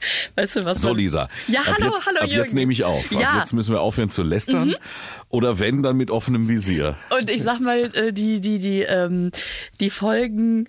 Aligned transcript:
Weißt 0.36 0.56
du, 0.56 0.64
was 0.64 0.80
So, 0.80 0.92
Lisa. 0.94 1.28
Ja, 1.48 1.60
hallo, 1.66 1.92
jetzt, 1.92 2.06
hallo, 2.06 2.18
Ab 2.20 2.26
jetzt 2.26 2.34
Jürgen. 2.34 2.54
nehme 2.54 2.72
ich 2.72 2.84
auf. 2.84 3.10
Ja. 3.10 3.18
Mhm. 3.18 3.24
Ab 3.24 3.36
jetzt 3.40 3.52
müssen 3.52 3.72
wir 3.72 3.80
aufhören 3.80 4.10
zu 4.10 4.22
lästern. 4.22 4.74
Oder 5.28 5.58
wenn, 5.58 5.82
dann 5.82 5.96
mit 5.96 6.10
offenem 6.10 6.48
Visier. 6.48 6.96
Und 7.10 7.30
ich 7.30 7.42
sag 7.42 7.60
mal, 7.60 7.90
äh, 7.94 8.12
die, 8.12 8.40
die, 8.40 8.58
die, 8.58 8.82
ähm, 8.82 9.30
die 9.80 9.90
Folgen, 9.90 10.68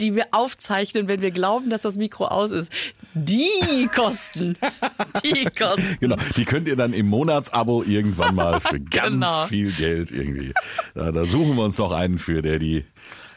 die 0.00 0.16
wir 0.16 0.26
aufzeichnen, 0.32 1.06
wenn 1.06 1.20
wir 1.20 1.30
glauben, 1.30 1.70
dass 1.70 1.82
das 1.82 1.96
Mikro 1.96 2.24
aus 2.26 2.50
ist, 2.50 2.72
die 3.14 3.88
kosten. 3.94 4.56
Die 5.24 5.44
kosten. 5.56 5.96
Genau, 6.00 6.16
die 6.36 6.44
könnt 6.44 6.66
ihr 6.66 6.74
dann 6.76 6.92
im 6.92 7.06
Monatsabo 7.06 7.84
irgendwann 7.84 8.34
mal 8.34 8.60
für 8.60 8.80
ganz 8.90 9.12
Genau. 9.12 9.46
viel 9.46 9.70
Geld 9.72 10.10
irgendwie. 10.10 10.52
Da, 10.94 11.12
da 11.12 11.24
suchen 11.24 11.54
wir 11.56 11.62
uns 11.62 11.78
noch 11.78 11.92
einen 11.92 12.18
für, 12.18 12.42
der 12.42 12.58
die 12.58 12.84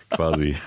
quasi 0.10 0.58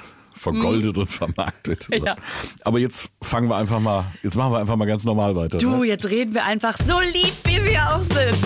vergoldet 0.41 0.97
und 0.97 1.07
vermarktet. 1.11 1.85
So. 1.85 2.05
Ja. 2.05 2.17
Aber 2.65 2.79
jetzt 2.79 3.11
fangen 3.23 3.49
wir 3.49 3.57
einfach 3.57 3.79
mal, 3.79 4.07
jetzt 4.23 4.35
machen 4.37 4.53
wir 4.53 4.59
einfach 4.59 4.77
mal 4.77 4.87
ganz 4.87 5.05
normal 5.05 5.37
weiter. 5.37 5.59
Du, 5.59 5.81
Ne? 5.83 5.87
jetzt 5.87 6.09
reden 6.09 6.33
wir 6.35 6.45
einfach 6.45 6.77
so 6.79 6.99
lieb, 7.01 7.33
wie 7.45 7.63
wir 7.65 7.81
auch 7.95 8.03
sind. 8.03 8.37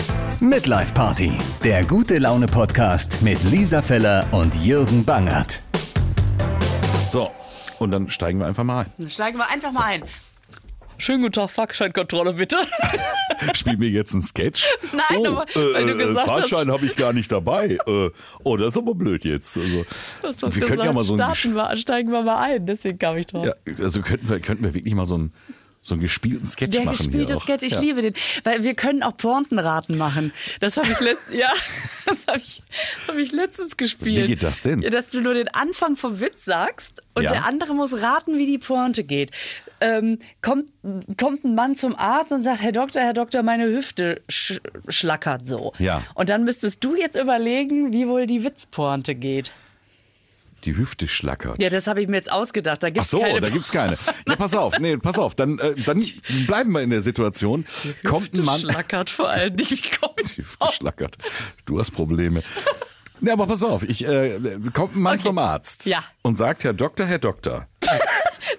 Midlife 0.41 0.93
Party, 0.93 1.31
der 1.63 1.85
gute 1.85 2.17
Laune 2.17 2.47
Podcast 2.47 3.21
mit 3.21 3.41
Lisa 3.45 3.81
Feller 3.81 4.27
und 4.31 4.53
Jürgen 4.63 5.05
Bangert. 5.05 5.61
So, 7.09 7.31
und 7.79 7.91
dann 7.91 8.09
steigen 8.09 8.39
wir 8.39 8.45
einfach 8.47 8.63
mal 8.65 8.81
ein. 8.85 8.91
Dann 8.97 9.09
steigen 9.09 9.37
wir 9.37 9.49
einfach 9.49 9.71
mal 9.71 9.83
ein. 9.85 10.03
Schönen 10.97 11.21
guten 11.21 11.33
Tag, 11.33 11.51
Fahrscheinkontrolle 11.51 12.33
bitte. 12.33 12.57
Spiel 13.55 13.77
mir 13.77 13.89
jetzt 13.89 14.13
einen 14.13 14.21
Sketch. 14.21 14.65
Nein, 14.93 15.19
oh, 15.19 15.27
aber 15.27 15.45
weil 15.53 15.85
du 15.87 15.97
gesagt 15.97 16.29
hast- 16.29 16.49
Fahrschein 16.49 16.71
habe 16.71 16.85
ich 16.85 16.95
gar 16.95 17.11
nicht 17.13 17.31
dabei. 17.31 17.77
Äh, 17.85 18.09
oh, 18.43 18.57
das 18.57 18.69
ist 18.69 18.77
aber 18.77 18.95
blöd 18.95 19.25
jetzt. 19.25 19.57
Also, 19.57 19.85
Du 20.21 20.27
hast 20.27 20.41
doch 20.43 20.55
wir 20.55 20.61
gesagt, 20.61 20.83
ja 20.83 20.93
mal 20.93 21.03
so 21.03 21.15
starten 21.15 21.53
wir, 21.55 21.75
steigen 21.75 22.11
wir 22.11 22.23
mal 22.23 22.37
ein. 22.37 22.65
Deswegen 22.65 22.97
kam 22.97 23.17
ich 23.17 23.27
drauf. 23.27 23.45
Ja, 23.45 23.53
also 23.83 24.01
könnten 24.01 24.29
wir, 24.29 24.39
könnten 24.39 24.63
wir 24.63 24.73
wirklich 24.73 24.95
mal 24.95 25.05
so 25.05 25.15
einen, 25.15 25.33
so 25.81 25.95
einen 25.95 26.01
gespielten 26.01 26.45
Sketch 26.47 26.71
Der 26.71 26.85
machen. 26.85 26.97
gespielte 26.97 27.33
hier 27.33 27.37
auch. 27.37 27.43
Sketch, 27.43 27.63
ich 27.63 27.73
ja. 27.73 27.79
liebe 27.81 28.01
den. 28.01 28.13
Weil 28.43 28.63
wir 28.63 28.73
können 28.73 29.03
auch 29.03 29.17
Pointenraten 29.17 29.97
machen. 29.97 30.31
Das 30.61 30.77
habe 30.77 30.87
ich, 30.91 30.99
letzt, 31.01 31.23
ja, 31.33 31.51
das 32.05 32.25
hab 32.27 32.37
ich, 32.37 32.63
hab 33.07 33.17
ich 33.17 33.31
letztens 33.33 33.75
gespielt. 33.77 34.23
Wie 34.23 34.27
geht 34.27 34.43
das 34.43 34.61
denn? 34.61 34.81
Ja, 34.81 34.89
dass 34.89 35.09
du 35.09 35.19
nur 35.21 35.33
den 35.33 35.49
Anfang 35.49 35.97
vom 35.97 36.21
Witz 36.21 36.45
sagst 36.45 37.03
und 37.15 37.29
der 37.29 37.45
andere 37.45 37.73
muss 37.75 38.01
raten, 38.01 38.37
wie 38.37 38.45
die 38.45 38.57
Pointe 38.57 39.03
geht. 39.03 39.31
Ähm, 39.85 40.19
kommt, 40.41 40.65
kommt 41.17 41.43
ein 41.45 41.53
Mann 41.53 41.75
zum 41.75 41.95
Arzt 41.95 42.31
und 42.31 42.41
sagt, 42.41 42.61
Herr 42.61 42.71
Doktor, 42.71 43.01
Herr 43.01 43.13
Doktor, 43.13 43.43
meine 43.43 43.65
Hüfte 43.67 44.21
sch 44.29 44.59
schlackert 44.87 45.45
so. 45.47 45.73
Ja. 45.77 46.01
Und 46.15 46.29
dann 46.29 46.43
müsstest 46.43 46.83
du 46.83 46.95
jetzt 46.95 47.15
überlegen, 47.15 47.93
wie 47.93 48.07
wohl 48.07 48.25
die 48.25 48.43
Witzpointe 48.43 49.13
geht. 49.15 49.51
Die 50.63 50.75
Hüfte 50.75 51.07
schlackert. 51.07 51.61
Ja, 51.61 51.69
das 51.69 51.85
habe 51.85 52.01
ich 52.01 52.07
mir 52.07 52.15
jetzt 52.15 52.31
ausgedacht. 52.31 52.81
Da 52.81 52.87
Ach 52.87 52.93
gibt's 52.93 53.11
so, 53.11 53.19
keine 53.19 53.39
da 53.41 53.49
gibt's 53.49 53.71
keine. 53.71 53.97
Ja, 54.27 54.35
pass 54.35 54.55
auf, 54.55 54.79
nee, 54.79 54.97
pass 54.97 55.19
auf, 55.19 55.35
dann, 55.35 55.59
äh, 55.59 55.75
dann 55.85 56.03
bleiben 56.47 56.71
wir 56.71 56.81
in 56.81 56.89
der 56.89 57.01
Situation. 57.01 57.65
Kommt 58.03 58.23
Hüfte 58.29 58.41
ein 58.41 58.45
Mann. 58.45 58.59
schlackert 58.61 59.11
vor 59.11 59.29
allem 59.29 59.53
nicht. 59.53 59.71
Wie 59.71 59.97
komme 59.99 60.15
ich 60.23 60.33
Die 60.35 60.41
Hüfte 60.41 60.67
schlackert. 60.71 61.17
Du 61.65 61.77
hast 61.79 61.91
Probleme. 61.91 62.41
Nee, 63.21 63.31
aber 63.31 63.45
pass 63.45 63.63
auf, 63.63 63.83
ich, 63.83 64.05
äh, 64.07 64.39
kommt 64.73 64.95
ein 64.95 65.01
Mann 65.01 65.13
Okay. 65.15 65.23
zum 65.23 65.37
Arzt 65.37 65.85
Ja. 65.85 66.03
und 66.23 66.35
sagt, 66.35 66.63
Herr 66.63 66.73
Doktor, 66.73 67.05
Herr 67.05 67.19
Doktor. 67.19 67.67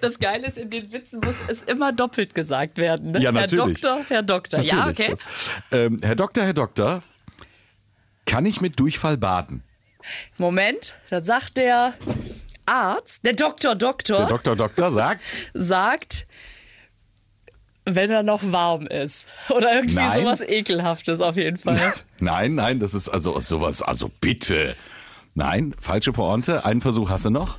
Das 0.01 0.19
Geile 0.19 0.47
ist, 0.47 0.57
in 0.57 0.69
den 0.69 0.91
Witzen 0.91 1.19
muss 1.23 1.35
es 1.47 1.63
immer 1.63 1.91
doppelt 1.91 2.35
gesagt 2.35 2.77
werden. 2.77 3.11
Ne? 3.11 3.19
Ja, 3.19 3.25
Herr 3.25 3.41
natürlich. 3.41 3.81
Doktor, 3.81 4.05
Herr 4.07 4.23
Doktor. 4.23 4.61
Ja, 4.61 4.85
Natürlich. 4.85 5.13
okay. 5.13 5.21
Ähm, 5.71 5.97
Herr 6.01 6.15
Doktor, 6.15 6.43
Herr 6.43 6.53
Doktor, 6.53 7.03
kann 8.25 8.45
ich 8.45 8.61
mit 8.61 8.79
Durchfall 8.79 9.17
baden? 9.17 9.63
Moment, 10.37 10.95
dann 11.09 11.23
sagt 11.23 11.57
der 11.57 11.93
Arzt, 12.65 13.25
der 13.25 13.33
Doktor, 13.33 13.75
Doktor, 13.75 14.17
Der 14.17 14.27
Doktor, 14.27 14.55
Doktor 14.55 14.91
sagt, 14.91 15.33
sagt, 15.53 16.27
wenn 17.85 18.11
er 18.11 18.23
noch 18.23 18.41
warm 18.51 18.85
ist. 18.87 19.29
Oder 19.49 19.75
irgendwie 19.75 19.95
Nein. 19.95 20.21
sowas 20.21 20.41
Ekelhaftes 20.41 21.21
auf 21.21 21.37
jeden 21.37 21.57
Fall. 21.57 21.93
nein, 22.19 22.55
nein, 22.55 22.79
das 22.79 22.93
ist 22.93 23.09
also 23.09 23.39
sowas, 23.39 23.81
also 23.81 24.11
bitte. 24.19 24.75
Nein, 25.33 25.73
falsche 25.79 26.11
Pointe. 26.11 26.65
Einen 26.65 26.81
Versuch 26.81 27.09
hast 27.09 27.25
du 27.25 27.29
noch? 27.29 27.57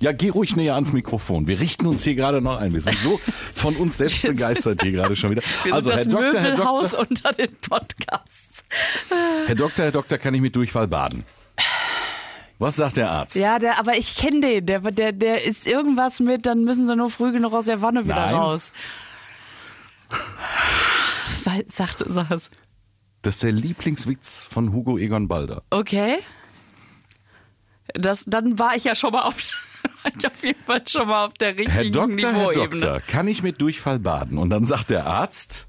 Ja, 0.00 0.12
geh 0.12 0.30
ruhig 0.30 0.56
näher 0.56 0.74
ans 0.74 0.92
Mikrofon. 0.94 1.46
Wir 1.46 1.60
richten 1.60 1.86
uns 1.86 2.02
hier 2.04 2.14
gerade 2.14 2.40
noch 2.40 2.56
ein. 2.56 2.72
Wir 2.72 2.80
sind 2.80 2.96
so 2.96 3.20
von 3.54 3.76
uns 3.76 3.98
selbst 3.98 4.22
begeistert 4.22 4.82
hier 4.82 4.92
gerade 4.92 5.14
schon 5.14 5.30
wieder. 5.30 5.42
Wir 5.62 5.74
Also, 5.74 5.90
Herr 5.90 6.06
Doktor, 6.06 6.40
Herr 6.40 6.56
Doktor, 6.56 6.98
unter 7.00 7.32
den 7.32 7.54
Podcasts. 7.56 8.64
Herr 9.46 9.54
Doktor, 9.54 9.84
Herr 9.84 9.92
Doktor, 9.92 10.16
kann 10.16 10.32
ich 10.32 10.40
mit 10.40 10.56
Durchfall 10.56 10.88
baden? 10.88 11.22
Was 12.58 12.76
sagt 12.76 12.96
der 12.96 13.10
Arzt? 13.10 13.36
Ja, 13.36 13.58
der, 13.58 13.78
aber 13.78 13.96
ich 13.96 14.16
kenne 14.16 14.40
den. 14.40 14.66
Der, 14.66 14.80
der, 14.80 15.12
der 15.12 15.44
ist 15.44 15.66
irgendwas 15.66 16.20
mit, 16.20 16.46
dann 16.46 16.64
müssen 16.64 16.86
sie 16.86 16.96
nur 16.96 17.10
früh 17.10 17.32
genug 17.32 17.52
aus 17.52 17.66
der 17.66 17.82
Wanne 17.82 18.04
wieder 18.04 18.16
Nein. 18.16 18.34
raus. 18.34 18.72
Sagt, 21.26 21.70
sag 21.70 22.30
es. 22.30 22.50
Das 23.22 23.34
ist 23.34 23.42
der 23.42 23.52
Lieblingswitz 23.52 24.46
von 24.48 24.72
Hugo 24.72 24.96
Egon 24.96 25.28
Balder. 25.28 25.62
Okay. 25.68 26.18
Das, 27.94 28.24
dann 28.26 28.58
war 28.58 28.76
ich 28.76 28.84
ja 28.84 28.94
schon 28.94 29.12
mal 29.12 29.22
auf, 29.22 29.36
war 30.02 30.12
ich 30.16 30.26
auf 30.26 30.42
jeden 30.42 30.62
Fall 30.64 30.82
schon 30.88 31.08
mal 31.08 31.26
auf 31.26 31.34
der 31.34 31.50
richtigen 31.50 31.70
Herr 31.70 31.90
Doktor, 31.90 32.32
Herr. 32.32 32.52
Doktor, 32.52 33.00
kann 33.00 33.28
ich 33.28 33.42
mit 33.42 33.60
Durchfall 33.60 33.98
baden? 33.98 34.38
Und 34.38 34.50
dann 34.50 34.66
sagt 34.66 34.90
der 34.90 35.06
Arzt, 35.06 35.68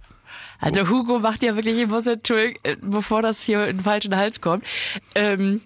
Also 0.60 0.90
Hugo 0.90 1.20
macht 1.20 1.44
ja 1.44 1.56
wirklich, 1.56 1.78
ich 1.78 1.88
muss 1.88 2.08
entschuldigen, 2.08 2.60
bevor 2.82 3.22
das 3.22 3.42
hier 3.42 3.68
in 3.68 3.78
den 3.78 3.84
falschen 3.84 4.16
Hals 4.16 4.42
kommt. 4.42 4.64
Ähm, 5.16 5.62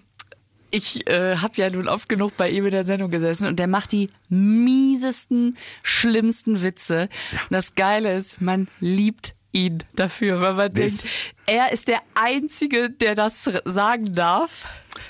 ich 0.70 1.08
äh, 1.08 1.36
habe 1.36 1.54
ja 1.56 1.70
nun 1.70 1.88
oft 1.88 2.08
genug 2.08 2.36
bei 2.36 2.50
ihm 2.50 2.64
in 2.64 2.70
der 2.72 2.84
Sendung 2.84 3.10
gesessen 3.10 3.46
und 3.46 3.56
der 3.56 3.66
macht 3.68 3.92
die 3.92 4.10
miesesten, 4.28 5.56
schlimmsten 5.82 6.62
Witze. 6.62 7.08
Und 7.32 7.52
das 7.52 7.74
Geile 7.74 8.14
ist, 8.14 8.40
man 8.40 8.68
liebt 8.80 9.34
ihn 9.56 9.82
dafür, 9.94 10.40
weil 10.40 10.54
man 10.54 10.72
Das- 10.72 10.98
denkt, 10.98 11.06
er 11.46 11.72
ist 11.72 11.88
der 11.88 12.00
Einzige, 12.14 12.90
der 12.90 13.14
das 13.14 13.48
sagen 13.64 14.12
darf. 14.12 14.66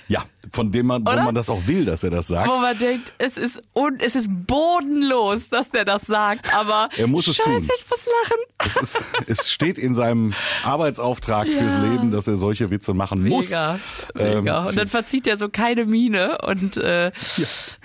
ja, 0.08 0.24
von 0.52 0.70
dem 0.72 0.86
man, 0.86 1.04
wo 1.06 1.10
Oder? 1.12 1.24
man 1.24 1.34
das 1.34 1.48
auch 1.50 1.66
will, 1.66 1.84
dass 1.86 2.02
er 2.04 2.10
das 2.10 2.28
sagt. 2.28 2.46
Wo 2.48 2.58
man 2.58 2.78
denkt, 2.78 3.12
es 3.18 3.36
ist, 3.38 3.62
un 3.74 3.98
es 4.00 4.14
ist 4.16 4.28
bodenlos, 4.46 5.48
dass 5.48 5.70
der 5.70 5.84
das 5.84 6.02
sagt, 6.02 6.52
aber 6.54 6.88
Er 6.96 7.06
muss 7.06 7.26
es 7.26 7.36
Scheiße, 7.36 7.48
tun. 7.50 7.62
ich 7.62 7.84
muss 7.90 8.06
lachen. 8.06 8.42
Es, 8.66 8.76
ist, 8.76 9.02
es 9.28 9.50
steht 9.52 9.78
in 9.78 9.94
seinem 9.94 10.34
Arbeitsauftrag 10.64 11.46
Ja. 11.48 11.58
fürs 11.58 11.78
Leben, 11.78 12.10
dass 12.10 12.26
er 12.26 12.36
solche 12.36 12.70
Witze 12.70 12.94
machen 12.94 13.26
muss. 13.26 13.50
Mega, 13.50 13.78
Ähm, 14.18 14.44
mega. 14.44 14.64
und 14.64 14.76
dann 14.76 14.88
verzieht 14.88 15.26
er 15.26 15.36
so 15.36 15.48
keine 15.48 15.84
Miene 15.86 16.38
und, 16.46 16.76
äh, 16.76 17.10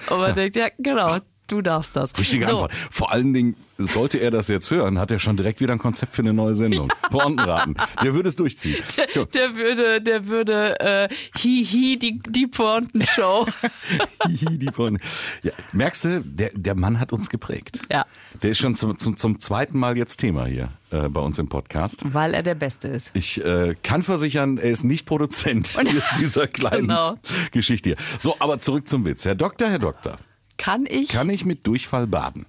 und 0.10 0.18
man 0.20 0.36
denkt, 0.36 0.56
ja, 0.56 0.68
genau, 0.78 1.18
du 1.52 1.62
darfst 1.62 1.96
das. 1.96 2.18
Richtige 2.18 2.46
so, 2.46 2.52
Antwort. 2.52 2.74
Vor 2.90 3.12
allen 3.12 3.34
Dingen, 3.34 3.56
sollte 3.78 4.20
er 4.20 4.32
das 4.32 4.48
jetzt 4.48 4.70
hören, 4.72 5.00
hat 5.00 5.12
er 5.12 5.20
schon 5.20 5.38
direkt 5.38 5.60
wieder 5.60 5.74
ein 5.74 5.80
Konzept 5.80 6.14
für 6.14 6.22
eine 6.22 6.34
neue 6.34 6.56
Sendung. 6.56 6.92
Pointenraten. 7.10 7.76
Der 8.04 8.14
würde 8.14 8.30
es 8.30 8.36
durchziehen. 8.36 8.84
Der, 8.98 9.26
der 9.26 9.56
würde, 9.56 10.02
der 10.02 10.28
würde, 10.28 10.80
äh, 10.80 11.10
hihi, 11.38 11.98
die, 11.98 12.20
die 12.20 12.48
Pointenshow. 12.48 13.48
Hihi, 14.28 14.58
die 14.58 14.66
Pointe. 14.68 15.02
ja, 15.44 15.52
merkst 15.74 16.06
du, 16.06 16.22
der, 16.24 16.52
der 16.54 16.76
Mann 16.76 17.00
hat 17.00 17.12
uns 17.14 17.30
geprägt. 17.30 17.82
Ja. 17.92 18.06
Der 18.44 18.52
ist 18.52 18.60
schon 18.60 18.76
zum, 18.76 18.98
zum, 19.00 19.18
zum 19.18 19.40
zweiten 19.40 19.78
Mal 19.80 19.98
jetzt 19.98 20.18
Thema 20.18 20.46
hier 20.46 20.70
äh, 20.92 21.10
bei 21.10 21.22
uns 21.22 21.40
im 21.40 21.50
Podcast. 21.50 22.04
Weil 22.06 22.34
er 22.34 22.44
der 22.44 22.56
Beste 22.56 22.88
ist. 22.90 23.12
Ich 23.14 23.44
äh, 23.44 23.76
kann 23.82 24.04
versichern, 24.04 24.58
er 24.58 24.72
ist 24.72 24.84
nicht 24.84 25.06
Produzent 25.06 25.78
dieser 26.20 26.48
kleinen 26.48 26.82
Genau. 26.88 27.16
Geschichte 27.52 27.90
hier. 27.90 27.98
So, 28.20 28.36
aber 28.40 28.60
zurück 28.60 28.88
zum 28.88 29.06
Witz. 29.06 29.26
Herr 29.26 29.36
Doktor, 29.36 29.70
Herr 29.70 29.80
Doktor, 29.80 30.18
Kann 30.62 30.86
ich 30.88 31.10
kann 31.10 31.30
ich 31.32 31.44
mit 31.44 31.66
Durchfall 31.66 32.06
baden? 32.06 32.46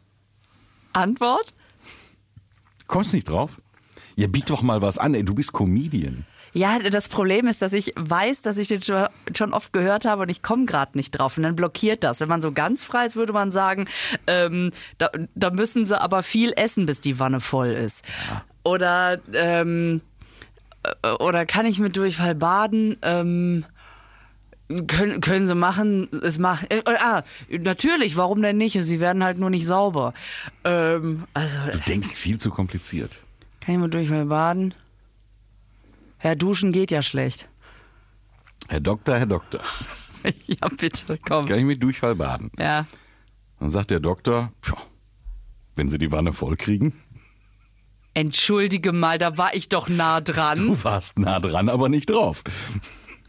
Antwort? 0.93 1.55
Kommst 2.87 3.15
nicht 3.15 3.29
drauf? 3.29 3.57
Ja, 4.17 4.27
biet 4.27 4.51
doch 4.51 4.61
mal 4.61 4.83
was 4.83 4.99
an. 4.99 5.15
Ey, 5.15 5.25
du 5.25 5.35
bist 5.35 5.55
Comedian. 5.55 6.27
Ja, 6.53 6.79
das 6.79 7.09
Problem 7.09 7.47
ist, 7.47 7.63
dass 7.63 7.73
ich 7.73 7.95
weiß, 7.97 8.43
dass 8.43 8.59
ich 8.59 8.69
den 8.69 8.83
schon- 8.83 9.55
oft 9.55 9.73
gehört 9.73 10.05
habe 10.05 10.23
und 10.23 10.29
ich 10.29 10.43
komme 10.43 10.67
gerade 10.67 10.99
nicht 10.99 11.13
drauf. 11.13 11.39
Und 11.39 11.45
dann 11.45 11.57
blockiert 11.57 12.05
das. 12.05 12.21
Wenn 12.21 12.29
man 12.29 12.43
so 12.43 12.53
ganz 12.53 12.85
frei 12.85 13.07
ist, 13.07 13.17
würde 13.17 13.33
man 13.33 13.51
sagen, 13.51 13.89
ähm, 14.27 14.73
da, 14.99 15.09
da 15.35 15.49
müssen 15.49 15.87
sie 15.87 15.99
aber 15.99 16.23
viel 16.23 16.53
essen, 16.55 16.85
bis 16.85 17.01
die 17.01 17.19
Wanne 17.19 17.41
voll 17.41 17.71
ist. 17.71 18.05
Oder, 18.63 19.21
ähm, 19.33 20.03
äh, 21.03 21.13
oder 21.13 21.47
kann 21.47 21.65
ich 21.65 21.79
mit 21.79 21.97
Durchfall 21.97 22.35
baden? 22.35 22.99
Ähm, 23.01 23.65
können, 24.87 25.21
können 25.21 25.47
sie 25.47 25.55
machen, 25.55 26.09
es 26.23 26.39
macht. 26.39 26.73
Äh, 26.73 26.79
äh, 26.79 26.97
ah, 26.99 27.23
natürlich, 27.49 28.17
warum 28.17 28.43
denn 28.43 28.57
nicht? 28.59 28.77
Sie 28.83 29.01
werden 29.01 29.23
halt 29.25 29.39
nur 29.39 29.51
nicht 29.51 29.67
sauber. 29.67 30.15
Ähm, 30.65 31.25
also, 31.35 31.59
Du 31.71 31.79
denkst 31.81 32.13
viel 32.13 32.39
zu 32.39 32.51
kompliziert. 32.51 33.21
kann 33.61 33.75
ich 33.77 33.81
mit 33.81 33.95
Durchfall 33.95 34.25
baden? 34.27 34.75
Ja, 36.23 36.35
duschen 36.35 36.73
geht 36.73 36.91
ja 36.91 37.03
schlecht. 37.03 37.49
Herr 38.69 38.81
Doktor, 38.81 39.19
Herr 39.19 39.27
Doktor, 39.27 39.61
Ja, 40.47 40.69
bitte, 40.79 41.19
komm. 41.19 41.47
kann 41.47 41.59
ich 41.59 41.65
mit 41.65 41.83
Durchfall 41.83 42.15
baden? 42.15 42.51
Ja. 42.59 42.87
Dann 43.59 43.69
sagt 43.69 43.91
der 43.91 44.01
Doktor, 44.01 44.53
"Pfff, 44.63 44.75
wenn 45.77 45.89
Sie 45.89 45.99
die 45.99 46.13
Wanne 46.13 46.33
voll 46.33 46.57
kriegen. 46.57 46.93
Entschuldige 48.15 48.93
mal, 48.93 49.19
da 49.19 49.39
war 49.39 49.55
ich 49.55 49.69
doch 49.71 49.89
nah 49.89 50.21
dran. 50.21 50.59
Du 50.67 50.85
warst 50.85 51.19
nah 51.19 51.41
dran, 51.41 51.69
aber 51.71 51.89
nicht 51.89 52.11
drauf. 52.11 52.43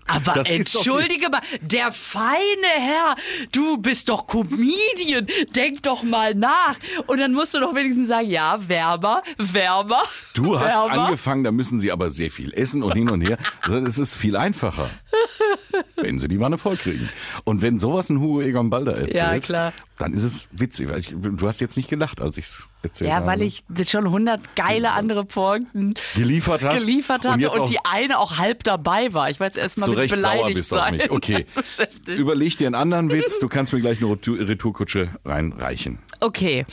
Aber 0.07 0.33
Das 0.33 0.49
entschuldige 0.49 1.29
mal, 1.29 1.41
der 1.61 1.91
feine 1.91 2.37
Herr, 2.77 3.15
du 3.51 3.77
bist 3.77 4.09
doch 4.09 4.27
Comedian, 4.27 5.27
denk 5.55 5.83
doch 5.83 6.03
mal 6.03 6.35
nach. 6.35 6.75
Und 7.07 7.19
dann 7.19 7.33
musst 7.33 7.53
du 7.53 7.59
doch 7.59 7.73
wenigstens 7.73 8.09
sagen, 8.09 8.29
ja, 8.29 8.57
wärmer, 8.67 9.23
wärmer. 9.37 10.03
Du 10.33 10.59
hast 10.59 10.67
wärmer. 10.67 11.05
angefangen, 11.05 11.43
da 11.43 11.51
müssen 11.51 11.79
sie 11.79 11.91
aber 11.91 12.09
sehr 12.09 12.31
viel 12.31 12.53
essen 12.53 12.83
und 12.83 12.93
hin 12.93 13.09
und 13.09 13.21
her. 13.21 13.37
Das 13.67 13.97
ist 13.97 14.15
viel 14.15 14.35
einfacher. 14.35 14.89
Wenn 15.95 16.19
sie 16.19 16.27
die 16.27 16.39
Wanne 16.39 16.57
voll 16.57 16.77
kriegen. 16.77 17.09
Und 17.43 17.61
wenn 17.61 17.79
sowas 17.79 18.09
ein 18.09 18.19
Hugo 18.19 18.41
Egon 18.41 18.69
Balder 18.69 18.93
erzählt, 18.97 19.15
Ja, 19.15 19.39
klar. 19.39 19.73
dann 19.97 20.13
ist 20.13 20.23
es 20.23 20.47
witzig. 20.51 20.89
Ich, 20.97 21.13
du 21.15 21.47
hast 21.47 21.59
jetzt 21.61 21.77
nicht 21.77 21.89
gelacht, 21.89 22.21
als 22.21 22.37
ich 22.37 22.45
es 22.45 22.67
erzählt 22.81 23.11
habe. 23.11 23.21
Ja, 23.21 23.27
weil 23.27 23.41
ich 23.41 23.63
schon 23.87 24.05
100 24.05 24.55
geile 24.55 24.91
andere 24.91 25.25
Pointen 25.25 25.93
Geliefert 26.15 26.63
hast 26.63 26.77
geliefert 26.85 27.25
und 27.25 27.31
hatte 27.33 27.49
und, 27.51 27.59
auch 27.61 27.69
die 27.69 27.79
eine 27.83 28.19
auch 28.19 28.37
halb 28.37 28.63
dabei 28.63 29.13
war. 29.13 29.29
Ich 29.29 29.39
war 29.39 29.47
jetzt 29.47 29.57
erstmal 29.57 29.89
beleidigt 29.89 30.65
sein. 30.65 31.01
Okay. 31.09 31.45
Überleg 32.07 32.57
dir 32.57 32.67
einen 32.67 32.75
anderen 32.75 33.09
Witz. 33.11 33.39
Du 33.39 33.47
kannst 33.47 33.73
mir 33.73 33.81
gleich 33.81 33.99
eine 33.99 34.11
Retour- 34.11 34.39
Retourkutsche 34.39 35.09
reinreichen. 35.25 35.99
Okay. 36.19 36.65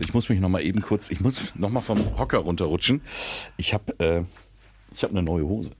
Ich 0.00 0.12
muss 0.12 0.28
mich 0.28 0.40
noch 0.40 0.48
mal 0.48 0.60
eben 0.62 0.82
kurz, 0.82 1.10
ich 1.10 1.20
muss 1.20 1.52
noch 1.54 1.70
mal 1.70 1.80
vom 1.80 2.18
Hocker 2.18 2.38
runterrutschen. 2.38 3.00
Ich 3.56 3.72
habe 3.74 3.98
äh, 4.00 4.22
ich 4.92 5.04
hab 5.04 5.10
eine 5.10 5.22
neue 5.22 5.44
Hose. 5.44 5.70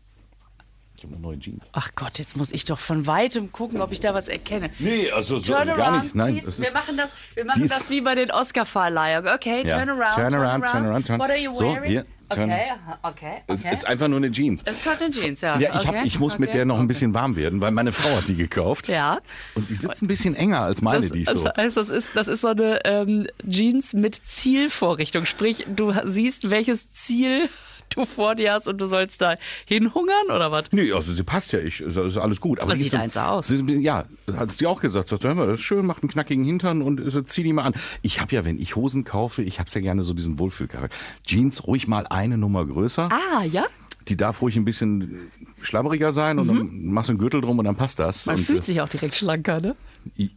Ich 1.05 1.11
habe 1.11 1.17
eine 1.17 1.23
neue 1.23 1.39
Jeans. 1.39 1.69
Ach 1.75 1.91
Gott, 1.97 2.19
jetzt 2.19 2.35
muss 2.35 2.51
ich 2.51 2.65
doch 2.65 2.79
von 2.79 3.07
weitem 3.07 3.53
gucken, 3.53 3.83
ob 3.83 3.93
ich 3.93 4.01
da 4.01 4.15
was 4.15 4.29
erkenne. 4.29 4.71
Nee, 4.79 5.11
also 5.11 5.39
so, 5.39 5.53
Turn 5.53 5.67
gar 5.69 5.79
around, 5.79 6.05
nicht. 6.05 6.15
Nein, 6.15 6.39
please. 6.39 6.63
wir 6.63 6.73
machen 6.73 6.97
das, 6.97 7.15
wir 7.35 7.45
machen 7.45 7.67
das 7.69 7.91
wie 7.91 8.01
bei 8.01 8.15
den 8.15 8.31
Oscar-Verleihungen. 8.31 9.35
Okay, 9.35 9.65
Ja. 9.69 9.77
turn 9.85 9.91
around, 9.91 10.15
Turn 10.15 10.35
around, 10.35 10.65
turn 10.65 10.87
around, 10.87 11.07
turn- 11.07 11.21
What 11.21 11.29
are 11.29 11.39
you 11.39 11.53
So, 11.53 11.67
wearing? 11.75 11.91
hier, 11.91 12.07
turn- 12.31 12.45
okay, 12.51 12.63
okay, 13.03 13.33
es 13.49 13.61
okay. 13.67 13.75
ist 13.75 13.87
einfach 13.87 14.09
nur 14.09 14.17
eine 14.17 14.31
Jeans. 14.33 14.63
Es 14.65 14.79
ist 14.79 14.87
halt 14.87 15.03
eine 15.03 15.11
Jeans, 15.11 15.43
ja. 15.43 15.59
Ja, 15.59 15.79
ich, 15.79 15.87
hab, 15.87 15.95
okay, 15.95 16.03
ich 16.07 16.19
muss 16.19 16.39
mit 16.39 16.49
okay, 16.49 16.57
der 16.59 16.65
noch 16.65 16.77
ein 16.77 16.81
okay. 16.81 16.87
bisschen 16.89 17.13
warm 17.13 17.37
werden, 17.37 17.61
weil 17.61 17.71
meine 17.73 17.93
Frau 17.93 18.17
hat 18.17 18.27
die 18.29 18.37
gekauft. 18.37 18.89
Ja. 18.89 19.19
Und 19.55 19.69
die 19.69 19.75
sitzt 19.75 20.01
ein 20.03 20.09
bisschen 20.09 20.35
enger 20.35 20.63
als 20.63 20.81
meine, 20.81 21.03
Das, 21.03 21.13
die 21.13 21.19
ich 21.19 21.27
das 21.27 21.43
so. 21.43 21.51
heißt, 21.55 21.77
das 21.77 21.91
ist, 21.91 22.09
das 22.15 22.29
ist 22.29 22.41
so 22.41 22.49
eine 22.49 22.83
ähm, 22.87 23.27
Jeans 23.47 23.93
mit 23.93 24.19
Zielvorrichtung. 24.25 25.27
Sprich, 25.27 25.67
du 25.69 25.93
siehst, 26.05 26.51
welches 26.51 26.91
Ziel 26.93 27.51
du 27.91 28.05
vor 28.05 28.35
dir 28.35 28.53
hast 28.53 28.69
und 28.69 28.79
du 28.81 28.87
sollst 28.87 29.23
da 29.23 29.37
hinhungern 29.67 30.27
oder 30.35 30.51
was? 30.51 30.65
Nee, 30.73 30.93
also 30.93 31.13
sie 31.13 31.23
passt 31.23 31.53
ja, 31.53 31.59
ich, 31.61 31.83
also 31.85 32.03
ist 32.05 32.17
alles 32.17 32.41
gut. 32.41 32.59
Aber 32.61 32.69
Aber 32.69 32.75
die 32.75 32.83
sieht 32.83 32.93
so- 32.93 32.97
eins 32.99 33.17
aus. 33.17 33.47
Sie, 33.49 33.63
ja, 33.81 34.05
hat 34.33 34.51
sie 34.51 34.67
auch 34.67 34.81
gesagt. 34.81 35.09
Sagt, 35.09 35.25
hör 35.25 35.35
mal, 35.35 35.47
das 35.47 35.61
ist 35.61 35.65
schön, 35.65 35.87
macht 35.87 36.03
einen 36.03 36.11
knackigen 36.11 36.45
Hintern 36.45 36.83
und 36.83 37.01
so, 37.11 37.23
zieh 37.23 37.43
die 37.43 37.53
mal 37.53 37.63
an. 37.63 37.75
Ich 38.03 38.21
habe 38.21 38.35
ja, 38.35 38.45
wenn 38.45 38.59
ich 38.59 38.77
Hosen 38.77 39.05
kaufe, 39.05 39.43
ich 39.43 39.59
habe 39.61 39.71
ja 39.73 39.81
gerne 39.81 40.03
so 40.03 40.13
diesen 40.15 40.39
Wohlfühlcharakter. 40.39 40.97
Jeans 41.27 41.67
ruhig 41.67 41.89
mal 41.89 42.07
eine 42.09 42.39
Nummer 42.39 42.65
größer. 42.67 43.09
Ah, 43.11 43.45
ja? 43.45 43.65
Die 44.09 44.17
darf 44.17 44.43
ruhig 44.43 44.57
ein 44.57 44.67
bisschen 44.67 45.31
schlabberiger 45.63 46.13
sein 46.13 46.39
und 46.39 46.47
dann 46.49 46.89
machst 46.93 47.09
du 47.09 47.13
einen 47.13 47.19
Gürtel 47.19 47.41
drum 47.41 47.59
und 47.59 47.65
dann 47.65 47.77
passt 47.77 47.99
das. 47.99 48.27
Mhm. 48.27 48.33
Man 48.33 48.39
und, 48.41 48.45
fühlt 48.45 48.59
äh, 48.61 48.63
sich 48.67 48.81
auch 48.83 48.89
direkt 48.89 49.15
schlanker, 49.15 49.61
ne? 49.61 49.75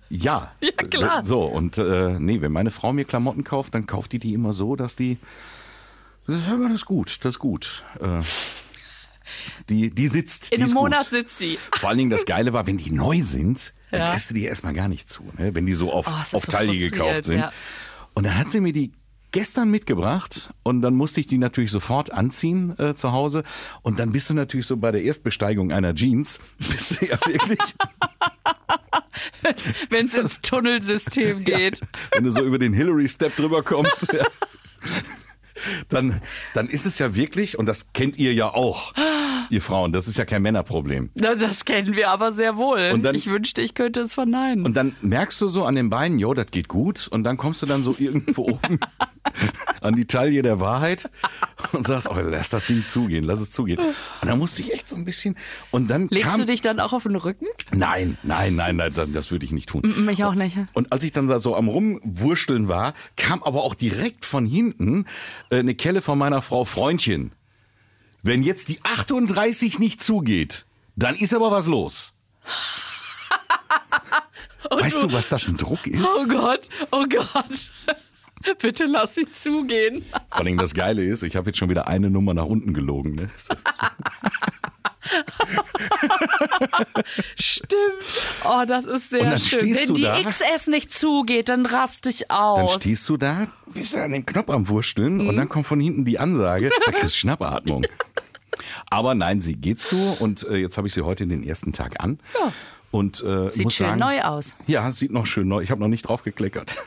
Ja. 0.09 0.53
Ja, 0.61 0.71
klar. 0.89 1.23
So, 1.23 1.41
und 1.41 1.77
äh, 1.77 2.17
nee, 2.17 2.39
wenn 2.39 2.53
meine 2.53 2.71
Frau 2.71 2.93
mir 2.93 3.03
Klamotten 3.03 3.43
kauft, 3.43 3.75
dann 3.75 3.85
kauft 3.85 4.13
die 4.13 4.19
die 4.19 4.33
immer 4.33 4.53
so, 4.53 4.77
dass 4.77 4.95
die. 4.95 5.17
Das, 6.27 6.47
mal, 6.47 6.63
das 6.63 6.73
ist 6.73 6.85
gut, 6.85 7.17
das 7.23 7.35
ist 7.35 7.39
gut. 7.39 7.83
Äh, 8.01 8.21
die, 9.69 9.89
die 9.89 10.07
sitzt. 10.07 10.51
In 10.51 10.57
die 10.57 10.63
einem 10.63 10.67
ist 10.67 10.73
Monat 10.73 10.99
gut. 11.09 11.09
sitzt 11.11 11.41
die. 11.41 11.57
Vor 11.75 11.89
allen 11.89 11.97
Dingen 11.97 12.09
das 12.09 12.25
Geile 12.25 12.53
war, 12.53 12.67
wenn 12.67 12.77
die 12.77 12.91
neu 12.91 13.21
sind, 13.23 13.73
dann 13.91 14.01
Ja. 14.01 14.11
kriegst 14.11 14.29
du 14.29 14.33
die 14.33 14.43
erstmal 14.43 14.73
gar 14.73 14.87
nicht 14.87 15.09
zu, 15.09 15.23
ne? 15.37 15.55
wenn 15.55 15.65
die 15.65 15.73
so 15.73 15.91
auf, 15.91 16.07
Oh, 16.07 16.21
ist 16.21 16.35
auf 16.35 16.45
Taille 16.45 16.77
gekauft 16.77 17.25
sind. 17.25 17.39
ja. 17.39 17.51
Und 18.13 18.25
dann 18.25 18.37
hat 18.37 18.49
sie 18.51 18.61
mir 18.61 18.73
die 18.73 18.91
gestern 19.31 19.69
mitgebracht 19.69 20.49
und 20.63 20.81
dann 20.81 20.95
musste 20.95 21.19
ich 21.19 21.27
die 21.27 21.37
natürlich 21.37 21.69
sofort 21.71 22.11
anziehen 22.11 22.77
äh, 22.79 22.95
zu 22.95 23.11
Hause. 23.11 23.43
Und 23.81 23.99
dann 23.99 24.11
bist 24.11 24.29
du 24.29 24.33
natürlich 24.33 24.65
so 24.65 24.77
bei 24.77 24.91
der 24.91 25.03
Erstbesteigung 25.03 25.71
einer 25.71 25.93
Jeans, 25.93 26.39
bist 26.57 26.99
du 27.01 27.05
ja 27.05 27.17
wirklich, 27.25 27.59
Wenn 29.89 30.07
es 30.07 30.13
ins 30.15 30.41
Tunnelsystem 30.41 31.43
geht. 31.43 31.81
wenn 32.11 32.23
du 32.23 32.31
so 32.31 32.41
über 32.43 32.59
den 32.59 32.73
Hillary 32.73 33.07
Step 33.09 33.35
drüber 33.35 33.63
kommst. 33.63 34.11
ja. 34.13 34.25
Dann, 35.89 36.21
dann 36.53 36.67
ist 36.67 36.85
es 36.85 36.99
ja 36.99 37.15
wirklich, 37.15 37.57
und 37.57 37.65
das 37.67 37.93
kennt 37.93 38.17
ihr 38.17 38.33
ja 38.33 38.53
auch, 38.53 38.93
ihr 39.49 39.61
Frauen, 39.61 39.91
das 39.93 40.07
ist 40.07 40.17
ja 40.17 40.25
kein 40.25 40.41
Männerproblem. 40.41 41.09
Das 41.15 41.65
kennen 41.65 41.95
wir 41.95 42.09
aber 42.09 42.31
sehr 42.31 42.57
wohl. 42.57 42.91
Und 42.93 43.03
dann- 43.03 43.15
ich 43.15 43.29
wünschte, 43.29 43.61
ich 43.61 43.73
könnte 43.73 44.01
es 44.01 44.13
verneinen. 44.13 44.65
Und 44.65 44.75
dann 44.75 44.95
merkst 45.01 45.39
du 45.41 45.47
so 45.47 45.65
an 45.65 45.75
den 45.75 45.89
Beinen, 45.89 46.19
jo, 46.19 46.33
das 46.33 46.47
geht 46.51 46.67
gut. 46.67 47.07
Und 47.07 47.23
dann 47.23 47.37
kommst 47.37 47.61
du 47.61 47.65
dann 47.65 47.83
so 47.83 47.95
irgendwo 47.97 48.43
oben 48.49 48.79
an 49.81 49.95
die 49.95 50.05
Taille 50.05 50.41
der 50.41 50.59
Wahrheit 50.59 51.09
und 51.71 51.85
sagst, 51.85 52.09
oh, 52.09 52.15
lass 52.19 52.49
das 52.49 52.65
Ding 52.65 52.85
zugehen, 52.85 53.23
lass 53.23 53.39
es 53.41 53.51
zugehen. 53.51 53.79
Und 53.79 54.27
dann 54.27 54.39
musste 54.39 54.61
ich 54.61 54.73
echt 54.73 54.87
so 54.89 54.95
ein 54.95 55.05
bisschen. 55.05 55.35
Und 55.71 55.89
dann 55.89 56.07
Legst 56.09 56.29
kam, 56.29 56.39
du 56.39 56.45
dich 56.45 56.61
dann 56.61 56.79
auch 56.79 56.93
auf 56.93 57.03
den 57.03 57.15
Rücken? 57.15 57.45
Nein, 57.71 58.17
nein, 58.23 58.55
nein, 58.55 58.75
nein, 58.75 58.93
das- 58.93 59.31
würde 59.31 59.45
ich 59.45 59.51
nicht 59.51 59.67
tun. 59.69 59.81
Mm, 59.83 60.07
Ich 60.09 60.23
auch 60.23 60.35
nicht. 60.35 60.57
Und 60.73 60.91
als 60.93 61.03
ich 61.03 61.11
dann 61.11 61.27
da 61.27 61.39
so 61.39 61.55
am 61.55 61.67
Rumwurschteln 61.67 62.67
war, 62.69 62.93
kam 63.17 63.43
aber 63.43 63.63
auch 63.63 63.73
direkt 63.75 64.23
von 64.25 64.45
hinten 64.45 65.05
äh, 65.49 65.59
eine 65.59 65.75
Kelle 65.75 66.01
von 66.01 66.17
meiner 66.17 66.41
Frau 66.41 66.63
Freundchen. 66.65 67.31
Wenn 68.23 68.41
jetzt 68.43 68.69
die 68.69 68.79
38 68.83 69.79
nicht 69.79 70.01
zugeht, 70.03 70.65
dann 70.95 71.15
ist 71.15 71.33
aber 71.33 71.51
was 71.51 71.67
los. 71.67 72.13
weißt 74.69 75.03
du, 75.03 75.13
was 75.13 75.29
das 75.29 75.47
ein 75.47 75.57
Druck 75.57 75.85
ist? 75.87 76.05
Oh 76.19 76.27
Gott, 76.27 76.67
oh 76.91 77.05
Gott. 77.07 77.71
Bitte 78.61 78.85
lass 78.85 79.15
sie 79.15 79.29
zugehen. 79.31 80.05
Vor 80.29 80.41
allem 80.41 80.57
das 80.57 80.73
Geile 80.73 81.03
ist, 81.03 81.23
ich 81.23 81.35
habe 81.35 81.49
jetzt 81.49 81.57
schon 81.57 81.69
wieder 81.69 81.87
eine 81.87 82.09
Nummer 82.09 82.33
nach 82.33 82.45
unten 82.45 82.73
gelogen. 82.73 83.15
Ne? 83.15 83.29
Stimmt. 87.39 87.71
Oh, 88.43 88.63
das 88.67 88.85
ist 88.85 89.09
sehr 89.09 89.39
schön. 89.39 89.75
Wenn 89.75 89.87
du 89.87 89.93
die 89.93 90.03
da. 90.03 90.21
XS 90.21 90.67
nicht 90.67 90.91
zugeht, 90.91 91.49
dann 91.49 91.65
rast 91.65 92.05
ich 92.07 92.29
aus. 92.31 92.71
Dann 92.71 92.81
stehst 92.81 93.07
du 93.09 93.17
da, 93.17 93.47
bist 93.67 93.95
an 93.95 94.11
dem 94.11 94.25
Knopf 94.25 94.49
am 94.49 94.67
Wursteln 94.67 95.27
und 95.27 95.37
dann 95.37 95.49
kommt 95.49 95.65
von 95.65 95.79
hinten 95.79 96.05
die 96.05 96.19
Ansage, 96.19 96.69
da 96.85 96.91
kriegst 96.91 97.15
du 97.15 97.19
Schnappatmung. 97.19 97.85
Aber 98.89 99.15
nein, 99.15 99.41
sie 99.41 99.55
geht 99.55 99.81
zu 99.81 100.17
und 100.19 100.43
äh, 100.47 100.57
jetzt 100.57 100.77
habe 100.77 100.87
ich 100.87 100.93
sie 100.93 101.03
heute 101.03 101.27
den 101.27 101.43
ersten 101.43 101.73
Tag 101.73 102.03
an. 102.03 102.19
Ja. 102.33 102.51
Und 102.91 103.21
äh, 103.23 103.49
Sieht 103.49 103.73
schön 103.73 103.87
sagen, 103.87 103.99
neu 103.99 104.21
aus. 104.21 104.55
Ja, 104.65 104.91
sieht 104.91 105.11
noch 105.11 105.25
schön 105.25 105.47
neu. 105.47 105.61
Ich 105.61 105.71
habe 105.71 105.81
noch 105.81 105.89
nicht 105.89 106.07
drauf 106.07 106.23
gekleckert. 106.23 106.77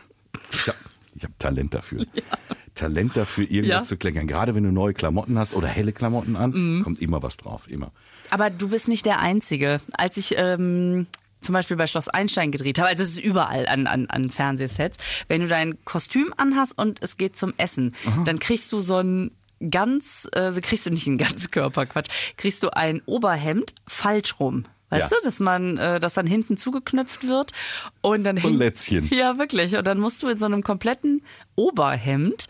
Ich 0.51 0.69
habe 0.69 0.79
ich 1.21 1.25
hab 1.25 1.39
Talent 1.39 1.75
dafür. 1.75 2.07
Talent 2.75 3.17
dafür, 3.17 3.45
irgendwas 3.45 3.69
Ja. 3.69 3.81
Mhm. 3.81 3.85
zu 3.85 3.97
kleckern. 3.97 4.27
Gerade 4.27 4.55
wenn 4.55 4.65
du 4.65 4.73
neue 4.73 4.95
Klamotten 4.95 5.39
hast 5.39 5.55
oder 5.55 5.69
helle 5.69 5.93
Klamotten 5.93 6.35
an, 6.37 6.81
kommt 6.83 7.01
immer 7.03 7.23
was 7.23 7.37
drauf. 7.37 7.69
Immer. 7.69 7.93
Aber 8.31 8.49
du 8.51 8.69
bist 8.69 8.89
nicht 8.89 9.05
der 9.07 9.21
Einzige. 9.21 9.81
Als 9.93 10.17
ich 10.17 10.35
ähm, 10.39 11.07
zum 11.41 11.53
Beispiel 11.53 11.77
bei 11.77 11.87
Schloss 11.87 12.09
Einstein 12.09 12.53
gedreht 12.53 12.79
habe, 12.79 12.89
also 12.89 13.03
es 13.03 13.11
ist 13.11 13.19
überall 13.21 13.67
an, 13.69 13.87
an, 13.87 14.07
an 14.07 14.31
Fernsehsets, 14.31 14.99
wenn 15.29 15.41
du 15.43 15.49
dein 15.49 15.85
Kostüm 15.85 16.33
anhast 16.37 16.79
und 16.79 17.03
es 17.03 17.17
geht 17.17 17.37
zum 17.37 17.53
Essen, 17.59 17.95
dann 18.25 18.39
kriegst 18.39 18.71
du 18.73 18.81
so 18.81 18.97
ein 18.99 19.33
ganz, 19.71 20.29
äh, 20.35 20.39
also 20.41 20.61
kriegst 20.63 20.87
du 20.87 20.91
nicht 20.91 21.07
einen 21.07 21.19
Ganzkörperquatsch, 21.19 22.09
kriegst 22.37 22.63
du 22.63 22.71
ein 22.75 23.03
Oberhemd 23.05 23.75
falsch 23.87 24.41
rum. 24.41 24.65
Weißt 24.91 25.11
Ja. 25.11 25.17
du, 25.19 25.25
dass 25.25 25.41
man, 25.41 25.79
äh, 25.79 26.01
dass 26.01 26.15
dann 26.15 26.27
hinten 26.27 26.57
zugeknöpft 26.57 27.27
wird 27.27 27.53
und 28.01 28.25
dann 28.25 28.37
So 28.37 28.49
ein 28.49 28.55
Lätzchen. 28.55 29.09
Ja, 29.13 29.39
wirklich. 29.39 29.77
Und 29.77 29.87
dann 29.87 29.99
musst 30.01 30.23
du 30.23 30.29
in 30.29 30.39
so 30.39 30.47
einem 30.47 30.63
kompletten 30.63 31.25
Oberhemd, 31.57 32.47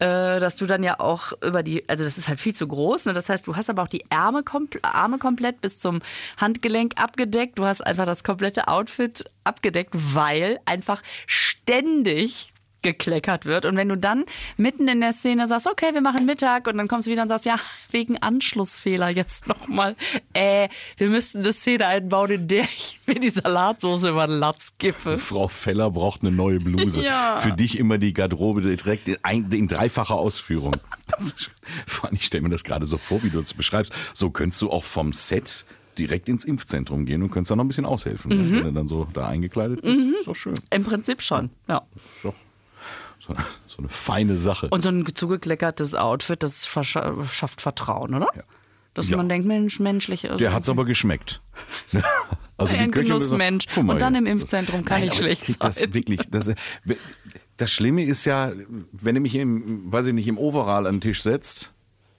äh, 0.00 0.40
dass 0.40 0.56
du 0.56 0.66
dann 0.66 0.82
ja 0.82 0.98
auch 0.98 1.32
über 1.44 1.62
die, 1.62 1.88
also 1.88 2.02
das 2.02 2.18
ist 2.18 2.28
halt 2.28 2.40
viel 2.40 2.54
zu 2.54 2.66
groß. 2.66 3.06
Ne? 3.06 3.12
Das 3.12 3.28
heißt, 3.28 3.46
du 3.46 3.54
hast 3.56 3.70
aber 3.70 3.82
auch 3.82 3.88
die 3.88 4.04
Ärmel 4.10 4.42
kompl 4.42 4.80
Arme 4.82 5.18
komplett 5.18 5.60
bis 5.60 5.78
zum 5.78 6.00
Handgelenk 6.36 6.94
abgedeckt. 7.00 7.58
Du 7.58 7.64
hast 7.64 7.80
einfach 7.80 8.06
das 8.06 8.24
komplette 8.24 8.66
Outfit 8.68 9.24
abgedeckt, 9.44 9.90
weil 9.94 10.58
einfach 10.66 11.00
ständig 11.26 12.53
gekleckert 12.84 13.46
wird. 13.46 13.66
Und 13.66 13.76
wenn 13.76 13.88
du 13.88 13.96
dann 13.96 14.24
mitten 14.56 14.86
in 14.86 15.00
der 15.00 15.12
Szene 15.12 15.48
sagst, 15.48 15.66
okay, 15.66 15.92
wir 15.92 16.02
machen 16.02 16.26
Mittag 16.26 16.68
und 16.68 16.78
dann 16.78 16.86
kommst 16.86 17.08
du 17.08 17.10
wieder 17.10 17.22
und 17.22 17.28
sagst, 17.28 17.46
ja, 17.46 17.56
wegen 17.90 18.18
Anschlussfehler 18.18 19.08
jetzt 19.08 19.48
nochmal, 19.48 19.96
äh, 20.32 20.68
wir 20.96 21.08
müssten 21.08 21.38
eine 21.38 21.52
Szene 21.52 21.86
einbauen, 21.86 22.30
in 22.30 22.46
der 22.46 22.62
ich 22.62 23.00
mir 23.06 23.18
die 23.18 23.30
Salatsauce 23.30 24.04
über 24.04 24.28
den 24.28 24.38
Latz 24.38 24.74
kippe. 24.78 25.18
Frau 25.18 25.48
Feller 25.48 25.90
braucht 25.90 26.22
eine 26.22 26.30
neue 26.30 26.60
Bluse. 26.60 26.84
Ja. 27.04 27.38
Für 27.38 27.52
dich 27.52 27.78
immer 27.78 27.98
die 27.98 28.12
Garderobe 28.12 28.60
direkt 28.62 29.08
in, 29.08 29.16
ein, 29.22 29.50
in 29.50 29.66
dreifacher 29.66 30.14
Ausführung. 30.14 30.76
Ist, 31.18 31.50
vor 31.86 32.08
allem, 32.08 32.14
ich 32.14 32.24
stelle 32.24 32.42
mir 32.42 32.50
das 32.50 32.62
gerade 32.62 32.86
so 32.86 32.98
vor, 32.98 33.22
wie 33.22 33.30
du 33.30 33.40
es 33.40 33.54
beschreibst. 33.54 33.92
So 34.14 34.30
könntest 34.30 34.62
du 34.62 34.70
auch 34.70 34.84
vom 34.84 35.12
Set 35.12 35.64
direkt 35.98 36.28
ins 36.28 36.44
Impfzentrum 36.44 37.06
gehen 37.06 37.22
und 37.22 37.30
könntest 37.30 37.50
da 37.50 37.56
noch 37.56 37.64
ein 37.64 37.68
bisschen 37.68 37.86
aushelfen, 37.86 38.30
ne? 38.30 38.50
wenn 38.52 38.64
du 38.64 38.72
dann 38.72 38.88
so 38.88 39.06
da 39.12 39.28
eingekleidet 39.28 39.82
bist. 39.82 40.00
Ist 40.00 40.26
doch 40.26 40.34
schön. 40.34 40.54
Im 40.70 40.84
Prinzip 40.84 41.22
schon, 41.22 41.50
ja. 41.68 41.82
Ist 42.14 42.24
doch 42.24 42.34
so, 43.26 43.32
eine- 43.34 43.44
so 43.66 43.78
eine 43.78 43.88
feine 43.88 44.38
Sache. 44.38 44.68
Und 44.70 44.82
so 44.84 44.90
ein 44.90 45.04
zugekleckertes 45.14 45.94
Outfit, 45.94 46.42
das 46.42 46.66
schafft 46.66 47.60
Vertrauen, 47.60 48.14
oder? 48.14 48.28
Dass 48.94 49.08
Ja. 49.08 49.16
man 49.16 49.28
denkt, 49.28 49.46
Mensch, 49.48 49.80
menschlich. 49.80 50.28
Der 50.38 50.52
hat's 50.52 50.68
aber 50.68 50.84
geschmeckt. 50.84 51.42
Also 52.56 52.76
Ein 52.76 52.92
Genussmensch. 52.92 53.66
mal 53.82 53.94
Und 53.94 53.98
dann 54.00 54.14
im 54.14 54.26
Impfzentrum 54.26 54.84
kann 54.84 55.00
Nein, 55.00 55.08
aber 55.08 55.18
schlecht 55.18 55.48
ich 55.48 55.58
das 55.58 55.76
sein. 55.76 55.92
wirklich. 55.92 56.20
Das, 56.30 56.52
das 57.56 57.72
Schlimme 57.72 58.04
ist 58.04 58.24
ja, 58.26 58.52
wenn 58.92 59.16
du 59.16 59.20
mich 59.20 59.34
im, 59.34 59.92
weiß 59.92 60.06
ich 60.06 60.14
nicht, 60.14 60.28
im 60.28 60.38
Overall 60.38 60.86
an 60.86 60.96
den 60.96 61.00
Tisch 61.00 61.22
setzt, 61.24 61.72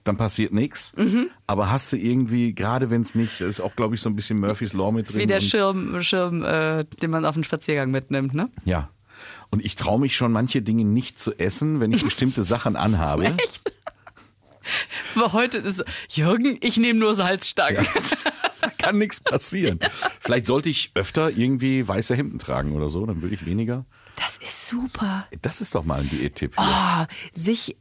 dann 0.04 0.18
passiert 0.18 0.52
nichts. 0.54 0.92
Mhm. 0.98 1.30
Aber 1.48 1.72
hast 1.72 1.94
du 1.94 1.98
irgendwie, 1.98 2.54
gerade 2.54 2.90
wenn 2.90 3.02
es 3.04 3.16
nicht, 3.16 3.40
ist 3.40 3.62
auch, 3.62 3.78
glaube 3.78 3.96
ich, 3.96 4.02
so 4.02 4.10
ein 4.10 4.16
bisschen 4.18 4.40
Murphys 4.42 4.74
Law 4.74 4.92
mit 4.92 5.08
drin. 5.08 5.16
ist 5.16 5.24
wie 5.24 5.26
der 5.28 5.40
Schirm, 5.40 6.04
Schirm 6.04 6.44
äh, 6.44 6.84
den 7.02 7.12
man 7.12 7.24
auf 7.26 7.36
den 7.36 7.46
Spaziergang 7.46 7.92
mitnimmt, 7.92 8.34
ne? 8.34 8.50
Ja. 8.66 8.90
Und 9.50 9.64
ich 9.64 9.76
traue 9.76 10.00
mich 10.00 10.16
schon, 10.16 10.32
manche 10.32 10.62
Dinge 10.62 10.86
nicht 10.86 11.20
zu 11.20 11.38
essen, 11.38 11.80
wenn 11.80 11.92
ich 11.94 12.04
bestimmte 12.04 12.44
Sachen 12.44 12.76
anhabe. 12.76 13.26
Echt? 13.38 13.72
Aber 15.16 15.34
heute 15.34 15.60
ist 15.60 15.78
so, 15.78 15.84
Jürgen, 16.10 16.58
ich 16.62 16.78
nehme 16.78 17.00
nur 17.00 17.14
Salzstangen. 17.14 17.86
Kann 18.80 18.98
nichts 18.98 19.20
passieren. 19.20 19.80
Vielleicht 20.20 20.48
sollte 20.48 20.70
ich 20.70 20.92
öfter 20.96 21.30
irgendwie 21.30 21.88
weiße 21.88 22.16
Hemden 22.16 22.40
tragen 22.40 22.74
oder 22.74 22.90
so, 22.90 23.06
dann 23.06 23.22
würde 23.22 23.36
ich 23.36 23.46
weniger. 23.46 23.86
Das 24.16 24.38
ist 24.38 24.68
super. 24.68 25.28
Das 25.42 25.62
ist 25.62 25.76
doch 25.76 25.84
mal 25.86 26.02
ein 26.02 26.10
Diättipp. 26.10 26.54
Oh, 26.58 27.06
sich 27.32 27.78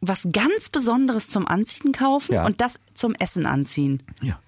was 0.00 0.28
ganz 0.32 0.68
Besonderes 0.68 1.26
zum 1.28 1.48
Anziehen 1.48 1.90
kaufen 1.92 2.34
Ja. 2.34 2.46
und 2.46 2.60
das 2.60 2.78
zum 2.94 3.14
Essen 3.16 3.46
anziehen. 3.46 4.02
Ja. 4.22 4.38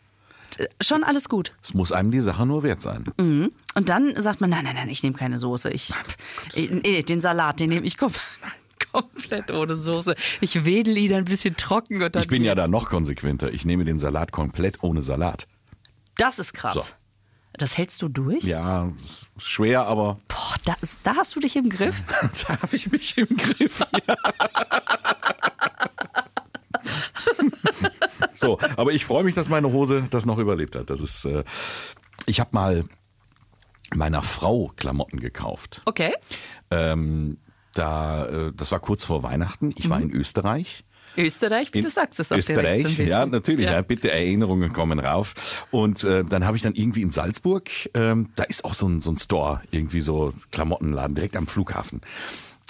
Äh, 0.59 0.69
Schon 0.81 1.05
alles 1.05 1.29
gut. 1.29 1.53
Es 1.63 1.75
muss 1.75 1.93
einem 1.93 2.11
die 2.11 2.21
Sache 2.21 2.47
nur 2.47 2.63
wert 2.63 2.83
sein. 2.83 3.05
Mhm. 3.19 3.53
Und 3.75 3.89
dann 3.89 4.21
sagt 4.21 4.41
man, 4.41 4.51
nein, 4.51 4.65
nein, 4.65 4.75
nein, 4.75 4.89
ich 4.89 5.03
nehme 5.03 5.17
keine 5.17 5.39
Soße. 5.39 5.71
Ich, 5.71 5.93
ich, 6.55 6.71
nee, 6.71 7.03
den 7.03 7.21
Salat, 7.21 7.61
den 7.61 7.71
nehme 7.71 7.87
ich 7.87 7.97
kom 7.97 8.13
komplett 8.93 9.51
ohne 9.53 9.77
Soße. 9.77 10.15
Ich 10.41 10.65
wedel 10.65 10.97
ihn 10.97 11.15
ein 11.15 11.25
bisschen 11.27 11.57
trocken 11.57 12.03
und 12.03 12.15
dann 12.15 12.23
Ich 12.23 12.29
bin 12.29 12.43
ja 12.43 12.55
geht's. 12.55 12.67
da 12.67 12.71
noch 12.71 12.89
konsequenter. 12.89 13.53
Ich 13.53 13.65
nehme 13.65 13.85
den 13.85 13.99
Salat 13.99 14.33
komplett 14.33 14.83
ohne 14.83 15.03
Salat. 15.03 15.47
Das 16.17 16.39
ist 16.39 16.53
krass. 16.55 16.75
So. 16.75 16.83
Das 17.55 17.77
hältst 17.77 18.01
du 18.03 18.09
durch? 18.09 18.45
Ja, 18.45 18.91
schwer, 19.37 19.85
aber 19.87 20.21
Boah, 20.29 20.55
da, 20.65 20.77
da 21.03 21.17
hast 21.17 21.35
du 21.37 21.41
dich 21.41 21.57
im 21.57 21.69
Griff. 21.69 22.03
da 22.49 22.63
habe 22.63 22.77
ich 22.77 22.91
mich 22.91 23.19
im 23.19 23.37
Griff. 23.37 23.85
Ja. 24.07 24.17
so, 28.33 28.59
aber 28.77 28.93
ich 28.93 29.05
freue 29.05 29.25
mich, 29.25 29.35
dass 29.35 29.49
meine 29.49 29.73
Hose 29.73 30.07
das 30.11 30.27
noch 30.27 30.39
überlebt 30.39 30.77
hat. 30.77 30.91
Das 30.91 31.01
ist, 31.01 31.25
äh, 31.25 31.45
ich 32.27 32.41
habe 32.41 32.51
mal 32.53 32.85
meiner 33.95 34.23
Frau 34.23 34.73
Klamotten 34.77 35.21
gekauft. 35.21 35.83
Okay. 35.85 36.13
Ähm, 36.71 37.39
da, 37.75 38.27
äh, 38.27 38.53
das 38.55 38.73
war 38.73 38.81
kurz 38.81 39.05
vor 39.05 39.23
Weihnachten. 39.23 39.73
Ich 39.77 39.91
war 39.91 40.01
in 40.01 40.11
Österreich. 40.11 40.85
Österreich, 41.17 41.73
bitte 41.73 41.91
sagst 41.91 42.21
es 42.21 42.31
auch 42.31 42.37
Österreich, 42.37 42.63
direkt 42.63 42.83
so 42.83 42.89
ein 42.89 42.97
bisschen. 42.97 43.09
ja, 43.09 43.27
natürlich, 43.27 43.67
ja. 43.67 43.73
Ja. 43.73 43.83
bitte 43.83 44.13
Erinnerungen 44.13 44.73
kommen 44.73 45.01
rauf. 45.01 45.67
Und 45.73 46.05
äh, 46.05 46.25
dann 46.25 46.47
habe 46.47 46.57
ich 46.57 46.63
dann 46.63 46.75
irgendwie 46.75 47.03
in 47.03 47.11
Salzburg, 47.11 47.69
ähm, 47.95 48.31
da 48.37 48.45
ist 48.45 48.65
auch 48.65 48.75
so 48.75 48.89
ein, 48.89 49.01
so 49.01 49.11
ein 49.11 49.19
Store, 49.19 49.61
irgendwie 49.73 50.03
so 50.03 50.33
Klamottenladen, 50.53 51.15
direkt 51.17 51.37
am 51.37 51.49
Flughafen. 51.49 52.01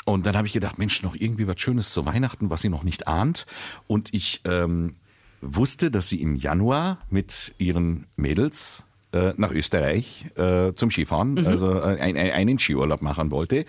Und 0.07 0.25
dann 0.25 0.37
habe 0.37 0.47
ich 0.47 0.52
gedacht, 0.52 0.79
Mensch, 0.79 1.02
noch 1.02 1.14
irgendwie 1.14 1.47
was 1.47 1.61
Schönes 1.61 1.93
zu 1.93 2.07
Weihnachten, 2.07 2.50
was 2.50 2.62
sie 2.62 2.71
noch 2.71 2.83
nicht 2.83 3.07
ahnt. 3.07 3.47
Und 3.87 4.14
ich 4.14 4.40
ähm, 4.45 4.93
wusste, 5.40 5.90
dass 5.90 6.09
sie 6.09 6.20
im 6.20 6.37
Januar 6.37 6.99
mit 7.09 7.54
ihren 7.59 8.06
Mädels 8.16 8.85
äh, 9.12 9.32
nach 9.37 9.50
Österreich 9.50 10.26
äh, 10.37 10.73
zum 10.75 10.90
Skifahren, 10.90 11.47
also 11.47 11.75
äh, 11.75 12.00
ein, 12.00 12.16
ein, 12.16 12.30
einen 12.30 12.59
Skiurlaub 12.59 13.02
machen 13.02 13.30
wollte. 13.30 13.64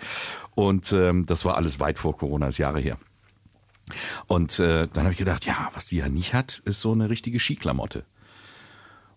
Und 0.54 0.92
ähm, 0.92 1.24
das 1.26 1.44
war 1.44 1.56
alles 1.56 1.80
weit 1.80 1.98
vor 1.98 2.16
Corona, 2.16 2.48
ist 2.48 2.58
Jahre 2.58 2.80
her. 2.80 2.98
Und 4.26 4.58
äh, 4.58 4.86
dann 4.92 5.04
habe 5.04 5.12
ich 5.12 5.18
gedacht, 5.18 5.44
ja, 5.44 5.68
was 5.74 5.86
die 5.86 5.96
ja 5.96 6.08
nicht 6.08 6.34
hat, 6.34 6.60
ist 6.64 6.80
so 6.80 6.92
eine 6.92 7.10
richtige 7.10 7.40
Skiklamotte. 7.40 8.04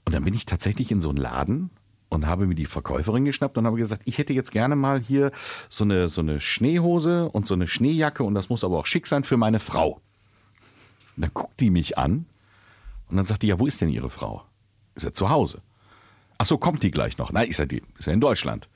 Und 0.03 0.13
dann 0.13 0.23
bin 0.23 0.33
ich 0.33 0.45
tatsächlich 0.45 0.91
in 0.91 1.01
so 1.01 1.09
einen 1.09 1.17
Laden 1.17 1.69
und 2.09 2.25
habe 2.25 2.47
mir 2.47 2.55
die 2.55 2.65
Verkäuferin 2.65 3.25
geschnappt 3.25 3.57
und 3.57 3.65
habe 3.65 3.77
gesagt, 3.77 4.03
ich 4.05 4.17
hätte 4.17 4.33
jetzt 4.33 4.51
gerne 4.51 4.75
mal 4.75 4.99
hier 4.99 5.31
so 5.69 5.83
eine, 5.83 6.09
so 6.09 6.21
eine 6.21 6.39
Schneehose 6.39 7.29
und 7.29 7.47
so 7.47 7.53
eine 7.53 7.67
Schneejacke 7.67 8.23
und 8.23 8.35
das 8.35 8.49
muss 8.49 8.63
aber 8.63 8.79
auch 8.79 8.85
schick 8.85 9.07
sein 9.07 9.23
für 9.23 9.37
meine 9.37 9.59
Frau. 9.59 10.01
Und 11.15 11.21
dann 11.23 11.31
guckt 11.33 11.59
die 11.59 11.71
mich 11.71 11.97
an 11.97 12.25
und 13.09 13.17
dann 13.17 13.25
sagt 13.25 13.43
die, 13.43 13.47
ja, 13.47 13.59
wo 13.59 13.67
ist 13.67 13.81
denn 13.81 13.89
ihre 13.89 14.09
Frau? 14.09 14.43
Ich 14.95 15.03
sage, 15.03 15.13
zu 15.13 15.29
Hause. 15.29 15.61
Ach 16.37 16.45
so, 16.45 16.57
kommt 16.57 16.83
die 16.83 16.91
gleich 16.91 17.17
noch? 17.17 17.31
Nein, 17.31 17.49
ich 17.49 17.57
sage, 17.57 17.67
die 17.67 17.83
ist 17.97 18.05
ja 18.07 18.13
in 18.13 18.21
Deutschland. 18.21 18.67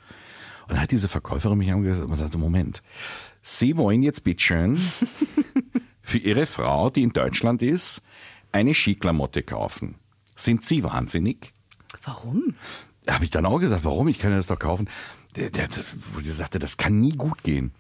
Und 0.63 0.75
dann 0.75 0.81
hat 0.81 0.91
diese 0.91 1.07
Verkäuferin 1.07 1.57
mich 1.57 1.71
angesagt 1.71 2.05
und 2.05 2.11
gesagt, 2.11 2.37
Moment, 2.37 2.83
Sie 3.41 3.75
wollen 3.77 4.03
jetzt 4.03 4.23
bitteschön 4.23 4.77
für 6.01 6.17
Ihre 6.19 6.45
Frau, 6.45 6.89
die 6.89 7.03
in 7.03 7.11
Deutschland 7.11 7.61
ist, 7.61 8.01
eine 8.51 8.73
Skiklamotte 8.73 9.43
kaufen. 9.43 9.95
Sind 10.35 10.63
Sie 10.63 10.83
wahnsinnig? 10.83 11.53
Warum? 12.03 12.55
Da 13.05 13.15
habe 13.15 13.25
ich 13.25 13.31
dann 13.31 13.45
auch 13.45 13.59
gesagt, 13.59 13.83
warum? 13.83 14.07
Ich 14.07 14.19
kann 14.19 14.31
das 14.31 14.47
doch 14.47 14.59
kaufen. 14.59 14.89
Der, 15.35 15.49
der, 15.49 15.67
der, 15.67 16.33
sagte, 16.33 16.59
das 16.59 16.77
kann 16.77 16.99
nie 16.99 17.13
gut 17.13 17.43
gehen. 17.43 17.71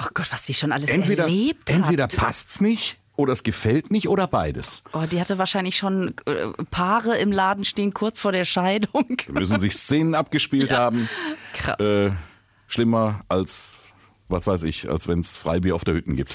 Oh 0.00 0.08
Gott, 0.14 0.30
was 0.30 0.46
sie 0.46 0.54
schon 0.54 0.72
alles 0.72 0.90
Entweder, 0.90 1.24
erlebt 1.24 1.70
entweder 1.70 2.04
hat. 2.04 2.16
passt's 2.16 2.60
nicht 2.60 2.98
oder 3.18 3.32
es 3.32 3.42
gefällt 3.42 3.90
nicht 3.90 4.08
oder 4.08 4.28
beides. 4.28 4.84
Oh, 4.92 5.02
die 5.10 5.20
hatte 5.20 5.38
wahrscheinlich 5.38 5.76
schon 5.76 6.14
äh, 6.26 6.46
Paare 6.70 7.18
im 7.18 7.32
Laden 7.32 7.64
stehen 7.64 7.92
kurz 7.92 8.20
vor 8.20 8.30
der 8.30 8.44
Scheidung. 8.44 9.16
Da 9.26 9.32
müssen 9.40 9.58
sich 9.58 9.74
Szenen 9.74 10.14
abgespielt 10.14 10.72
haben. 10.76 11.08
Krass. 11.52 11.80
Äh, 11.80 12.12
schlimmer 12.68 13.24
als, 13.28 13.78
was 14.28 14.46
weiß 14.46 14.62
ich, 14.62 14.88
als 14.88 15.08
wenn 15.08 15.18
es 15.18 15.36
Freibier 15.36 15.74
auf 15.74 15.82
der 15.82 15.94
Hütten 15.94 16.14
gibt. 16.14 16.34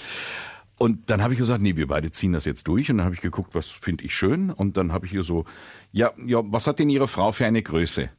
Und 0.77 1.09
dann 1.09 1.23
habe 1.23 1.33
ich 1.33 1.39
gesagt, 1.39 1.61
nee, 1.61 1.77
wir 1.77 1.87
beide 1.87 2.11
ziehen 2.11 2.33
das 2.33 2.43
jetzt 2.43 2.67
durch. 2.67 2.91
Und 2.91 2.97
dann 2.97 3.05
habe 3.05 3.15
ich 3.15 3.21
geguckt, 3.21 3.55
was 3.55 3.69
finde 3.69 4.03
ich 4.03 4.13
schön. 4.13 4.49
Und 4.49 4.75
dann 4.75 4.91
habe 4.91 5.05
ich 5.05 5.11
hier 5.13 5.23
so, 5.23 5.45
ja, 5.93 6.11
ja, 6.25 6.41
was 6.43 6.67
hat 6.67 6.79
denn 6.79 6.89
Ihre 6.89 7.07
Frau 7.07 7.31
für 7.31 7.45
eine 7.45 7.63
Größe? 7.63 8.09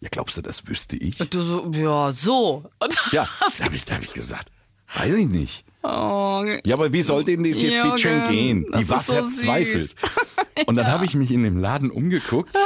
Ja, 0.00 0.08
glaubst 0.12 0.36
du, 0.36 0.42
das 0.42 0.68
wüsste 0.68 0.94
ich? 0.96 1.18
Und 1.20 1.34
du 1.34 1.42
so, 1.42 1.72
ja, 1.72 2.12
so. 2.12 2.70
Und 2.78 2.94
Ja, 3.10 3.26
da 3.58 3.64
habe 3.64 3.74
ich, 3.74 3.90
hab 3.90 4.02
ich 4.04 4.12
gesagt, 4.12 4.52
weiß 4.94 5.14
ich 5.14 5.26
nicht. 5.28 5.64
Oh, 5.82 6.44
Ja, 6.64 6.74
aber 6.74 6.92
wie 6.92 7.02
soll 7.02 7.24
denn 7.24 7.44
das 7.44 7.60
jetzt 7.62 7.74
Jürgen, 7.74 7.90
bitte 7.90 8.02
schön 8.02 8.28
gehen? 8.28 8.66
Die 8.76 8.88
war 8.88 8.98
so 8.98 9.14
verzweifelt. 9.14 9.94
Und 10.66 10.76
dann 10.76 10.88
habe 10.88 11.04
ich 11.04 11.14
mich 11.14 11.30
in 11.30 11.42
dem 11.44 11.56
Laden 11.58 11.90
umgeguckt. 11.90 12.56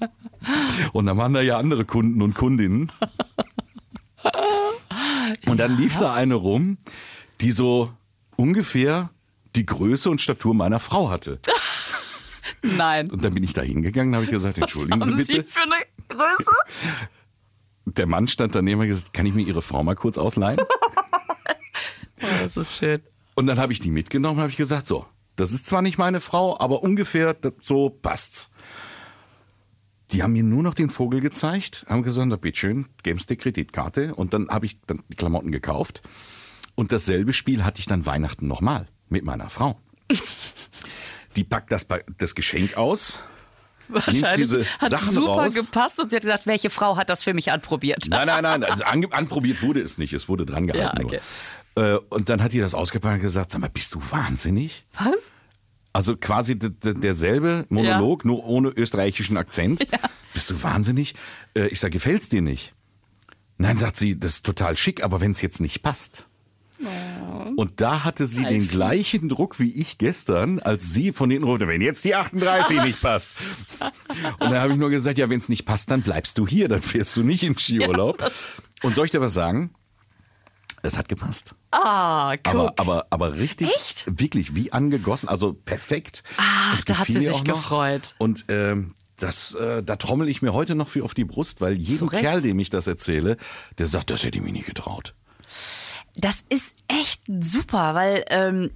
Und 0.92 1.06
da 1.06 1.16
waren 1.16 1.32
da 1.32 1.40
ja 1.40 1.58
andere 1.58 1.84
Kunden 1.84 2.22
und 2.22 2.34
Kundinnen. 2.34 2.92
Und 5.46 5.58
dann 5.58 5.76
lief 5.76 5.98
da 5.98 6.14
eine 6.14 6.34
rum, 6.34 6.78
die 7.40 7.52
so 7.52 7.92
ungefähr 8.36 9.10
die 9.56 9.66
Größe 9.66 10.08
und 10.10 10.20
Statur 10.20 10.54
meiner 10.54 10.80
Frau 10.80 11.10
hatte. 11.10 11.40
nein. 12.62 13.10
Und 13.10 13.24
dann 13.24 13.34
bin 13.34 13.42
ich 13.42 13.52
da 13.54 13.62
hingegangen 13.62 14.10
und 14.10 14.16
habe 14.16 14.24
ich 14.24 14.30
gesagt, 14.30 14.58
entschuldigen 14.58 15.00
Sie 15.00 15.06
Haben 15.10 15.16
bitte. 15.16 15.32
Sie 15.32 15.42
für 15.42 15.60
eine 15.62 15.74
Größe? 16.08 16.50
Der 17.86 18.06
Mann 18.06 18.28
stand 18.28 18.54
daneben 18.54 18.80
und 18.80 18.86
hat 18.86 18.90
gesagt, 18.90 19.14
kann 19.14 19.26
ich 19.26 19.34
mir 19.34 19.42
Ihre 19.42 19.62
Frau 19.62 19.82
mal 19.82 19.96
kurz 19.96 20.18
ausleihen? 20.18 20.60
Das 22.48 22.56
ist 22.56 22.78
schön. 22.78 23.02
Und 23.34 23.46
dann 23.46 23.58
habe 23.58 23.74
ich 23.74 23.78
die 23.78 23.90
mitgenommen 23.90 24.36
und 24.36 24.40
habe 24.40 24.50
ich 24.50 24.56
gesagt, 24.56 24.86
so, 24.86 25.04
das 25.36 25.52
ist 25.52 25.66
zwar 25.66 25.82
nicht 25.82 25.98
meine 25.98 26.18
Frau, 26.18 26.58
aber 26.58 26.82
ungefähr 26.82 27.36
so 27.60 27.90
passt's. 27.90 28.50
Die 30.12 30.22
haben 30.22 30.32
mir 30.32 30.42
nur 30.42 30.62
noch 30.62 30.72
den 30.72 30.88
Vogel 30.88 31.20
gezeigt, 31.20 31.84
haben 31.90 32.02
gesagt, 32.02 32.26
na 32.26 32.36
bitteschön, 32.36 32.86
Sie 33.04 33.26
die 33.26 33.36
Kreditkarte. 33.36 34.14
Und 34.14 34.32
dann 34.32 34.48
habe 34.48 34.64
ich 34.64 34.80
dann 34.86 35.02
die 35.10 35.16
Klamotten 35.16 35.52
gekauft. 35.52 36.00
Und 36.74 36.90
dasselbe 36.90 37.34
Spiel 37.34 37.66
hatte 37.66 37.80
ich 37.80 37.86
dann 37.86 38.06
Weihnachten 38.06 38.46
nochmal 38.46 38.88
mit 39.10 39.24
meiner 39.24 39.50
Frau. 39.50 39.78
Die 41.36 41.44
packt 41.44 41.70
das, 41.70 41.86
das 42.16 42.34
Geschenk 42.34 42.78
aus. 42.78 43.18
Wahrscheinlich 43.88 44.66
hat 44.78 44.90
Sachen 44.90 45.12
super 45.12 45.44
raus. 45.44 45.54
gepasst 45.54 46.00
und 46.00 46.10
sie 46.10 46.16
hat 46.16 46.22
gesagt, 46.22 46.46
welche 46.46 46.70
Frau 46.70 46.96
hat 46.96 47.10
das 47.10 47.22
für 47.22 47.34
mich 47.34 47.52
anprobiert? 47.52 48.06
Nein, 48.08 48.26
nein, 48.26 48.42
nein, 48.42 48.64
also 48.64 48.84
anprobiert 48.84 49.62
wurde 49.62 49.80
es 49.80 49.98
nicht, 49.98 50.12
es 50.12 50.28
wurde 50.28 50.46
dran 50.46 50.66
gehalten. 50.66 51.00
Ja, 51.00 51.04
okay. 51.04 51.20
Äh, 51.78 51.98
Und 52.10 52.28
dann 52.28 52.42
hat 52.42 52.52
die 52.52 52.58
das 52.60 52.74
ausgepackt 52.74 53.16
und 53.16 53.22
gesagt, 53.22 53.50
sag 53.50 53.60
mal, 53.60 53.70
bist 53.70 53.94
du 53.94 54.00
wahnsinnig? 54.10 54.84
Was? 54.98 55.32
Also 55.92 56.16
quasi 56.16 56.56
derselbe 56.58 57.66
Monolog, 57.70 58.24
nur 58.24 58.44
ohne 58.44 58.68
österreichischen 58.68 59.36
Akzent. 59.36 59.86
Bist 60.34 60.50
du 60.50 60.62
wahnsinnig? 60.62 61.14
Äh, 61.54 61.68
Ich 61.68 61.80
sage, 61.80 61.92
gefällt's 61.92 62.28
dir 62.28 62.42
nicht? 62.42 62.74
Nein, 63.56 63.78
sagt 63.78 63.96
sie, 63.96 64.18
das 64.18 64.34
ist 64.34 64.46
total 64.46 64.76
schick, 64.76 65.02
aber 65.02 65.20
wenn 65.20 65.32
es 65.32 65.42
jetzt 65.42 65.60
nicht 65.60 65.82
passt. 65.82 66.28
Und 67.56 67.80
da 67.80 68.04
hatte 68.04 68.28
sie 68.28 68.44
den 68.44 68.68
gleichen 68.68 69.28
Druck 69.28 69.58
wie 69.58 69.72
ich 69.72 69.98
gestern, 69.98 70.60
als 70.60 70.92
sie 70.94 71.12
von 71.12 71.28
hinten 71.28 71.44
rufte, 71.44 71.66
wenn 71.66 71.80
jetzt 71.80 72.04
die 72.04 72.14
38 72.14 72.82
nicht 72.82 73.00
passt. 73.00 73.34
Und 74.38 74.50
dann 74.52 74.60
habe 74.60 74.74
ich 74.74 74.78
nur 74.78 74.90
gesagt, 74.90 75.18
ja, 75.18 75.28
wenn 75.28 75.40
es 75.40 75.48
nicht 75.48 75.64
passt, 75.64 75.90
dann 75.90 76.02
bleibst 76.02 76.38
du 76.38 76.46
hier, 76.46 76.68
dann 76.68 76.82
fährst 76.82 77.16
du 77.16 77.24
nicht 77.24 77.42
in 77.42 77.56
Skiurlaub. 77.58 78.30
Und 78.82 78.94
soll 78.94 79.06
ich 79.06 79.10
dir 79.10 79.20
was 79.20 79.34
sagen? 79.34 79.70
Es 80.88 80.96
hat 80.96 81.08
gepasst. 81.10 81.54
Ah, 81.70 82.34
guck. 82.42 82.54
Aber, 82.54 82.72
aber, 82.78 83.06
aber 83.10 83.34
richtig, 83.34 83.68
Echt? 83.76 84.04
wirklich 84.08 84.54
wie 84.54 84.72
angegossen, 84.72 85.28
also 85.28 85.52
perfekt. 85.52 86.22
Ach, 86.38 86.78
Es 86.78 86.86
da 86.86 86.98
hat 86.98 87.08
sie 87.08 87.20
sich 87.20 87.44
gefreut. 87.44 88.14
Und 88.16 88.46
ähm, 88.48 88.94
das, 89.16 89.54
äh, 89.54 89.82
da 89.82 89.96
trommel 89.96 90.28
ich 90.28 90.40
mir 90.40 90.54
heute 90.54 90.74
noch 90.74 90.88
für 90.88 91.04
auf 91.04 91.12
die 91.12 91.26
Brust, 91.26 91.60
weil 91.60 91.74
jedem 91.74 91.98
Zu 91.98 92.06
Recht. 92.06 92.22
Kerl, 92.22 92.40
dem 92.40 92.58
ich 92.58 92.70
das 92.70 92.86
erzähle, 92.86 93.36
der 93.76 93.86
sagt, 93.86 94.10
das 94.10 94.24
hätte 94.24 94.38
ich 94.38 94.44
mir 94.44 94.52
nie 94.52 94.62
getraut. 94.62 95.14
Das 96.16 96.42
ist 96.48 96.74
echt 96.88 97.20
super, 97.40 97.94
weil 97.94 98.24
ähm, 98.30 98.70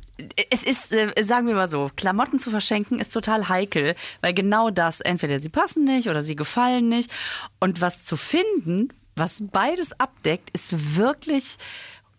es 0.51 0.63
ist, 0.65 0.93
äh, 0.93 1.13
sagen 1.23 1.47
wir 1.47 1.55
mal 1.55 1.67
so, 1.67 1.91
Klamotten 1.97 2.39
zu 2.39 2.51
verschenken 2.51 2.99
ist 3.01 3.11
total 3.11 3.49
heikel, 3.49 3.95
weil 4.21 4.35
genau 4.35 4.69
das, 4.69 5.01
entweder 5.01 5.41
sie 5.41 5.49
passen 5.49 5.85
nicht 5.85 6.09
oder 6.09 6.23
sie 6.23 6.37
gefallen 6.37 6.89
nicht. 6.89 7.11
Und 7.59 7.81
was 7.81 8.05
zu 8.05 8.17
finden, 8.19 8.93
was 9.17 9.43
beides 9.51 9.99
abdeckt, 9.99 10.51
ist 10.53 10.97
wirklich 10.97 11.57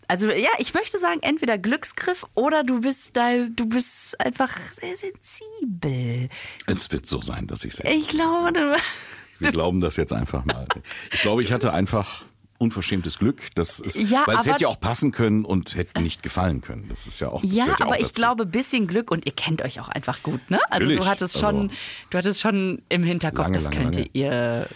Also 0.07 0.27
ja, 0.29 0.49
ich 0.59 0.73
möchte 0.73 0.97
sagen, 0.99 1.19
entweder 1.21 1.57
Glücksgriff 1.57 2.25
oder 2.35 2.63
du 2.63 2.81
bist 2.81 3.15
da, 3.17 3.45
du 3.49 3.67
bist 3.67 4.19
einfach 4.19 4.51
sehr 4.57 4.95
sensibel. 4.95 6.29
Es 6.67 6.91
wird 6.91 7.05
so 7.05 7.21
sein, 7.21 7.47
dass 7.47 7.63
ich 7.63 7.73
es 7.73 7.79
Ich 7.79 8.07
glaube, 8.09 8.51
du, 8.53 8.75
Wir 9.39 9.51
glauben 9.51 9.79
das 9.81 9.97
jetzt 9.97 10.13
einfach 10.13 10.45
mal. 10.45 10.67
Ich 11.11 11.21
glaube, 11.21 11.41
ich 11.41 11.51
hatte 11.51 11.73
einfach 11.73 12.25
unverschämtes 12.59 13.19
Glück. 13.19 13.41
Das 13.55 13.79
ist, 13.81 13.97
Ja, 14.09 14.23
weil 14.25 14.37
es 14.37 14.45
hätte 14.45 14.61
ja 14.61 14.67
auch 14.69 14.79
passen 14.79 15.11
können 15.11 15.43
und 15.43 15.75
hätte 15.75 16.01
nicht 16.01 16.23
gefallen 16.23 16.61
können. 16.61 16.87
Das 16.87 17.07
ist 17.07 17.19
ja 17.19 17.27
auch. 17.29 17.43
ja, 17.43 17.65
gehört 17.65 17.81
aber 17.81 17.91
auch 17.91 17.99
ich 17.99 18.13
glaube, 18.13 18.45
bisschen 18.45 18.87
Glück 18.87 19.11
und 19.11 19.25
ihr 19.25 19.33
kennt 19.33 19.61
euch 19.63 19.81
auch 19.81 19.89
einfach 19.89 20.23
gut, 20.23 20.39
ne? 20.49 20.59
Also 20.69 20.85
du 20.87 20.91
Natürlich, 20.93 21.09
hattest 21.11 21.39
schon, 21.39 21.55
also- 21.63 21.75
du 22.11 22.17
hattest 22.17 22.39
schon 22.41 22.81
im 22.87 23.03
Hinterkopf, 23.03 23.45
Lange, 23.47 23.55
das 23.57 23.63
lange, 23.65 23.77
könnte 23.77 23.99
lange. 23.99 24.09
ihr 24.13 24.67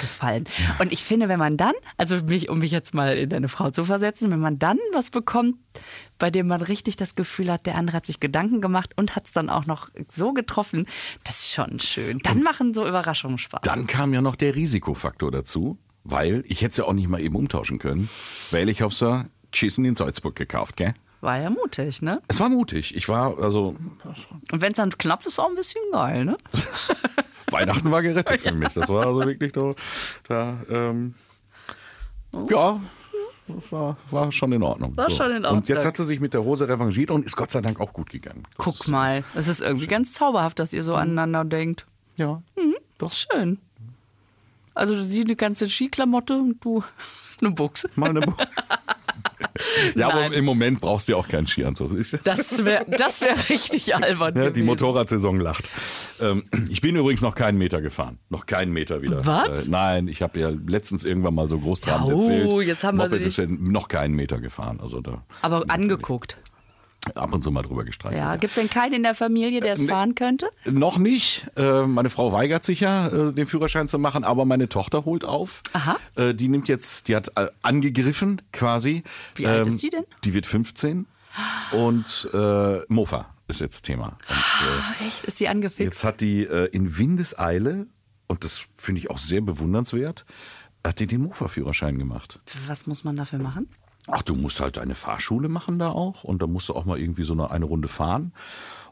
gefallen. 0.00 0.44
Und 0.78 0.92
ich 0.92 1.02
finde, 1.04 1.28
wenn 1.28 1.38
man 1.38 1.56
dann, 1.56 1.74
also 1.96 2.16
mich, 2.24 2.48
um 2.48 2.58
mich 2.58 2.70
jetzt 2.70 2.94
mal 2.94 3.16
in 3.16 3.30
deine 3.30 3.48
Frau 3.48 3.70
zu 3.70 3.84
versetzen, 3.84 4.30
wenn 4.30 4.40
man 4.40 4.58
dann 4.58 4.78
was 4.92 5.10
bekommt, 5.10 5.56
bei 6.18 6.30
dem 6.30 6.46
man 6.46 6.62
richtig 6.62 6.96
das 6.96 7.14
Gefühl 7.14 7.52
hat, 7.52 7.66
der 7.66 7.76
andere 7.76 7.98
hat 7.98 8.06
sich 8.06 8.20
Gedanken 8.20 8.60
gemacht 8.60 8.92
und 8.96 9.16
hat 9.16 9.26
es 9.26 9.32
dann 9.32 9.50
auch 9.50 9.66
noch 9.66 9.90
so 10.08 10.32
getroffen, 10.32 10.86
das 11.24 11.40
ist 11.40 11.52
schon 11.52 11.78
schön. 11.80 12.18
Dann 12.20 12.42
machen 12.42 12.74
so 12.74 12.86
Überraschungen 12.86 13.38
Spaß. 13.38 13.62
Dann 13.62 13.86
kam 13.86 14.14
ja 14.14 14.20
noch 14.20 14.36
der 14.36 14.54
Risikofaktor 14.54 15.30
dazu, 15.30 15.78
weil 16.04 16.44
ich 16.46 16.62
hätte 16.62 16.70
es 16.70 16.76
ja 16.78 16.84
auch 16.84 16.92
nicht 16.92 17.08
mal 17.08 17.20
eben 17.20 17.36
umtauschen 17.36 17.78
können, 17.78 18.08
weil 18.50 18.68
ich 18.68 18.82
hab's 18.82 19.00
ja 19.00 19.26
Chissen 19.52 19.84
in 19.84 19.94
Salzburg 19.94 20.36
gekauft, 20.36 20.76
gell? 20.76 20.94
War 21.20 21.38
ja 21.38 21.50
mutig, 21.50 22.02
ne? 22.02 22.20
Es 22.28 22.40
war 22.40 22.48
mutig. 22.48 22.94
Ich 22.94 23.08
war, 23.08 23.38
also, 23.38 23.74
Und 24.52 24.60
wenn 24.60 24.72
es 24.72 24.76
dann 24.76 24.90
klappt, 24.90 25.26
ist 25.26 25.34
es 25.34 25.38
auch 25.38 25.48
ein 25.48 25.54
bisschen 25.56 25.82
geil, 25.90 26.24
ne? 26.24 26.36
Weihnachten 27.50 27.90
war 27.90 28.02
gerettet 28.02 28.40
für 28.40 28.52
mich. 28.52 28.68
Das 28.70 28.88
war 28.88 29.06
also 29.06 29.24
wirklich 29.24 29.52
da, 29.52 29.72
da 30.28 30.56
ähm, 30.68 31.14
ja, 32.50 32.80
das 33.48 33.72
war, 33.72 33.96
war 34.10 34.32
schon 34.32 34.52
in 34.52 34.62
Ordnung. 34.62 34.96
War 34.96 35.10
schon 35.10 35.30
in 35.30 35.44
Ordnung. 35.44 35.60
Und 35.62 35.68
jetzt 35.68 35.84
hat 35.84 35.96
sie 35.96 36.04
sich 36.04 36.20
mit 36.20 36.34
der 36.34 36.42
Hose 36.42 36.68
revanchiert 36.68 37.10
und 37.10 37.24
ist 37.24 37.36
Gott 37.36 37.50
sei 37.52 37.60
Dank 37.60 37.80
auch 37.80 37.92
gut 37.92 38.10
gegangen. 38.10 38.42
Das 38.56 38.64
Guck 38.64 38.74
ist- 38.80 38.88
mal, 38.88 39.22
es 39.34 39.48
ist 39.48 39.62
irgendwie 39.62 39.86
ganz 39.86 40.12
zauberhaft, 40.12 40.58
dass 40.58 40.72
ihr 40.72 40.82
so 40.82 40.94
aneinander 40.94 41.44
denkt. 41.44 41.86
Ja. 42.18 42.42
Das 42.98 43.12
ist 43.12 43.28
schön. 43.32 43.58
Also 44.74 45.00
sie 45.02 45.22
eine 45.22 45.36
ganze 45.36 45.68
Skiklamotte 45.70 46.36
und 46.36 46.62
du 46.64 46.82
eine 47.40 47.50
Buchse. 47.52 47.88
Mal 47.94 48.10
eine 48.10 48.20
Bu 48.20 48.32
Ja, 49.94 50.08
Nein. 50.08 50.26
aber 50.26 50.34
im 50.36 50.44
Moment 50.44 50.80
brauchst 50.80 51.08
du 51.08 51.12
ja 51.12 51.18
auch 51.18 51.28
keinen 51.28 51.46
Skianzug. 51.46 51.92
Das 52.24 52.64
wäre 52.64 52.84
das 52.88 53.20
wär 53.20 53.34
richtig 53.48 53.94
albern 53.94 54.36
Ja, 54.36 54.50
die. 54.50 54.62
Motorradsaison 54.62 55.40
lacht. 55.40 55.70
Ähm, 56.20 56.44
ich 56.68 56.80
bin 56.80 56.96
übrigens 56.96 57.22
noch 57.22 57.34
keinen 57.34 57.58
Meter 57.58 57.80
gefahren. 57.80 58.18
Noch 58.28 58.46
keinen 58.46 58.72
Meter 58.72 59.02
wieder. 59.02 59.24
Was? 59.26 59.66
Äh, 59.66 59.70
nein, 59.70 60.08
ich 60.08 60.22
habe 60.22 60.38
ja 60.40 60.50
letztens 60.66 61.04
irgendwann 61.04 61.34
mal 61.34 61.48
so 61.48 61.58
großtrabend 61.58 62.12
Oh, 62.12 62.20
erzählt. 62.20 62.66
jetzt 62.68 62.84
haben 62.84 62.98
wir 62.98 63.04
Moped 63.04 63.20
sie- 63.20 63.28
ist 63.28 63.36
ja 63.38 63.46
noch 63.48 63.88
keinen 63.88 64.14
Meter 64.14 64.40
gefahren. 64.40 64.80
Also 64.80 65.00
da 65.00 65.24
Aber 65.42 65.64
angeguckt. 65.68 66.36
Ab 67.14 67.32
und 67.32 67.42
zu 67.42 67.50
mal 67.50 67.62
drüber 67.62 67.84
gestreichelt. 67.84 68.20
Ja, 68.20 68.36
gibt 68.36 68.56
es 68.56 68.60
denn 68.60 68.70
keinen 68.70 68.94
in 68.94 69.02
der 69.02 69.14
Familie, 69.14 69.60
der 69.60 69.74
es 69.74 69.82
nee. 69.82 69.88
fahren 69.88 70.14
könnte? 70.14 70.48
Noch 70.64 70.98
nicht. 70.98 71.46
Äh, 71.56 71.86
meine 71.86 72.10
Frau 72.10 72.32
weigert 72.32 72.64
sich 72.64 72.80
ja, 72.80 73.08
äh, 73.08 73.32
den 73.32 73.46
Führerschein 73.46 73.88
zu 73.88 73.98
machen, 73.98 74.24
aber 74.24 74.44
meine 74.44 74.68
Tochter 74.68 75.04
holt 75.04 75.24
auf. 75.24 75.62
Aha. 75.72 75.96
Äh, 76.16 76.34
die 76.34 76.48
nimmt 76.48 76.68
jetzt, 76.68 77.08
die 77.08 77.16
hat 77.16 77.32
äh, 77.36 77.48
angegriffen 77.62 78.42
quasi. 78.52 78.96
Ähm, 78.96 79.02
Wie 79.36 79.46
alt 79.46 79.66
ist 79.66 79.82
die 79.82 79.90
denn? 79.90 80.04
Die 80.24 80.34
wird 80.34 80.46
15 80.46 81.06
und 81.72 82.28
äh, 82.32 82.80
Mofa 82.88 83.34
ist 83.48 83.60
jetzt 83.60 83.82
Thema. 83.82 84.16
Und, 84.28 84.36
äh, 84.36 84.80
Ach, 84.80 85.00
echt? 85.06 85.24
Ist 85.24 85.38
sie 85.38 85.48
angefixt? 85.48 85.78
Jetzt 85.78 86.04
hat 86.04 86.20
die 86.20 86.44
äh, 86.44 86.66
in 86.66 86.98
Windeseile, 86.98 87.86
und 88.26 88.44
das 88.44 88.68
finde 88.76 89.00
ich 89.00 89.10
auch 89.10 89.18
sehr 89.18 89.40
bewundernswert, 89.40 90.24
hat 90.84 91.00
die 91.00 91.06
den 91.06 91.22
Mofa-Führerschein 91.22 91.98
gemacht. 91.98 92.40
Was 92.66 92.86
muss 92.86 93.04
man 93.04 93.16
dafür 93.16 93.38
machen? 93.38 93.68
Ach, 94.08 94.22
du 94.22 94.34
musst 94.34 94.60
halt 94.60 94.78
eine 94.78 94.94
Fahrschule 94.94 95.48
machen 95.48 95.78
da 95.78 95.90
auch 95.90 96.24
und 96.24 96.42
da 96.42 96.46
musst 96.46 96.68
du 96.68 96.74
auch 96.74 96.84
mal 96.84 96.98
irgendwie 96.98 97.24
so 97.24 97.32
eine, 97.32 97.50
eine 97.50 97.64
Runde 97.64 97.88
fahren 97.88 98.32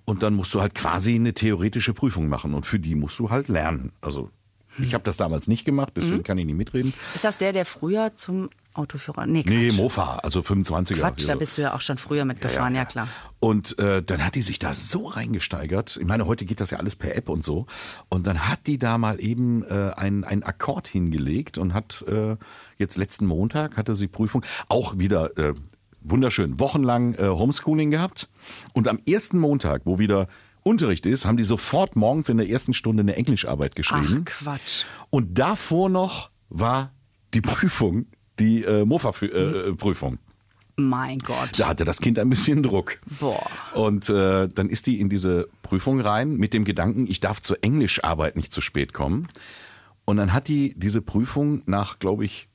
und 0.04 0.22
dann 0.22 0.34
musst 0.34 0.52
du 0.54 0.60
halt 0.60 0.74
quasi 0.74 1.14
eine 1.14 1.34
theoretische 1.34 1.94
Prüfung 1.94 2.28
machen 2.28 2.54
und 2.54 2.66
für 2.66 2.78
die 2.78 2.94
musst 2.94 3.18
du 3.18 3.30
halt 3.30 3.48
lernen. 3.48 3.92
Also 4.00 4.30
ich 4.78 4.92
habe 4.94 5.04
das 5.04 5.16
damals 5.16 5.46
nicht 5.46 5.64
gemacht, 5.64 5.92
deswegen 5.96 6.24
kann 6.24 6.36
ich 6.36 6.46
nicht 6.46 6.56
mitreden. 6.56 6.92
Ist 7.14 7.24
das 7.24 7.36
der, 7.36 7.52
der 7.52 7.64
früher 7.64 8.16
zum 8.16 8.50
Autoführer... 8.74 9.26
Nee, 9.26 9.42
Quatsch. 9.42 9.50
Nee, 9.52 9.72
Mofa, 9.72 10.16
also 10.16 10.40
25er. 10.40 10.94
Quatsch, 10.98 11.24
da 11.24 11.28
Also- 11.32 11.38
bist 11.38 11.58
du 11.58 11.62
ja 11.62 11.74
auch 11.74 11.80
schon 11.80 11.96
früher 11.98 12.24
mitgefahren, 12.24 12.74
ja, 12.74 12.84
klar. 12.84 13.08
Und 13.40 13.78
äh, 13.78 14.02
dann 14.02 14.24
hat 14.24 14.34
die 14.34 14.42
sich 14.42 14.58
da 14.58 14.72
so 14.74 15.06
reingesteigert. 15.06 15.98
Ich 16.00 16.06
meine, 16.06 16.26
heute 16.26 16.44
geht 16.44 16.60
das 16.60 16.70
ja 16.70 16.78
alles 16.78 16.96
per 16.96 17.14
App 17.16 17.28
und 17.28 17.44
so. 17.44 17.66
Und 18.08 18.26
dann 18.26 18.48
hat 18.48 18.66
die 18.66 18.78
da 18.78 18.98
mal 18.98 19.20
eben 19.22 19.62
äh, 19.64 19.92
einen, 19.96 20.24
einen 20.24 20.42
Akkord 20.42 20.88
hingelegt 20.88 21.58
und 21.58 21.74
hat 21.74 22.04
äh, 22.08 22.36
jetzt 22.78 22.96
letzten 22.96 23.26
Montag 23.26 23.76
hatte 23.76 23.94
sie 23.94 24.08
Prüfung 24.08 24.44
auch 24.68 24.98
wieder 24.98 25.36
äh, 25.38 25.54
wunderschön 26.00 26.58
wochenlang 26.60 27.14
äh, 27.14 27.28
Homeschooling 27.28 27.90
gehabt. 27.90 28.28
Und 28.72 28.88
am 28.88 28.98
ersten 29.08 29.38
Montag, 29.38 29.82
wo 29.84 29.98
wieder 29.98 30.28
Unterricht 30.62 31.04
ist, 31.04 31.26
haben 31.26 31.36
die 31.36 31.44
sofort 31.44 31.94
morgens 31.96 32.30
in 32.30 32.38
der 32.38 32.48
ersten 32.48 32.72
Stunde 32.72 33.02
eine 33.02 33.16
Englischarbeit 33.16 33.76
geschrieben. 33.76 34.24
Ach, 34.26 34.44
Quatsch. 34.44 34.84
Und 35.10 35.38
davor 35.38 35.90
noch 35.90 36.30
war 36.48 36.92
die 37.34 37.40
Prüfung, 37.42 38.06
die 38.38 38.64
äh, 38.64 38.84
Mofa-Prüfung. 38.84 40.18
Mein 40.76 41.18
Gott. 41.18 41.50
Da 41.58 41.68
hatte 41.68 41.84
das 41.84 41.98
Kind 41.98 42.18
ein 42.18 42.28
bisschen 42.28 42.62
Druck. 42.62 42.98
Boah. 43.20 43.46
Und 43.74 44.08
äh, 44.08 44.48
dann 44.48 44.68
ist 44.68 44.86
die 44.86 45.00
in 45.00 45.08
diese 45.08 45.48
Prüfung 45.62 46.00
rein 46.00 46.36
mit 46.36 46.52
dem 46.52 46.64
Gedanken, 46.64 47.06
ich 47.06 47.20
darf 47.20 47.40
zur 47.40 47.62
Englischarbeit 47.62 48.34
nicht 48.34 48.52
zu 48.52 48.60
spät 48.60 48.92
kommen. 48.92 49.28
Und 50.04 50.16
dann 50.16 50.32
hat 50.32 50.48
die 50.48 50.74
diese 50.76 51.00
Prüfung 51.00 51.62
nach, 51.66 51.98
glaube 52.00 52.24
ich, 52.24 52.48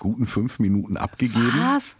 guten 0.00 0.26
fünf 0.26 0.58
Minuten 0.58 0.96
abgegeben. 0.96 1.52
Was? 1.56 1.96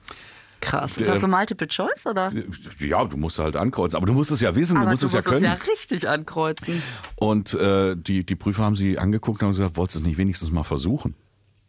Krass. 0.61 0.96
Ist 0.96 1.09
das 1.09 1.20
so 1.20 1.29
Multiple 1.29 1.68
Choice, 1.68 2.07
oder? 2.07 2.33
Ja, 2.81 3.05
du 3.05 3.16
musst 3.16 3.38
halt 3.38 3.55
ankreuzen, 3.55 3.96
aber 3.96 4.07
du 4.07 4.14
musst 4.14 4.31
es 4.31 4.40
ja 4.40 4.55
wissen, 4.55 4.77
du 4.77 4.81
Aber 4.81 4.90
musst 4.90 5.03
du 5.03 5.07
es 5.07 5.12
ja 5.12 5.18
musst 5.18 5.29
können. 5.29 5.44
es 5.44 5.66
ja 5.66 5.70
richtig 5.72 6.09
ankreuzen. 6.09 6.83
Und 7.16 7.55
äh, 7.55 7.94
die, 7.96 8.24
die 8.24 8.35
Prüfer 8.35 8.64
haben 8.64 8.74
sie 8.74 8.98
angeguckt 8.98 9.42
und 9.42 9.48
haben 9.48 9.53
gesagt, 9.55 9.77
wolltest 9.77 9.96
du 9.96 10.00
es 10.00 10.07
nicht 10.07 10.16
wenigstens 10.16 10.50
mal 10.50 10.64
versuchen? 10.64 11.14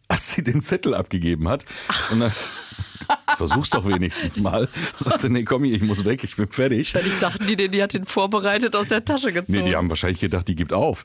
Als 0.08 0.32
sie 0.32 0.42
den 0.42 0.62
Zettel 0.62 0.94
abgegeben 0.94 1.48
hat. 1.48 1.64
Und 2.10 2.20
dann, 2.20 2.32
versuch's 3.36 3.70
doch 3.70 3.86
wenigstens 3.86 4.36
mal. 4.38 4.68
Sagt 4.98 5.20
sie, 5.20 5.28
nee, 5.28 5.44
komm 5.44 5.64
ich 5.64 5.82
muss 5.82 6.04
weg, 6.04 6.24
ich 6.24 6.36
bin 6.36 6.48
fertig. 6.48 6.94
Ich 6.94 7.18
dachte, 7.18 7.44
die, 7.44 7.68
die 7.68 7.82
hat 7.82 7.94
den 7.94 8.04
vorbereitet 8.04 8.76
aus 8.76 8.88
der 8.88 9.04
Tasche 9.04 9.32
gezogen. 9.32 9.58
Nee, 9.58 9.70
die 9.70 9.76
haben 9.76 9.90
wahrscheinlich 9.90 10.20
gedacht, 10.20 10.48
die 10.48 10.56
gibt 10.56 10.72
auf. 10.72 11.04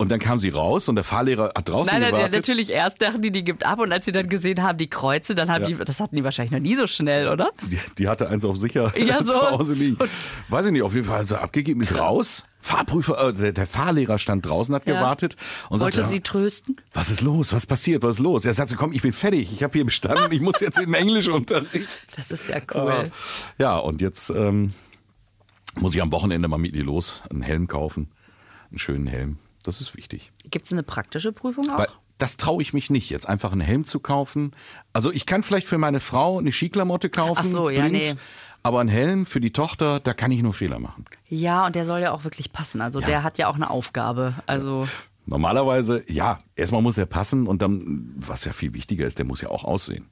Und 0.00 0.10
dann 0.10 0.20
kam 0.20 0.38
sie 0.38 0.50
raus 0.50 0.88
und 0.88 0.94
der 0.94 1.02
Fahrlehrer 1.02 1.52
hat 1.56 1.68
draußen 1.68 1.92
Nein, 1.92 2.02
nein, 2.02 2.10
gewartet. 2.12 2.34
natürlich 2.34 2.70
erst 2.70 3.02
dachten 3.02 3.20
die, 3.20 3.32
die 3.32 3.42
gibt 3.42 3.66
ab 3.66 3.80
und 3.80 3.90
als 3.92 4.04
sie 4.04 4.12
dann 4.12 4.28
gesehen 4.28 4.62
haben, 4.62 4.78
die 4.78 4.88
Kreuze, 4.88 5.34
dann 5.34 5.50
haben 5.50 5.62
Ja. 5.64 5.76
die, 5.76 5.84
das 5.84 5.98
hatten 5.98 6.14
die 6.14 6.22
wahrscheinlich 6.22 6.52
noch 6.52 6.60
nie 6.60 6.76
so 6.76 6.86
schnell, 6.86 7.26
oder? 7.28 7.50
Die, 7.68 7.80
die 7.98 8.08
hatte 8.08 8.28
eins 8.28 8.44
auf 8.44 8.56
sicher 8.56 8.96
Ja, 8.96 9.18
so. 9.24 9.32
zu 9.32 9.40
Hause 9.50 9.74
liegen. 9.74 9.96
So. 9.98 10.04
Weiß 10.50 10.66
ich 10.66 10.70
nicht, 10.72 10.82
auf 10.82 10.94
jeden 10.94 11.04
Fall 11.08 11.18
hat 11.18 11.26
sie 11.26 11.40
abgegeben, 11.40 11.80
ist 11.80 11.98
raus. 11.98 12.44
Fahrprüfer, 12.60 13.28
äh, 13.28 13.32
der, 13.32 13.50
der 13.50 13.66
Fahrlehrer 13.66 14.18
stand 14.18 14.46
draußen, 14.46 14.72
hat 14.72 14.86
Ja. 14.86 14.94
gewartet 14.94 15.34
und 15.68 15.80
Wollte 15.80 15.96
sagte, 15.96 16.10
sie 16.12 16.20
trösten? 16.20 16.76
was 16.94 17.10
ist 17.10 17.20
los, 17.22 17.52
was 17.52 17.66
passiert, 17.66 18.04
was 18.04 18.16
ist 18.18 18.22
los? 18.22 18.44
Er 18.44 18.54
sagte, 18.54 18.76
komm, 18.76 18.92
ich 18.92 19.02
bin 19.02 19.12
fertig, 19.12 19.52
ich 19.52 19.64
habe 19.64 19.72
hier 19.72 19.84
bestanden, 19.84 20.30
ich 20.30 20.40
muss 20.40 20.60
jetzt 20.60 20.78
in 20.78 20.94
Englischunterricht. 20.94 21.88
Das 22.16 22.30
ist 22.30 22.48
ja 22.48 22.58
cool. 22.72 23.10
Ja, 23.58 23.76
und 23.78 24.00
jetzt 24.00 24.30
ähm, 24.30 24.74
muss 25.80 25.96
ich 25.96 26.02
am 26.02 26.12
Wochenende 26.12 26.46
mal 26.46 26.58
mit 26.58 26.76
ihr 26.76 26.84
los, 26.84 27.22
einen 27.30 27.42
Helm 27.42 27.66
kaufen, 27.66 28.12
einen 28.70 28.78
schönen 28.78 29.08
Helm. 29.08 29.38
Das 29.68 29.82
ist 29.82 29.94
wichtig. 29.94 30.32
Gibt 30.50 30.64
es 30.64 30.72
eine 30.72 30.82
praktische 30.82 31.30
Prüfung 31.30 31.68
auch? 31.68 31.76
Weil 31.78 31.88
das 32.16 32.38
traue 32.38 32.62
ich 32.62 32.72
mich 32.72 32.88
nicht, 32.88 33.10
jetzt 33.10 33.28
einfach 33.28 33.52
einen 33.52 33.60
Helm 33.60 33.84
zu 33.84 34.00
kaufen. 34.00 34.52
Also 34.94 35.12
ich 35.12 35.26
kann 35.26 35.42
vielleicht 35.42 35.66
für 35.66 35.76
meine 35.76 36.00
Frau 36.00 36.38
eine 36.38 36.52
Skiklamotte 36.52 37.10
kaufen. 37.10 37.42
Ach 37.42 37.44
so, 37.44 37.68
ja, 37.68 37.82
blind, 37.82 37.92
nee. 37.92 38.14
Aber 38.62 38.80
einen 38.80 38.88
Helm 38.88 39.26
für 39.26 39.42
die 39.42 39.52
Tochter, 39.52 40.00
da 40.00 40.14
kann 40.14 40.30
ich 40.30 40.42
nur 40.42 40.54
Fehler 40.54 40.78
machen. 40.78 41.04
ja, 41.28 41.66
und 41.66 41.76
der 41.76 41.84
soll 41.84 42.00
ja 42.00 42.12
auch 42.12 42.24
wirklich 42.24 42.50
passen. 42.50 42.80
Also 42.80 43.02
der 43.02 43.22
hat 43.22 43.36
ja 43.36 43.48
auch 43.48 43.56
eine 43.56 43.68
Aufgabe. 43.68 44.32
Also 44.46 44.88
Normalerweise, 45.26 46.02
ja, 46.10 46.38
erstmal 46.56 46.80
muss 46.80 46.96
er 46.96 47.04
passen 47.04 47.46
und 47.46 47.60
dann, 47.60 48.14
was 48.16 48.46
ja 48.46 48.52
viel 48.52 48.72
wichtiger 48.72 49.06
ist, 49.06 49.18
der 49.18 49.26
muss 49.26 49.42
ja 49.42 49.50
auch 49.50 49.64
aussehen. 49.64 50.08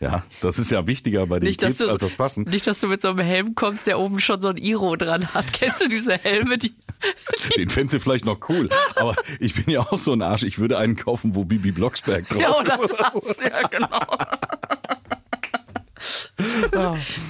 Ja, 0.00 0.22
das 0.42 0.58
ist 0.60 0.70
ja 0.70 0.86
wichtiger 0.86 1.26
bei 1.26 1.40
den 1.40 1.48
nicht, 1.48 1.60
Kids 1.60 1.78
du, 1.78 1.88
als 1.90 2.00
das 2.00 2.14
Passen. 2.14 2.44
nicht, 2.44 2.66
dass 2.68 2.78
du 2.78 2.86
mit 2.86 3.02
so 3.02 3.08
einem 3.08 3.18
Helm 3.18 3.54
kommst, 3.56 3.88
der 3.88 3.98
oben 3.98 4.20
schon 4.20 4.40
so 4.40 4.48
ein 4.48 4.56
Iro 4.56 4.94
dran 4.94 5.26
hat. 5.34 5.52
Kennst 5.52 5.80
du 5.80 5.88
diese 5.88 6.16
Helme, 6.16 6.56
die, 6.56 6.72
Den 7.56 7.68
fändest 7.68 7.94
du 7.94 8.00
vielleicht 8.00 8.24
noch 8.24 8.38
cool. 8.48 8.68
Aber 8.96 9.14
ich 9.40 9.54
bin 9.54 9.72
ja 9.72 9.80
auch 9.80 9.98
so 9.98 10.12
ein 10.12 10.22
Arsch. 10.22 10.42
Ich 10.44 10.58
würde 10.58 10.78
einen 10.78 10.94
kaufen, 10.96 11.34
wo 11.34 11.44
Bibi 11.44 11.72
Blocksberg 11.72 12.28
drauf 12.28 12.40
Ja, 12.42 12.56
oder 12.56 12.74
ist. 12.74 12.92
Oder 12.92 13.10
so. 13.10 13.20
das, 13.20 13.40
ja, 13.42 13.66
genau. 13.68 13.88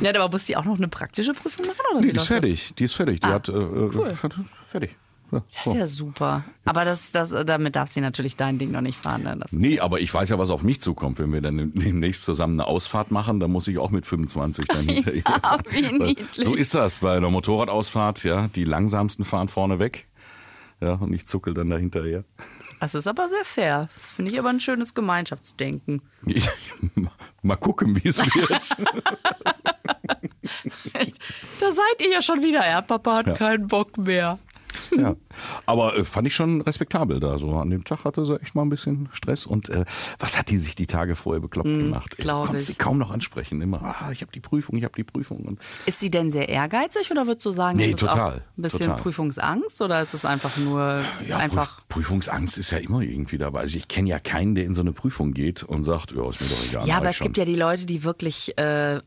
ja, 0.03 0.15
aber 0.15 0.29
muss 0.31 0.45
die 0.45 0.57
auch 0.57 0.65
noch 0.65 0.77
eine 0.77 0.89
praktische 0.89 1.33
Prüfung 1.33 1.67
machen? 1.67 1.79
Oder 1.93 2.01
Nee, 2.01 2.13
die 2.13 2.17
ist 2.17 2.29
läuft 2.29 2.31
das? 2.31 2.51
fertig. 2.51 2.75
Die 2.79 2.85
ist 2.85 2.95
fertig. 2.95 3.21
Die 3.21 3.27
Ah, 3.27 3.31
hat, 3.33 3.49
äh, 3.49 3.53
äh, 3.53 4.17
hat- 4.23 4.35
fertig. 4.67 4.91
Ja, 5.31 5.43
Das 5.53 5.65
so. 5.65 5.71
ist 5.73 5.77
ja 5.79 5.87
super. 5.87 6.45
Aber 6.65 6.85
das, 6.85 7.13
das, 7.13 7.31
damit 7.45 7.77
darf 7.77 7.91
sie 7.91 8.01
natürlich 8.01 8.37
dein 8.37 8.59
Ding 8.59 8.71
noch 8.71 8.81
nicht 8.81 8.99
fahren. 8.99 9.23
Ne? 9.25 9.39
Nee, 9.51 9.81
aber 9.81 10.01
ich 10.01 10.13
weiß 10.13 10.31
ja, 10.31 10.39
was 10.39 10.51
auf 10.51 10.63
mich 10.63 10.81
zukommt. 10.81 11.19
Wenn 11.19 11.33
wir 11.33 11.41
dann 11.43 11.73
demnächst 11.75 12.25
zusammen 12.25 12.59
eine 12.61 12.67
Ausfahrt 12.67 13.11
machen, 13.11 13.39
dann 13.41 13.51
muss 13.51 13.69
ich 13.69 13.79
auch 13.79 13.91
mit 13.91 14.07
25 14.07 14.65
dann 14.67 14.89
hinterher. 14.89 15.23
wie 15.71 15.83
Weil 15.85 15.93
niedlich. 15.99 16.45
So 16.45 16.55
ist 16.55 16.75
das 16.75 16.99
bei 16.99 17.17
einer 17.17 17.31
Motorradausfahrt, 17.31 18.25
ja. 18.25 18.49
Die 18.49 18.65
langsamsten 18.65 19.25
fahren 19.25 19.49
vorne 19.49 19.79
weg. 19.79 20.07
Ja, 20.81 20.93
und 20.95 21.13
ich 21.13 21.27
zuckel 21.27 21.55
dann 21.55 21.71
dahinterher. 21.71 22.25
Das 22.81 22.95
ist 22.95 23.09
aber 23.09 23.27
sehr 23.29 23.45
fair. 23.45 23.89
Das 23.95 24.11
finde 24.13 24.31
ich 24.31 24.39
aber 24.39 24.51
ein 24.51 24.61
schönes 24.61 24.95
Gemeinschaftsdenken. 24.95 26.01
Mal 27.43 27.57
gucken, 27.57 27.97
wie 28.03 28.09
es 28.09 28.19
wird. 28.19 28.77
Da 31.61 31.73
seid 31.73 32.01
ihr 32.07 32.11
ja 32.11 32.23
schon 32.23 32.43
wieder. 32.43 32.67
Ja, 32.69 32.81
Papa 32.81 33.17
hat 33.17 33.27
Ja. 33.27 33.35
keinen 33.35 33.67
Bock 33.69 33.99
mehr. 33.99 34.39
Ja. 34.97 35.17
Aber 35.67 35.97
äh, 35.97 36.05
fand 36.05 36.27
ich 36.27 36.35
schon 36.35 36.61
respektabel 36.61 37.21
da. 37.21 37.39
So 37.39 37.55
an 37.55 37.71
dem 37.71 37.85
Tag 37.85 38.05
hatte 38.05 38.25
sie 38.25 38.41
echt 38.41 38.55
mal 38.55 38.63
ein 38.63 38.71
bisschen 38.71 39.09
Stress. 39.13 39.47
Und 39.47 39.69
äh, 39.69 39.85
was 40.19 40.37
hat 40.39 40.51
die 40.51 40.59
sich 40.59 40.75
die 40.75 40.87
Tage 40.87 41.15
vorher 41.15 41.41
bekloppt 41.41 41.69
gemacht? 41.69 42.17
glaub 42.19 42.47
konnte 42.47 42.61
ich. 42.61 42.67
sie 42.67 42.75
kaum 42.75 42.99
noch 42.99 43.11
ansprechen. 43.11 43.61
Immer, 43.61 43.83
ah, 43.83 44.11
ich 44.13 44.21
habe 44.23 44.33
die 44.33 44.41
Prüfung, 44.41 44.77
ich 44.77 44.85
habe 44.85 44.95
die 44.97 45.05
Prüfung. 45.05 45.45
Und 45.45 45.61
Ist 45.87 46.01
sie 46.01 46.11
denn 46.11 46.31
sehr 46.31 46.49
ehrgeizig 46.49 47.11
oder 47.11 47.27
würdest 47.27 47.47
du 47.47 47.51
sagen, 47.51 47.79
Nee, 47.79 47.87
ist 47.87 47.95
es 47.95 48.01
total, 48.01 48.43
ein 48.57 48.63
bisschen 48.63 48.87
total. 48.87 48.97
Prüfungsangst 48.97 49.81
oder 49.83 50.01
ist 50.01 50.15
es 50.15 50.25
einfach 50.25 50.57
nur 50.57 51.03
ja, 51.27 51.37
einfach. 51.37 51.87
Prüf 51.89 52.09
Prüfungsangst 52.09 52.57
ist 52.57 52.71
ja 52.71 52.79
immer 52.79 53.03
irgendwie 53.03 53.37
dabei. 53.37 53.61
Also 53.61 53.77
ich 53.77 53.87
kenne 53.87 54.09
ja 54.09 54.19
keinen, 54.19 54.55
der 54.55 54.65
in 54.65 54.75
so 54.75 54.81
eine 54.81 54.93
Prüfung 54.93 55.35
geht 55.35 55.63
und 55.63 55.83
sagt, 55.83 56.13
ja, 56.13 56.27
ist 56.31 56.41
mir 56.41 56.47
doch 56.49 56.65
egal. 56.67 56.87
Ja, 56.87 56.95
mach 56.95 57.01
aber 57.01 57.11
es 57.11 57.17
schon. 57.17 57.27
gibt 57.27 57.37
ja 57.37 57.45
die 57.45 57.55
Leute, 57.55 57.85
die 57.85 58.03
wirklich 58.03 58.57
äh, 58.57 59.01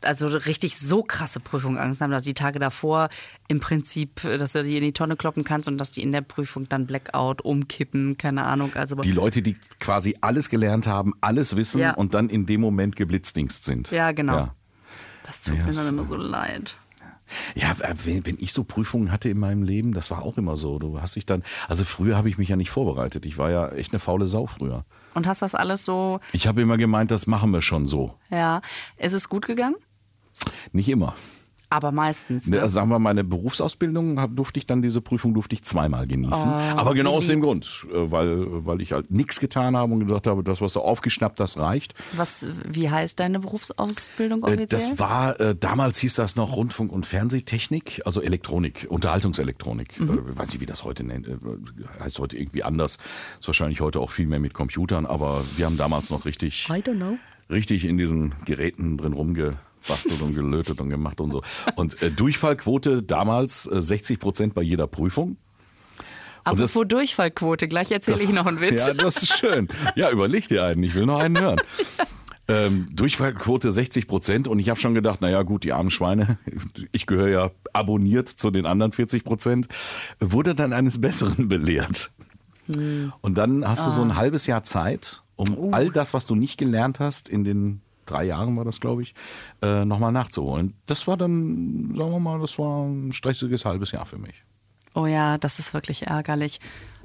also 0.00 0.26
richtig 0.26 0.78
so 0.78 1.04
krasse 1.04 1.38
Prüfungsangst 1.38 2.00
haben, 2.00 2.10
dass 2.10 2.24
die 2.24 2.34
Tage 2.34 2.58
davor 2.58 3.08
im 3.46 3.60
Prinzip, 3.60 4.24
äh, 4.24 4.36
dass 4.36 4.55
du 4.56 4.64
die 4.64 4.76
in 4.76 4.82
die 4.82 4.92
Tonne 4.92 5.16
kloppen 5.16 5.44
kannst 5.44 5.68
und 5.68 5.78
dass 5.78 5.92
die 5.92 6.02
in 6.02 6.10
der 6.12 6.22
Prüfung 6.22 6.68
dann 6.68 6.86
Blackout 6.86 7.42
umkippen, 7.42 8.16
keine 8.18 8.44
Ahnung. 8.44 8.74
Also 8.74 8.96
Die 8.96 9.12
Leute, 9.12 9.42
die 9.42 9.54
quasi 9.78 10.16
alles 10.20 10.48
gelernt 10.50 10.86
haben, 10.88 11.12
alles 11.20 11.54
wissen 11.54 11.80
Ja. 11.80 11.94
und 11.94 12.14
dann 12.14 12.28
in 12.28 12.46
dem 12.46 12.60
Moment 12.60 12.96
geblitzdingst 12.96 13.64
sind. 13.64 13.90
Ja, 13.92 14.10
genau. 14.12 14.36
Ja. 14.36 14.54
das 15.24 15.42
tut 15.42 15.56
Ja, 15.58 15.64
mir 15.66 15.72
dann 15.72 15.86
immer 15.88 16.04
so 16.06 16.16
leid. 16.16 16.76
Ja, 17.56 17.74
wenn, 18.04 18.24
wenn 18.24 18.36
ich 18.38 18.52
so 18.52 18.62
Prüfungen 18.62 19.10
hatte 19.10 19.28
in 19.28 19.38
meinem 19.40 19.64
Leben, 19.64 19.92
das 19.92 20.12
war 20.12 20.22
auch 20.22 20.38
immer 20.38 20.56
so. 20.56 20.78
Du 20.78 21.00
hast 21.00 21.16
dich 21.16 21.26
dann, 21.26 21.42
also 21.66 21.82
früher 21.84 22.16
habe 22.16 22.28
ich 22.28 22.38
mich 22.38 22.48
ja 22.48 22.54
nicht 22.54 22.70
vorbereitet. 22.70 23.26
Ich 23.26 23.36
war 23.36 23.50
ja 23.50 23.68
echt 23.70 23.92
eine 23.92 23.98
faule 23.98 24.28
Sau 24.28 24.46
früher. 24.46 24.84
Und 25.14 25.26
hast 25.26 25.42
das 25.42 25.56
alles 25.56 25.84
so, 25.84 26.20
Ich 26.32 26.46
habe 26.46 26.62
immer 26.62 26.76
gemeint, 26.76 27.10
das 27.10 27.26
machen 27.26 27.50
wir 27.52 27.62
schon 27.62 27.86
so. 27.86 28.14
ja, 28.30 28.60
ist 28.96 29.12
es 29.12 29.28
gut 29.28 29.44
gegangen? 29.46 29.74
Nicht 30.70 30.88
immer. 30.88 31.16
Aber 31.68 31.90
meistens. 31.90 32.46
Ne? 32.46 32.60
Ne? 32.60 32.68
Sagen 32.68 32.90
wir, 32.90 32.98
meine 32.98 33.24
Berufsausbildung 33.24 34.20
hab, 34.20 34.36
durfte 34.36 34.58
ich 34.58 34.66
dann 34.66 34.82
diese 34.82 35.00
Prüfung 35.00 35.34
durfte 35.34 35.54
ich 35.54 35.62
zweimal 35.64 36.06
genießen. 36.06 36.50
Aber 36.50 36.94
genau 36.94 37.14
aus 37.14 37.26
dem 37.26 37.40
Grund, 37.40 37.86
äh, 37.92 38.10
weil, 38.10 38.64
weil 38.66 38.80
ich 38.80 38.92
halt 38.92 39.10
nichts 39.10 39.40
getan 39.40 39.76
habe 39.76 39.92
und 39.92 40.06
gesagt 40.06 40.26
habe, 40.28 40.44
das, 40.44 40.60
was 40.60 40.74
du 40.74 40.80
aufgeschnappt 40.80 41.40
hast, 41.40 41.58
reicht. 41.58 41.94
Was, 42.16 42.46
wie 42.68 42.88
heißt 42.88 43.18
deine 43.18 43.40
Berufsausbildung 43.40 44.42
Äh, 44.42 44.46
offiziell? 44.46 44.66
Das 44.68 44.98
war, 44.98 45.40
äh, 45.40 45.56
damals 45.56 45.98
hieß 45.98 46.14
das 46.14 46.36
noch 46.36 46.54
Rundfunk- 46.56 46.92
und 46.92 47.04
Fernsehtechnik, 47.04 48.02
also 48.04 48.20
Elektronik, 48.22 48.86
Unterhaltungselektronik. 48.88 49.98
Mhm. 50.00 50.10
Äh, 50.10 50.38
weiß 50.38 50.50
nicht, 50.50 50.60
wie 50.60 50.66
das 50.66 50.84
heute 50.84 51.02
nennt. 51.04 51.28
Heißt 51.98 52.18
heute 52.18 52.36
irgendwie 52.36 52.62
anders. 52.62 52.98
Ist 53.40 53.48
wahrscheinlich 53.48 53.80
heute 53.80 54.00
auch 54.00 54.10
viel 54.10 54.26
mehr 54.26 54.40
mit 54.40 54.54
Computern, 54.54 55.06
aber 55.06 55.42
wir 55.56 55.66
haben 55.66 55.76
damals 55.76 56.10
noch 56.10 56.24
richtig, 56.26 56.68
I 56.70 56.74
don't 56.74 56.96
know. 56.96 57.18
richtig 57.50 57.84
in 57.84 57.98
diesen 57.98 58.34
Geräten 58.44 58.96
drin 58.98 59.14
rumgebastelt 59.86 60.22
und 60.22 60.34
gelötet 60.34 60.80
und 60.80 60.90
gemacht 60.90 61.20
und 61.20 61.30
so. 61.30 61.42
Und 61.76 62.00
äh, 62.02 62.10
Durchfallquote 62.10 63.02
damals 63.02 63.66
äh, 63.66 63.80
60 63.80 64.18
Prozent 64.18 64.54
bei 64.54 64.62
jeder 64.62 64.86
Prüfung. 64.86 65.36
Und 66.48 66.60
das- 66.60 66.74
Durchfallquote, 66.74 67.68
gleich 67.68 67.90
erzähle 67.90 68.22
ich 68.22 68.30
noch 68.32 68.46
einen 68.46 68.60
Witz. 68.60 68.86
Ja, 68.86 68.94
das 68.94 69.22
ist 69.22 69.38
schön. 69.38 69.68
Ja, 69.96 70.10
überleg 70.10 70.48
dir 70.48 70.64
einen. 70.64 70.82
Ich 70.82 70.94
will 70.94 71.06
noch 71.06 71.20
einen 71.20 71.38
hören. 71.38 71.60
Ähm, 72.48 72.86
Durchfallquote 72.92 73.72
60 73.72 74.06
Prozent 74.06 74.46
und 74.46 74.60
ich 74.60 74.68
habe 74.68 74.78
schon 74.78 74.94
gedacht, 74.94 75.20
naja 75.20 75.42
gut, 75.42 75.64
die 75.64 75.72
armen 75.72 75.90
Schweine, 75.90 76.38
ich 76.92 77.06
gehöre 77.06 77.28
ja 77.28 77.50
abonniert 77.72 78.28
zu 78.28 78.52
den 78.52 78.66
anderen 78.66 78.92
40 78.92 79.24
Prozent, 79.24 79.66
wurde 80.20 80.54
dann 80.54 80.72
eines 80.72 81.00
Besseren 81.00 81.48
belehrt. 81.48 82.12
Und 82.68 83.34
dann 83.34 83.66
hast 83.66 83.84
du 83.84 83.90
so 83.90 84.00
ein 84.00 84.14
halbes 84.14 84.46
Jahr 84.46 84.62
Zeit, 84.62 85.24
um 85.34 85.74
all 85.74 85.90
das, 85.90 86.14
was 86.14 86.26
du 86.26 86.36
nicht 86.36 86.56
gelernt 86.56 87.00
hast, 87.00 87.28
in 87.28 87.42
den 87.42 87.80
drei 88.06 88.24
Jahren 88.24 88.56
war 88.56 88.64
das, 88.64 88.80
glaube 88.80 89.02
ich, 89.02 89.14
äh, 89.62 89.84
nochmal 89.84 90.12
nachzuholen. 90.12 90.74
Das 90.86 91.06
war 91.06 91.16
dann, 91.16 91.94
sagen 91.96 92.10
wir 92.12 92.20
mal, 92.20 92.40
das 92.40 92.58
war 92.58 92.84
ein 92.86 93.12
stressiges 93.12 93.64
halbes 93.64 93.92
Jahr 93.92 94.06
für 94.06 94.18
mich. 94.18 94.44
Oh 94.94 95.06
ja, 95.06 95.36
das 95.38 95.58
ist 95.58 95.74
wirklich 95.74 96.06
ärgerlich, 96.06 96.58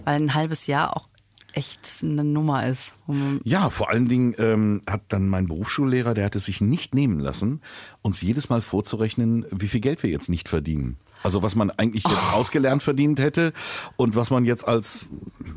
weil 0.05 0.15
ein 0.15 0.33
halbes 0.33 0.67
Jahr 0.67 0.95
auch 0.95 1.09
echt 1.53 1.81
eine 2.01 2.23
Nummer 2.23 2.65
ist. 2.65 2.95
Um- 3.07 3.41
Ja, 3.43 3.69
vor 3.69 3.89
allen 3.89 4.07
Dingen 4.07 4.33
ähm, 4.37 4.81
hat 4.89 5.01
dann 5.09 5.27
mein 5.27 5.47
Berufsschullehrer, 5.49 6.13
der 6.13 6.23
hat 6.25 6.37
es 6.37 6.45
sich 6.45 6.61
nicht 6.61 6.95
nehmen 6.95 7.19
lassen, 7.19 7.59
uns 8.01 8.21
jedes 8.21 8.47
Mal 8.47 8.61
vorzurechnen, 8.61 9.45
wie 9.51 9.67
viel 9.67 9.81
Geld 9.81 10.01
wir 10.03 10.09
jetzt 10.09 10.29
nicht 10.29 10.47
verdienen. 10.47 10.97
Also 11.23 11.43
was 11.43 11.55
man 11.55 11.71
eigentlich 11.71 12.03
jetzt 12.03 12.33
ausgelernt 12.33 12.83
verdient 12.83 13.19
hätte 13.19 13.53
und 13.97 14.15
was 14.15 14.31
man 14.31 14.45
jetzt 14.45 14.67
als 14.67 15.07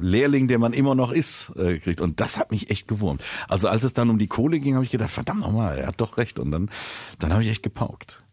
Lehrling, 0.01 0.49
der 0.49 0.59
man 0.59 0.73
immer 0.73 0.95
noch 0.95 1.13
ist, 1.13 1.53
äh, 1.57 1.79
kriegt. 1.79 2.01
Und 2.01 2.21
das 2.21 2.39
hat 2.39 2.51
mich 2.51 2.71
echt 2.71 2.89
gewurmt. 2.89 3.23
Also 3.49 3.69
als 3.69 3.85
es 3.85 3.93
dann 3.93 4.11
um 4.11 4.19
die 4.19 4.27
Kohle 4.27 4.61
ging, 4.61 4.75
habe 4.75 4.85
ich 4.85 4.91
gedacht, 4.91 5.11
verdammt 5.11 5.41
nochmal, 5.41 5.79
er 5.79 5.87
hat 5.87 6.01
doch 6.01 6.17
recht. 6.17 6.39
Und 6.39 6.51
dann, 6.51 6.71
dann 7.19 7.33
habe 7.33 7.43
ich 7.43 7.51
echt 7.51 7.63
gepaukt. 7.63 8.24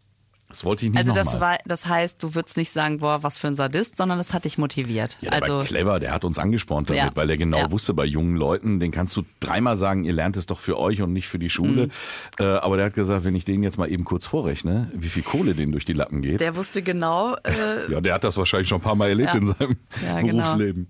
Das 0.52 0.64
wollte 0.66 0.84
ich 0.84 0.92
nicht 0.92 0.98
Also 0.98 1.14
das 1.14 1.40
war, 1.40 1.56
das 1.64 1.86
heißt, 1.86 2.22
du 2.22 2.34
würdest 2.34 2.58
nicht 2.58 2.70
sagen, 2.70 2.98
boah, 2.98 3.22
was 3.22 3.38
für 3.38 3.46
ein 3.46 3.56
Sadist, 3.56 3.96
sondern 3.96 4.18
das 4.18 4.34
hat 4.34 4.44
dich 4.44 4.58
motiviert. 4.58 5.16
Ja, 5.22 5.30
der 5.30 5.42
also 5.42 5.56
war 5.60 5.64
clever, 5.64 5.98
der 5.98 6.12
hat 6.12 6.26
uns 6.26 6.38
angespornt 6.38 6.90
damit, 6.90 7.02
Ja. 7.02 7.10
weil 7.14 7.30
er 7.30 7.38
genau 7.38 7.56
Ja. 7.56 7.70
wusste, 7.70 7.94
bei 7.94 8.04
jungen 8.04 8.36
Leuten, 8.36 8.78
den 8.78 8.90
kannst 8.90 9.16
du 9.16 9.22
dreimal 9.40 9.78
sagen, 9.78 10.04
ihr 10.04 10.12
lernt 10.12 10.36
es 10.36 10.44
doch 10.44 10.58
für 10.58 10.78
euch 10.78 11.00
und 11.00 11.14
nicht 11.14 11.26
für 11.26 11.38
die 11.38 11.48
Schule. 11.48 11.86
Mhm. 11.86 11.90
Äh, 12.38 12.44
aber 12.44 12.76
der 12.76 12.84
hat 12.84 12.92
gesagt, 12.94 13.24
wenn 13.24 13.34
ich 13.34 13.46
den 13.46 13.62
jetzt 13.62 13.78
mal 13.78 13.90
eben 13.90 14.04
kurz 14.04 14.26
vorrechne, 14.26 14.90
wie 14.94 15.08
viel 15.08 15.22
Kohle 15.22 15.54
denen 15.54 15.72
durch 15.72 15.86
die 15.86 15.94
Lappen 15.94 16.20
geht. 16.20 16.40
der 16.42 16.54
wusste 16.54 16.82
genau, 16.82 17.34
äh, 17.44 17.90
ja, 17.90 18.02
der 18.02 18.12
hat 18.12 18.24
das 18.24 18.36
wahrscheinlich 18.36 18.68
schon 18.68 18.78
ein 18.80 18.84
paar 18.84 18.94
Mal 18.94 19.08
erlebt 19.08 19.34
in 19.34 19.46
seinem 19.46 19.76
genau. 20.20 20.42
Berufsleben. 20.42 20.88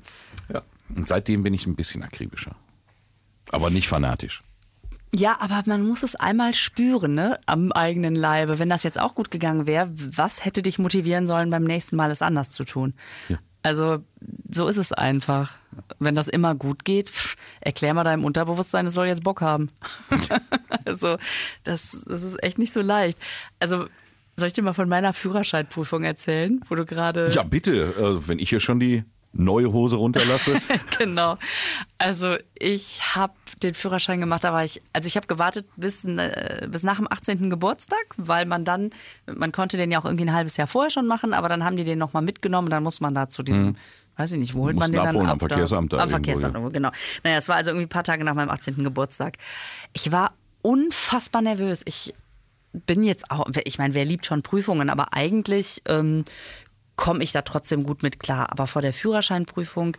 Ja. 0.52 0.62
Und 0.96 1.06
seitdem 1.06 1.44
bin 1.44 1.54
ich 1.54 1.68
ein 1.68 1.76
bisschen 1.76 2.02
akribischer. 2.02 2.56
Aber 3.52 3.70
nicht 3.70 3.86
fanatisch. 3.86 4.42
Ja, 5.14 5.36
aber 5.40 5.62
man 5.66 5.86
muss 5.86 6.02
es 6.02 6.14
einmal 6.14 6.54
spüren, 6.54 7.14
ne? 7.14 7.38
Am 7.44 7.70
eigenen 7.72 8.14
Leibe. 8.14 8.58
Wenn 8.58 8.70
das 8.70 8.82
jetzt 8.82 8.98
auch 8.98 9.14
gut 9.14 9.30
gegangen 9.30 9.66
wäre, 9.66 9.90
was 9.94 10.44
hätte 10.44 10.62
dich 10.62 10.78
motivieren 10.78 11.26
sollen, 11.26 11.50
beim 11.50 11.64
nächsten 11.64 11.96
Mal 11.96 12.10
es 12.10 12.22
anders 12.22 12.50
zu 12.50 12.64
tun? 12.64 12.94
Ja. 13.28 13.38
Also, 13.62 13.98
so 14.50 14.66
ist 14.66 14.78
es 14.78 14.92
einfach. 14.92 15.54
Wenn 15.98 16.14
das 16.14 16.28
immer 16.28 16.54
gut 16.54 16.84
geht, 16.84 17.10
pff, 17.10 17.36
erklär 17.60 17.94
mal 17.94 18.04
deinem 18.04 18.24
Unterbewusstsein, 18.24 18.86
es 18.86 18.94
soll 18.94 19.06
jetzt 19.06 19.22
Bock 19.22 19.42
haben. 19.42 19.68
also, 20.84 21.18
das, 21.62 22.04
das 22.08 22.22
ist 22.22 22.42
echt 22.42 22.58
nicht 22.58 22.72
so 22.72 22.80
leicht. 22.80 23.18
Also, 23.60 23.86
soll 24.36 24.48
ich 24.48 24.54
dir 24.54 24.62
mal 24.62 24.72
von 24.72 24.88
meiner 24.88 25.12
Führerscheinprüfung 25.12 26.04
erzählen, 26.04 26.60
wo 26.68 26.74
du 26.74 26.86
gerade. 26.86 27.30
Ja, 27.32 27.42
bitte, 27.42 27.94
äh, 27.98 28.28
wenn 28.28 28.38
ich 28.38 28.48
hier 28.48 28.60
schon 28.60 28.80
die 28.80 29.04
neue 29.32 29.72
Hose 29.72 29.96
runterlasse. 29.96 30.60
genau. 30.98 31.36
Also 31.98 32.36
ich 32.58 33.00
habe 33.14 33.34
den 33.62 33.74
Führerschein 33.74 34.20
gemacht, 34.20 34.44
da 34.44 34.52
war 34.52 34.64
ich, 34.64 34.82
also 34.92 35.06
ich 35.06 35.16
habe 35.16 35.26
gewartet 35.26 35.66
bis, 35.76 36.04
äh, 36.04 36.68
bis 36.70 36.82
nach 36.82 36.96
dem 36.96 37.08
18. 37.10 37.50
Geburtstag, 37.50 38.14
weil 38.16 38.46
man 38.46 38.64
dann, 38.64 38.90
man 39.26 39.52
konnte 39.52 39.76
den 39.76 39.90
ja 39.90 39.98
auch 40.00 40.04
irgendwie 40.04 40.24
ein 40.24 40.32
halbes 40.32 40.56
Jahr 40.56 40.66
vorher 40.66 40.90
schon 40.90 41.06
machen, 41.06 41.32
aber 41.32 41.48
dann 41.48 41.64
haben 41.64 41.76
die 41.76 41.84
den 41.84 41.98
nochmal 41.98 42.22
mitgenommen, 42.22 42.68
dann 42.68 42.82
muss 42.82 43.00
man 43.00 43.14
da 43.14 43.28
zu 43.28 43.42
diesem, 43.42 43.76
weiß 44.16 44.32
ich 44.32 44.38
nicht, 44.38 44.54
wo 44.54 44.64
holt 44.64 44.76
man 44.76 44.92
den 44.92 45.02
dann 45.02 45.16
ab? 45.16 45.30
am 45.30 45.38
Verkehrsamt 45.38 45.92
da 45.92 45.98
Am 45.98 46.10
irgendwo, 46.10 46.30
Verkehrsamt, 46.30 46.54
ja. 46.54 46.68
genau. 46.68 46.90
Naja, 47.24 47.38
es 47.38 47.48
war 47.48 47.56
also 47.56 47.70
irgendwie 47.70 47.86
ein 47.86 47.90
paar 47.90 48.04
Tage 48.04 48.24
nach 48.24 48.34
meinem 48.34 48.50
18. 48.50 48.82
Geburtstag. 48.84 49.38
Ich 49.92 50.12
war 50.12 50.34
unfassbar 50.62 51.42
nervös. 51.42 51.82
Ich 51.84 52.14
bin 52.72 53.02
jetzt 53.02 53.30
auch, 53.30 53.46
ich 53.64 53.78
meine, 53.78 53.94
wer 53.94 54.04
liebt 54.04 54.26
schon 54.26 54.42
Prüfungen, 54.42 54.88
aber 54.88 55.12
eigentlich 55.12 55.82
ähm, 55.86 56.24
komme 56.96 57.24
ich 57.24 57.32
da 57.32 57.42
trotzdem 57.42 57.84
gut 57.84 58.02
mit 58.02 58.20
klar. 58.20 58.50
Aber 58.50 58.66
vor 58.66 58.82
der 58.82 58.92
Führerscheinprüfung, 58.92 59.96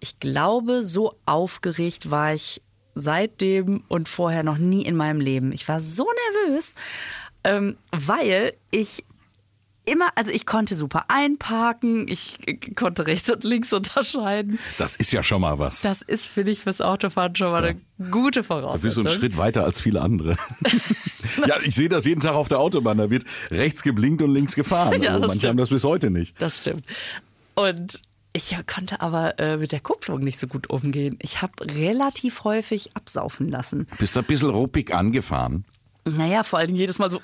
ich 0.00 0.20
glaube, 0.20 0.82
so 0.82 1.14
aufgeregt 1.26 2.10
war 2.10 2.34
ich 2.34 2.62
seitdem 2.94 3.84
und 3.88 4.08
vorher 4.08 4.42
noch 4.42 4.58
nie 4.58 4.84
in 4.84 4.96
meinem 4.96 5.20
Leben. 5.20 5.52
Ich 5.52 5.66
war 5.68 5.80
so 5.80 6.06
nervös, 6.46 6.74
ähm, 7.42 7.76
weil 7.90 8.54
ich 8.70 9.04
immer, 9.86 10.10
also 10.16 10.32
ich 10.32 10.46
konnte 10.46 10.74
super 10.74 11.04
einparken, 11.08 12.06
ich 12.08 12.38
konnte 12.74 13.06
rechts 13.06 13.30
und 13.30 13.44
links 13.44 13.72
unterscheiden. 13.72 14.58
Das 14.78 14.96
ist 14.96 15.12
ja 15.12 15.22
schon 15.22 15.40
mal 15.40 15.58
was. 15.58 15.82
Das 15.82 16.02
ist, 16.02 16.26
finde 16.26 16.52
ich, 16.52 16.60
fürs 16.60 16.80
Autofahren 16.80 17.36
schon 17.36 17.50
mal 17.50 17.64
eine 17.64 17.80
gute 18.10 18.10
Da 18.10 18.10
bist 18.10 18.36
du 18.36 18.42
Voraussetzung. 18.42 19.06
einen 19.06 19.14
Schritt 19.14 19.36
weiter 19.36 19.64
als 19.64 19.80
viele 19.80 20.00
andere. 20.00 20.36
ja, 21.46 21.56
ich 21.64 21.74
sehe 21.74 21.88
das 21.88 22.04
jeden 22.04 22.20
Tag 22.20 22.34
auf 22.34 22.48
der 22.48 22.58
Autobahn. 22.60 22.98
Da 22.98 23.10
wird 23.10 23.24
rechts 23.50 23.82
geblinkt 23.82 24.22
und 24.22 24.32
links 24.32 24.54
gefahren. 24.54 24.94
Ja, 25.02 25.10
also 25.10 25.20
manche 25.20 25.36
stimmt. 25.38 25.50
haben 25.50 25.56
das 25.58 25.68
bis 25.68 25.84
heute 25.84 26.10
nicht. 26.10 26.40
Das 26.40 26.58
stimmt. 26.58 26.84
Und 27.54 28.00
ich 28.32 28.56
konnte 28.66 29.00
aber 29.00 29.38
äh, 29.38 29.56
mit 29.58 29.70
der 29.70 29.80
Kupplung 29.80 30.20
nicht 30.20 30.40
so 30.40 30.46
gut 30.46 30.70
umgehen. 30.70 31.18
Ich 31.20 31.40
habe 31.42 31.52
relativ 31.60 32.44
häufig 32.44 32.90
absaufen 32.96 33.48
lassen. 33.48 33.86
Bist 33.98 34.16
du 34.16 34.20
ein 34.20 34.26
bisschen 34.26 34.50
ruppig 34.50 34.94
angefahren? 34.94 35.64
Naja, 36.04 36.42
vor 36.42 36.58
allem 36.58 36.74
jedes 36.74 36.98
Mal 36.98 37.10
so 37.10 37.20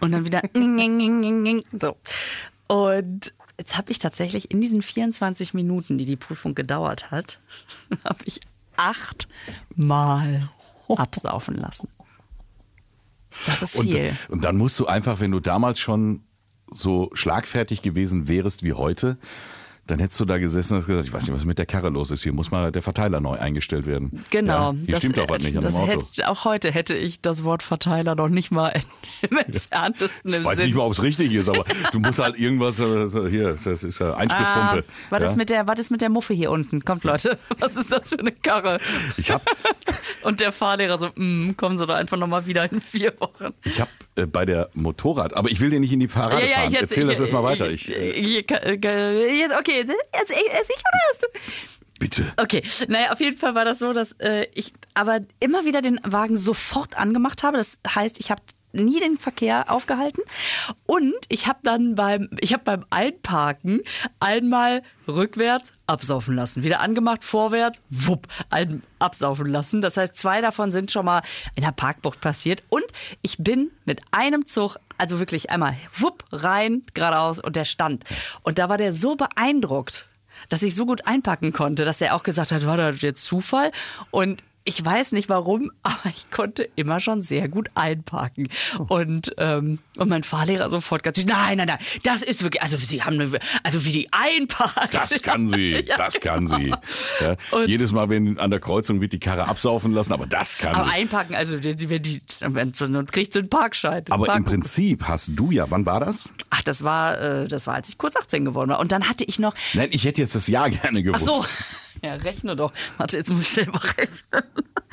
und 0.00 0.12
dann 0.12 0.24
wieder 0.24 0.42
so. 1.78 1.96
Und 2.68 3.34
jetzt 3.58 3.76
habe 3.76 3.90
ich 3.90 3.98
tatsächlich 3.98 4.50
in 4.50 4.60
diesen 4.60 4.82
24 4.82 5.54
Minuten, 5.54 5.98
die 5.98 6.06
die 6.06 6.16
Prüfung 6.16 6.54
gedauert 6.54 7.10
hat, 7.10 7.40
habe 8.04 8.24
ich 8.24 8.40
achtmal 8.76 10.48
absaufen 10.88 11.56
lassen. 11.56 11.88
Das 13.46 13.62
ist 13.62 13.76
Und, 13.76 13.90
viel. 13.90 14.16
und 14.28 14.44
dann 14.44 14.56
musst 14.56 14.78
du 14.80 14.86
einfach, 14.86 15.20
wenn 15.20 15.30
du 15.30 15.40
damals 15.40 15.78
schon 15.78 16.22
so 16.70 17.10
schlagfertig 17.12 17.82
gewesen 17.82 18.28
wärst 18.28 18.62
wie 18.62 18.72
heute, 18.72 19.18
dann 19.88 19.98
hättest 19.98 20.20
du 20.20 20.24
da 20.24 20.38
gesessen 20.38 20.74
und 20.74 20.80
hast 20.80 20.86
gesagt, 20.86 21.06
ich 21.06 21.12
weiß 21.12 21.24
nicht, 21.26 21.34
was 21.34 21.44
mit 21.44 21.58
der 21.58 21.66
Karre 21.66 21.88
los 21.90 22.10
ist. 22.10 22.22
Hier 22.22 22.32
muss 22.32 22.50
mal 22.50 22.70
der 22.72 22.82
Verteiler 22.82 23.20
neu 23.20 23.36
eingestellt 23.38 23.86
werden. 23.86 24.22
Genau. 24.30 24.72
Ja, 24.72 24.78
hier 24.86 24.96
stimmt 24.98 25.18
doch 25.18 25.28
was 25.28 25.42
nicht 25.42 25.56
an 25.56 25.62
das 25.62 25.74
dem 25.74 25.82
Auto. 25.82 26.02
hätte, 26.06 26.28
auch 26.30 26.44
heute 26.44 26.70
hätte 26.70 26.96
ich 26.96 27.20
das 27.20 27.44
Wort 27.44 27.62
Verteiler 27.62 28.14
noch 28.14 28.28
nicht 28.28 28.50
mal 28.50 28.68
im 29.28 29.36
entferntesten 29.46 30.32
im 30.34 30.42
Ich 30.42 30.46
weiß 30.46 30.58
Sinn. 30.58 30.66
nicht 30.66 30.74
mal, 30.76 30.82
ob 30.84 30.92
es 30.92 31.02
richtig 31.02 31.32
ist, 31.32 31.48
aber 31.48 31.64
du 31.92 31.98
musst 31.98 32.18
halt 32.18 32.38
irgendwas, 32.38 32.78
äh, 32.78 33.08
so 33.08 33.26
hier, 33.26 33.58
das 33.64 33.82
ist 33.82 33.98
ja 33.98 34.12
Ah, 34.12 34.16
Einspritzpumpe. 34.18 34.84
was, 35.10 35.20
ja? 35.22 35.28
ist 35.28 35.36
mit 35.36 35.50
der, 35.50 35.66
was 35.68 35.78
ist 35.78 35.90
mit 35.90 36.00
der 36.00 36.10
Muffe 36.10 36.34
hier 36.34 36.50
unten? 36.50 36.84
Kommt, 36.84 37.04
Leute, 37.04 37.38
was 37.58 37.76
ist 37.76 37.90
das 37.92 38.10
für 38.10 38.18
eine 38.18 38.32
Karre? 38.32 38.78
Ich 39.16 39.30
habe 39.30 39.42
Und 40.22 40.40
der 40.40 40.52
Fahrlehrer 40.52 40.98
so, 40.98 41.08
mm, 41.14 41.56
kommen 41.56 41.78
Sie 41.78 41.86
doch 41.86 41.94
einfach 41.94 42.16
nochmal 42.16 42.46
wieder 42.46 42.70
in 42.70 42.80
vier 42.80 43.12
Wochen. 43.20 43.54
ich 43.64 43.80
hab, 43.80 43.88
äh, 44.16 44.26
bei 44.26 44.44
der 44.44 44.68
Motorrad, 44.74 45.34
aber 45.34 45.50
ich 45.50 45.60
will 45.60 45.70
dir 45.70 45.80
nicht 45.80 45.92
in 45.92 46.00
die 46.00 46.08
Parade 46.08 46.40
fahren. 46.46 46.70
jetzt- 46.72 46.82
Erzähl 46.82 47.04
das 47.06 47.14
ich- 47.14 47.20
erstmal 47.20 47.42
weiter. 47.44 47.70
Ich, 47.70 47.88
äh, 47.94 48.10
ich, 48.10 48.38
ich, 48.38 48.46
okay, 49.84 49.94
jetzt, 50.18 50.30
ich, 50.30 50.36
ich 50.36 50.76
oder 50.78 51.00
hast 51.12 51.22
du? 51.22 51.26
bitte. 51.98 52.32
Okay, 52.36 52.62
naja, 52.88 53.12
auf 53.12 53.20
jeden 53.20 53.36
Fall 53.36 53.54
war 53.54 53.64
das 53.64 53.78
so, 53.78 53.92
dass 53.92 54.12
äh, 54.20 54.46
ich 54.54 54.72
aber 54.94 55.20
immer 55.40 55.64
wieder 55.64 55.82
den 55.82 56.00
Wagen 56.04 56.36
sofort 56.36 56.96
angemacht 56.96 57.42
habe. 57.42 57.58
Das 57.58 57.78
heißt, 57.86 58.20
ich 58.20 58.30
habe 58.30 58.42
nie 58.72 59.00
den 59.00 59.18
Verkehr 59.18 59.70
aufgehalten 59.70 60.22
und 60.86 61.14
ich 61.28 61.46
habe 61.46 61.58
dann 61.62 61.94
beim 61.94 62.28
ich 62.40 62.52
habe 62.52 62.64
beim 62.64 62.84
Einparken 62.90 63.80
einmal 64.20 64.82
rückwärts 65.06 65.74
absaufen 65.86 66.34
lassen, 66.34 66.62
wieder 66.62 66.80
angemacht, 66.80 67.24
vorwärts, 67.24 67.82
wupp, 67.88 68.26
ein 68.50 68.82
absaufen 68.98 69.46
lassen. 69.46 69.80
Das 69.80 69.96
heißt, 69.96 70.16
zwei 70.16 70.40
davon 70.40 70.70
sind 70.70 70.90
schon 70.90 71.06
mal 71.06 71.22
in 71.56 71.62
der 71.62 71.72
Parkbucht 71.72 72.20
passiert 72.20 72.62
und 72.68 72.84
ich 73.22 73.38
bin 73.38 73.70
mit 73.84 74.00
einem 74.10 74.46
Zug 74.46 74.76
also 74.98 75.18
wirklich 75.18 75.50
einmal 75.50 75.74
wupp 75.94 76.24
rein 76.32 76.82
geradeaus 76.94 77.40
und 77.40 77.56
der 77.56 77.64
stand 77.64 78.04
und 78.42 78.58
da 78.58 78.68
war 78.68 78.78
der 78.78 78.92
so 78.92 79.16
beeindruckt 79.16 80.06
dass 80.48 80.62
ich 80.62 80.74
so 80.74 80.86
gut 80.86 81.06
einpacken 81.06 81.52
konnte, 81.52 81.84
dass 81.84 82.00
er 82.00 82.14
auch 82.14 82.22
gesagt 82.22 82.52
hat, 82.52 82.66
war 82.66 82.76
das 82.76 83.02
jetzt 83.02 83.24
Zufall? 83.24 83.70
Und 84.10 84.42
ich 84.68 84.84
weiß 84.84 85.12
nicht 85.12 85.30
warum, 85.30 85.70
aber 85.82 86.12
ich 86.14 86.30
konnte 86.30 86.68
immer 86.76 87.00
schon 87.00 87.22
sehr 87.22 87.48
gut 87.48 87.70
einparken. 87.74 88.48
Und, 88.88 89.34
ähm, 89.38 89.78
und 89.98 90.08
mein 90.08 90.22
Fahrlehrer 90.22 90.70
sofort 90.70 91.02
ganz, 91.02 91.18
nein, 91.24 91.58
nein, 91.58 91.66
nein, 91.66 91.78
das 92.02 92.22
ist 92.22 92.42
wirklich, 92.42 92.62
also 92.62 92.76
sie 92.76 93.02
haben, 93.02 93.20
eine, 93.20 93.38
also 93.62 93.84
wie 93.84 93.92
die 93.92 94.08
einparkt. 94.12 94.94
Das 94.94 95.20
kann 95.22 95.46
sie, 95.46 95.72
Ja, 95.86 95.96
das 95.98 96.20
kann 96.20 96.46
sie. 96.46 96.72
Ja, 97.20 97.36
jedes 97.66 97.92
Mal, 97.92 98.08
wenn 98.08 98.38
an 98.38 98.50
der 98.50 98.60
Kreuzung 98.60 99.00
wird 99.00 99.12
die 99.12 99.18
Karre 99.20 99.46
absaufen 99.46 99.92
lassen, 99.92 100.12
aber 100.12 100.26
das 100.26 100.56
kann 100.58 100.74
Aber 100.74 100.84
sie. 100.84 100.90
einparken, 100.90 101.34
also 101.34 101.62
wenn 101.62 101.76
die, 101.76 101.90
wenn 101.90 102.02
die 102.02 102.22
wenn 102.40 102.72
so, 102.74 102.84
und 102.86 103.12
kriegt 103.12 103.32
so 103.32 103.38
einen 103.40 103.50
Parkschein. 103.50 104.04
Aber 104.10 104.26
im 104.26 104.32
Park- 104.32 104.44
Prinzip 104.44 105.04
hast 105.08 105.32
du 105.34 105.50
ja, 105.50 105.70
wann 105.70 105.84
war 105.86 106.00
das? 106.00 106.28
Ach, 106.50 106.62
das 106.62 106.82
war, 106.84 107.20
äh, 107.20 107.48
das 107.48 107.66
war, 107.66 107.74
als 107.74 107.88
ich 107.88 107.98
kurz 107.98 108.16
18 108.16 108.44
geworden 108.44 108.70
war. 108.70 108.78
Und 108.80 108.92
dann 108.92 109.08
hatte 109.08 109.24
ich 109.24 109.38
noch, 109.38 109.54
Nein, 109.74 109.88
ich 109.90 110.04
hätte 110.04 110.20
jetzt 110.20 110.34
das 110.34 110.46
Jahr 110.48 110.70
gerne 110.70 111.00
ach 111.00 111.04
gewusst. 111.04 111.24
so, 111.24 111.44
ja, 112.06 112.14
rechne 112.14 112.56
doch. 112.56 112.72
Warte, 112.96 113.16
jetzt 113.18 113.30
muss 113.30 113.40
ich 113.42 113.48
selber 113.48 113.80
rechnen. 113.96 114.42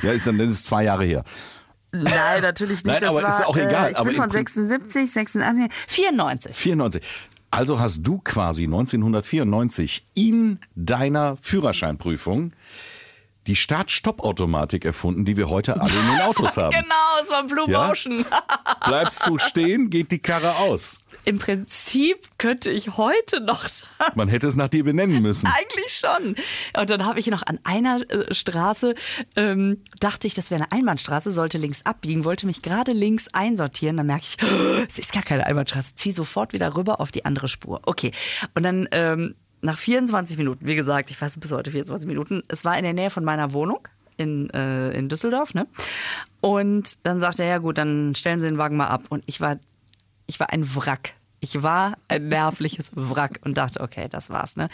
Ja, 0.02 0.12
ist 0.12 0.28
dann 0.28 0.38
das 0.38 0.52
ist 0.52 0.66
zwei 0.66 0.84
Jahre 0.84 1.06
her. 1.06 1.24
Nein, 2.04 2.42
natürlich 2.42 2.84
nicht. 2.84 2.86
Nein, 2.86 2.98
das 3.02 3.10
aber 3.10 3.24
war, 3.24 3.30
ist 3.40 3.46
auch 3.46 3.58
egal. 3.58 3.88
Äh, 3.88 3.92
ich 3.92 3.98
Aber 3.98 4.10
bin 4.10 4.16
von 4.18 4.30
Prin- 4.30 4.46
76, 4.46 5.12
86, 5.12 5.72
94. 5.88 6.56
94. 6.56 7.02
Also 7.52 7.80
hast 7.80 8.02
du 8.04 8.20
quasi 8.24 8.64
1994 8.64 10.06
in 10.14 10.60
deiner 10.76 11.38
Führerscheinprüfung 11.42 12.52
die 13.48 13.56
Start-Stopp-Automatik 13.56 14.86
erfunden, 14.86 15.26
die 15.26 15.38
wir 15.38 15.50
heute 15.50 15.80
alle 15.80 15.92
in 15.94 16.08
den 16.08 16.22
Autos 16.22 16.58
haben. 16.58 16.72
Genau, 16.72 17.22
es 17.22 17.30
war 17.30 17.44
Blue 17.44 17.70
Ja? 17.70 17.88
Motion. 17.88 18.26
Bleibst 18.86 19.26
du 19.28 19.38
stehen, 19.38 19.90
geht 19.90 20.12
die 20.12 20.20
Karre 20.20 20.58
aus. 20.58 21.00
Im 21.26 21.40
Prinzip 21.40 22.30
könnte 22.38 22.70
ich 22.72 22.98
heute 22.98 23.42
noch 23.42 23.66
Man 24.16 24.30
hätte 24.30 24.48
es 24.48 24.56
nach 24.56 24.70
dir 24.70 24.84
benennen 24.84 25.22
müssen. 25.22 25.48
Eigentlich 25.48 25.94
schon. 25.94 26.36
Und 26.80 26.90
dann 26.90 27.06
habe 27.06 27.20
ich 27.20 27.28
noch 27.28 27.44
an 27.46 27.60
einer 27.64 28.00
äh, 28.12 28.34
Straße, 28.34 28.94
ähm, 29.36 29.82
dachte 30.00 30.28
ich, 30.28 30.34
das 30.34 30.52
wäre 30.52 30.62
eine 30.64 30.72
Einbahnstraße, 30.72 31.32
sollte 31.32 31.58
links 31.58 31.86
abbiegen, 31.86 32.26
wollte 32.26 32.46
mich 32.46 32.62
gerade 32.62 32.92
links 32.92 33.28
einsortieren. 33.34 33.98
Dann 33.98 34.06
merke 34.08 34.24
ich, 34.24 34.38
es 34.90 35.00
ist 35.00 35.14
gar 35.14 35.24
keine 35.24 35.46
Einbahnstraße. 35.46 35.96
Zieh 35.96 36.12
sofort 36.12 36.54
wieder 36.54 36.76
rüber 36.76 37.00
auf 37.00 37.12
die 37.12 37.26
andere 37.26 37.48
Spur. 37.48 37.82
Okay. 37.86 38.12
Und 38.54 38.64
dann 38.64 38.88
ähm, 38.92 39.36
nach 39.66 39.78
24 39.78 40.38
Minuten, 40.38 40.66
wie 40.66 40.76
gesagt, 40.76 41.12
ich 41.12 41.20
weiß 41.20 41.40
bis 41.40 41.52
heute 41.52 41.72
24 41.72 42.08
Minuten, 42.08 42.44
es 42.48 42.64
war 42.66 42.78
in 42.78 42.84
der 42.84 42.94
Nähe 42.94 43.10
von 43.10 43.24
meiner 43.24 43.54
Wohnung. 43.54 43.88
In, 44.18 44.50
äh, 44.52 44.92
in 44.92 45.10
Düsseldorf, 45.10 45.54
ne? 45.54 45.68
Und 46.40 47.06
dann 47.06 47.20
sagte 47.20 47.44
er, 47.44 47.50
ja 47.50 47.58
gut, 47.58 47.78
dann 47.78 48.16
stellen 48.16 48.40
Sie 48.40 48.48
den 48.48 48.58
Wagen 48.58 48.78
mal 48.78 48.88
ab. 48.88 49.08
Und 49.10 49.26
ich 49.26 49.42
war 49.42 49.58
ich 50.28 50.40
war 50.40 50.52
ein 50.52 50.76
Wrack. 50.76 51.14
Ich 51.40 51.62
war 51.62 51.94
ein 52.08 52.30
nervliches 52.30 52.92
Wrack 52.96 53.40
und 53.44 53.58
dachte, 53.58 53.82
okay, 53.82 54.08
das 54.10 54.30
war's, 54.30 54.58
ne? 54.58 54.70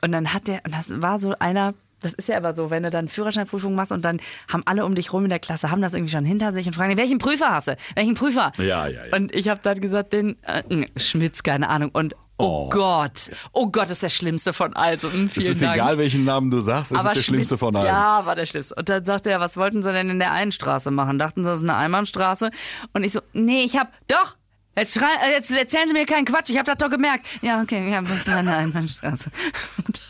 Und 0.00 0.12
dann 0.12 0.32
hat 0.32 0.48
der, 0.48 0.60
und 0.64 0.74
das 0.74 1.02
war 1.02 1.18
so 1.18 1.34
einer, 1.38 1.74
das 2.00 2.14
ist 2.14 2.28
ja 2.28 2.36
aber 2.36 2.54
so, 2.54 2.70
wenn 2.70 2.82
du 2.82 2.90
dann 2.90 3.08
Führerscheinprüfung 3.08 3.74
machst 3.74 3.92
und 3.92 4.04
dann 4.04 4.20
haben 4.48 4.62
alle 4.66 4.84
um 4.84 4.94
dich 4.94 5.12
rum 5.12 5.24
in 5.24 5.30
der 5.30 5.38
Klasse, 5.38 5.70
haben 5.70 5.82
das 5.82 5.94
irgendwie 5.94 6.12
schon 6.12 6.24
hinter 6.24 6.52
sich 6.52 6.66
und 6.66 6.74
fragen, 6.74 6.96
welchen 6.96 7.18
Prüfer 7.18 7.50
hast 7.50 7.68
du? 7.68 7.76
Welchen 7.94 8.14
Prüfer? 8.14 8.52
Ja, 8.58 8.86
ja, 8.86 9.06
ja. 9.06 9.16
Und 9.16 9.34
ich 9.34 9.48
habe 9.48 9.60
dann 9.62 9.80
gesagt, 9.80 10.12
den 10.12 10.36
äh, 10.42 10.86
Schmitz, 10.96 11.42
keine 11.42 11.68
Ahnung. 11.68 11.90
Und 11.92 12.14
oh, 12.38 12.66
Oh. 12.66 12.68
Gott, 12.68 13.30
oh 13.52 13.66
Gott, 13.68 13.84
das 13.84 13.92
ist 13.92 14.02
der 14.02 14.08
schlimmste 14.10 14.52
von 14.52 14.74
allen. 14.76 14.98
So, 14.98 15.08
Es 15.08 15.36
ist 15.36 15.62
Dank. 15.62 15.74
egal, 15.74 15.98
welchen 15.98 16.24
Namen 16.24 16.50
du 16.50 16.60
sagst, 16.60 16.92
es 16.92 16.98
ist 16.98 17.08
der 17.08 17.14
schlimmste 17.22 17.56
von 17.56 17.74
allen. 17.76 17.86
Ja, 17.86 18.26
war 18.26 18.34
der 18.34 18.44
schlimmste. 18.46 18.74
Und 18.74 18.88
dann 18.88 19.04
sagte 19.04 19.30
er, 19.30 19.40
was 19.40 19.56
wollten 19.56 19.82
sie 19.82 19.92
denn 19.92 20.10
in 20.10 20.18
der 20.18 20.32
einen 20.32 20.52
Straße 20.52 20.90
machen? 20.90 21.18
Dachten 21.18 21.44
sie, 21.44 21.50
das 21.50 21.60
ist 21.60 21.64
eine 21.64 21.76
Einbahnstraße? 21.76 22.50
Und 22.92 23.04
ich 23.04 23.12
so, 23.12 23.20
nee, 23.32 23.62
ich 23.64 23.76
hab, 23.76 23.90
doch, 24.08 24.36
jetzt, 24.76 24.96
äh, 24.96 25.00
jetzt 25.32 25.50
erzählen 25.50 25.88
Sie 25.88 25.94
mir 25.94 26.04
keinen 26.06 26.24
Quatsch, 26.26 26.50
ich 26.50 26.58
hab 26.58 26.66
das 26.66 26.76
doch 26.78 26.90
gemerkt. 26.90 27.26
Ja, 27.42 27.62
okay, 27.62 27.90
ja, 27.90 28.02
das 28.02 28.26
war 28.26 28.36
eine 28.36 28.54
Einbahnstraße. 28.56 29.30
Und 29.86 30.00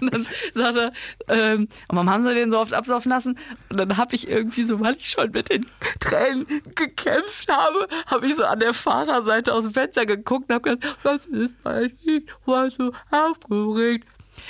und 0.00 0.12
dann 0.12 0.26
sagt 0.52 0.76
er, 0.76 0.92
ähm, 1.28 1.68
und 1.88 1.96
warum 1.96 2.10
haben 2.10 2.22
sie 2.22 2.34
den 2.34 2.50
so 2.50 2.58
oft 2.58 2.72
absaufen 2.72 3.10
lassen? 3.10 3.38
Und 3.68 3.78
dann 3.78 3.96
habe 3.96 4.14
ich 4.14 4.28
irgendwie 4.28 4.62
so, 4.62 4.80
weil 4.80 4.96
ich 4.96 5.10
schon 5.10 5.30
mit 5.30 5.50
den 5.50 5.66
Tränen 6.00 6.46
gekämpft 6.74 7.50
habe, 7.50 7.88
habe 8.06 8.26
ich 8.26 8.36
so 8.36 8.44
an 8.44 8.60
der 8.60 8.74
Fahrerseite 8.74 9.52
aus 9.52 9.64
dem 9.64 9.72
Fenster 9.72 10.06
geguckt 10.06 10.48
und 10.48 10.54
habe 10.54 10.76
gesagt, 10.76 10.98
was 11.02 11.26
ist 11.26 11.54
eigentlich, 11.64 12.24
war 12.46 12.70
so 12.70 12.92
aufgeregt. 13.10 14.06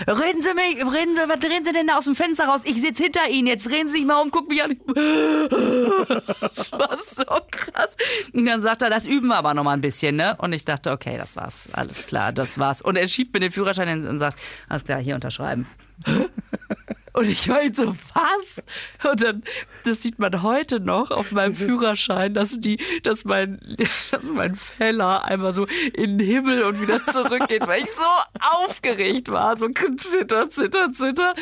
Reden 0.07 0.43
Sie 0.43 0.55
mich, 0.55 0.77
reden 0.77 1.15
Sie, 1.15 1.21
was 1.29 1.39
drehen 1.39 1.65
Sie 1.65 1.73
denn 1.73 1.87
da 1.87 1.99
aus 1.99 2.05
dem 2.05 2.15
Fenster 2.15 2.45
raus? 2.47 2.63
Ich 2.65 2.81
sitze 2.81 3.05
hinter 3.05 3.29
Ihnen, 3.29 3.47
jetzt 3.49 3.69
drehen 3.71 3.87
Sie 3.87 3.95
sich 3.95 4.05
mal 4.05 4.21
um, 4.21 4.31
guck 4.31 4.49
mich 4.49 4.63
an. 4.63 4.77
Das 6.41 6.73
war 6.73 6.97
so 6.99 7.25
krass. 7.51 7.97
Und 8.33 8.45
dann 8.47 8.63
sagt 8.63 8.83
er, 8.83 8.91
das 8.91 9.07
üben 9.07 9.29
wir 9.29 9.37
aber 9.37 9.55
noch 9.55 9.65
mal 9.65 9.73
ein 9.73 9.81
bisschen, 9.81 10.17
ne? 10.17 10.37
Und 10.39 10.53
ich 10.53 10.65
dachte, 10.65 10.91
okay, 10.91 11.17
das 11.17 11.37
war's, 11.37 11.69
alles 11.73 12.07
klar, 12.07 12.33
das 12.33 12.59
war's. 12.59 12.83
Und 12.83 12.97
er 12.97 13.07
schiebt 13.09 13.33
mir 13.35 13.41
den 13.41 13.51
Führerschein 13.51 14.07
und 14.07 14.19
sagt, 14.19 14.39
alles 14.69 14.85
klar, 14.85 15.01
hier 15.01 15.15
unterschreiben. 15.15 15.67
Und 17.13 17.29
ich 17.29 17.49
war 17.49 17.57
halt 17.57 17.77
so, 17.77 17.95
was? 18.15 19.11
Und 19.11 19.23
dann, 19.23 19.43
das 19.85 20.03
sieht 20.03 20.19
man 20.19 20.43
heute 20.43 20.81
noch 20.81 21.11
auf 21.11 21.33
meinem 21.33 21.55
Führerschein, 21.55 22.35
dass 22.35 22.61
die, 22.61 22.79
dass 23.03 23.25
mein, 23.25 23.61
dass 24.11 24.31
mein 24.31 24.55
Feller 24.55 25.25
einmal 25.25 25.53
so 25.53 25.67
in 25.95 26.19
den 26.19 26.27
Himmel 26.27 26.63
und 26.63 26.81
wieder 26.81 27.03
zurückgeht, 27.03 27.67
weil 27.67 27.83
ich 27.83 27.91
so 27.91 28.05
aufgeregt 28.67 29.31
war, 29.31 29.57
so 29.57 29.69
zitter, 29.69 30.49
zitter, 30.51 30.93
zitter. 30.93 31.35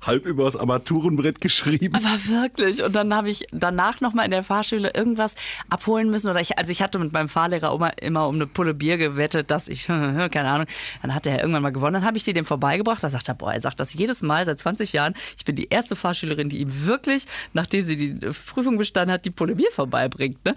Halb 0.00 0.26
übers 0.26 0.56
Armaturenbrett 0.56 1.40
geschrieben. 1.40 1.94
Aber 1.94 2.42
wirklich. 2.42 2.82
Und 2.84 2.94
dann 2.94 3.12
habe 3.12 3.30
ich 3.30 3.46
danach 3.50 4.00
nochmal 4.00 4.24
in 4.26 4.30
der 4.30 4.42
Fahrschule 4.42 4.92
irgendwas 4.94 5.34
abholen 5.70 6.10
müssen. 6.10 6.30
Oder 6.30 6.40
ich, 6.40 6.58
also 6.58 6.70
ich 6.70 6.82
hatte 6.82 6.98
mit 6.98 7.12
meinem 7.12 7.28
Fahrlehrer 7.28 7.74
immer, 7.74 7.98
immer 8.00 8.28
um 8.28 8.36
eine 8.36 8.46
Pulle 8.46 8.74
Bier 8.74 8.96
gewettet, 8.96 9.50
dass 9.50 9.68
ich, 9.68 9.86
keine 9.86 10.44
Ahnung, 10.44 10.66
dann 11.02 11.14
hat 11.14 11.26
er 11.26 11.40
irgendwann 11.40 11.62
mal 11.62 11.72
gewonnen. 11.72 11.94
Dann 11.94 12.04
habe 12.04 12.16
ich 12.16 12.24
die 12.24 12.32
dem 12.32 12.44
vorbeigebracht. 12.44 13.02
Da 13.02 13.08
sagt 13.08 13.28
er, 13.28 13.34
boah, 13.34 13.52
er 13.52 13.60
sagt 13.60 13.80
das 13.80 13.94
jedes 13.94 14.22
Mal 14.22 14.46
seit 14.46 14.58
20 14.58 14.92
Jahren. 14.92 15.14
Ich 15.36 15.44
bin 15.44 15.56
die 15.56 15.68
erste 15.68 15.96
Fahrschülerin, 15.96 16.48
die 16.48 16.58
ihm 16.60 16.86
wirklich, 16.86 17.26
nachdem 17.52 17.84
sie 17.84 17.96
die 17.96 18.28
Prüfung 18.46 18.78
bestanden 18.78 19.12
hat, 19.12 19.24
die 19.24 19.30
Pulle 19.30 19.56
Bier 19.56 19.70
vorbeibringt. 19.72 20.44
Ne? 20.44 20.54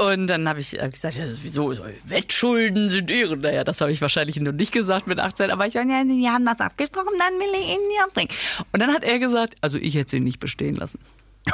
Und 0.00 0.28
dann 0.28 0.48
habe 0.48 0.60
ich 0.60 0.70
gesagt, 0.70 1.16
ja, 1.16 1.24
wieso, 1.42 1.74
so, 1.74 1.84
Wettschulden 2.06 2.88
sind 2.88 3.10
Ehren. 3.10 3.42
Naja, 3.42 3.64
das 3.64 3.82
habe 3.82 3.92
ich 3.92 4.00
wahrscheinlich 4.00 4.40
noch 4.40 4.52
nicht 4.52 4.72
gesagt 4.72 5.06
mit 5.06 5.18
18, 5.20 5.50
aber 5.50 5.66
ich 5.66 5.74
ja, 5.74 5.84
die 5.84 6.26
haben 6.26 6.46
das 6.46 6.58
abgesprochen, 6.58 7.12
dann 7.18 7.34
will 7.38 7.52
ich 7.52 7.68
ihn 7.68 7.96
ja 7.98 8.06
bringen. 8.14 8.30
Und 8.72 8.80
dann 8.80 8.94
hat 8.94 9.04
er 9.04 9.18
gesagt, 9.18 9.56
also 9.60 9.76
ich 9.76 9.94
hätte 9.96 10.12
sie 10.12 10.20
nicht 10.20 10.40
bestehen 10.40 10.76
lassen. 10.76 11.00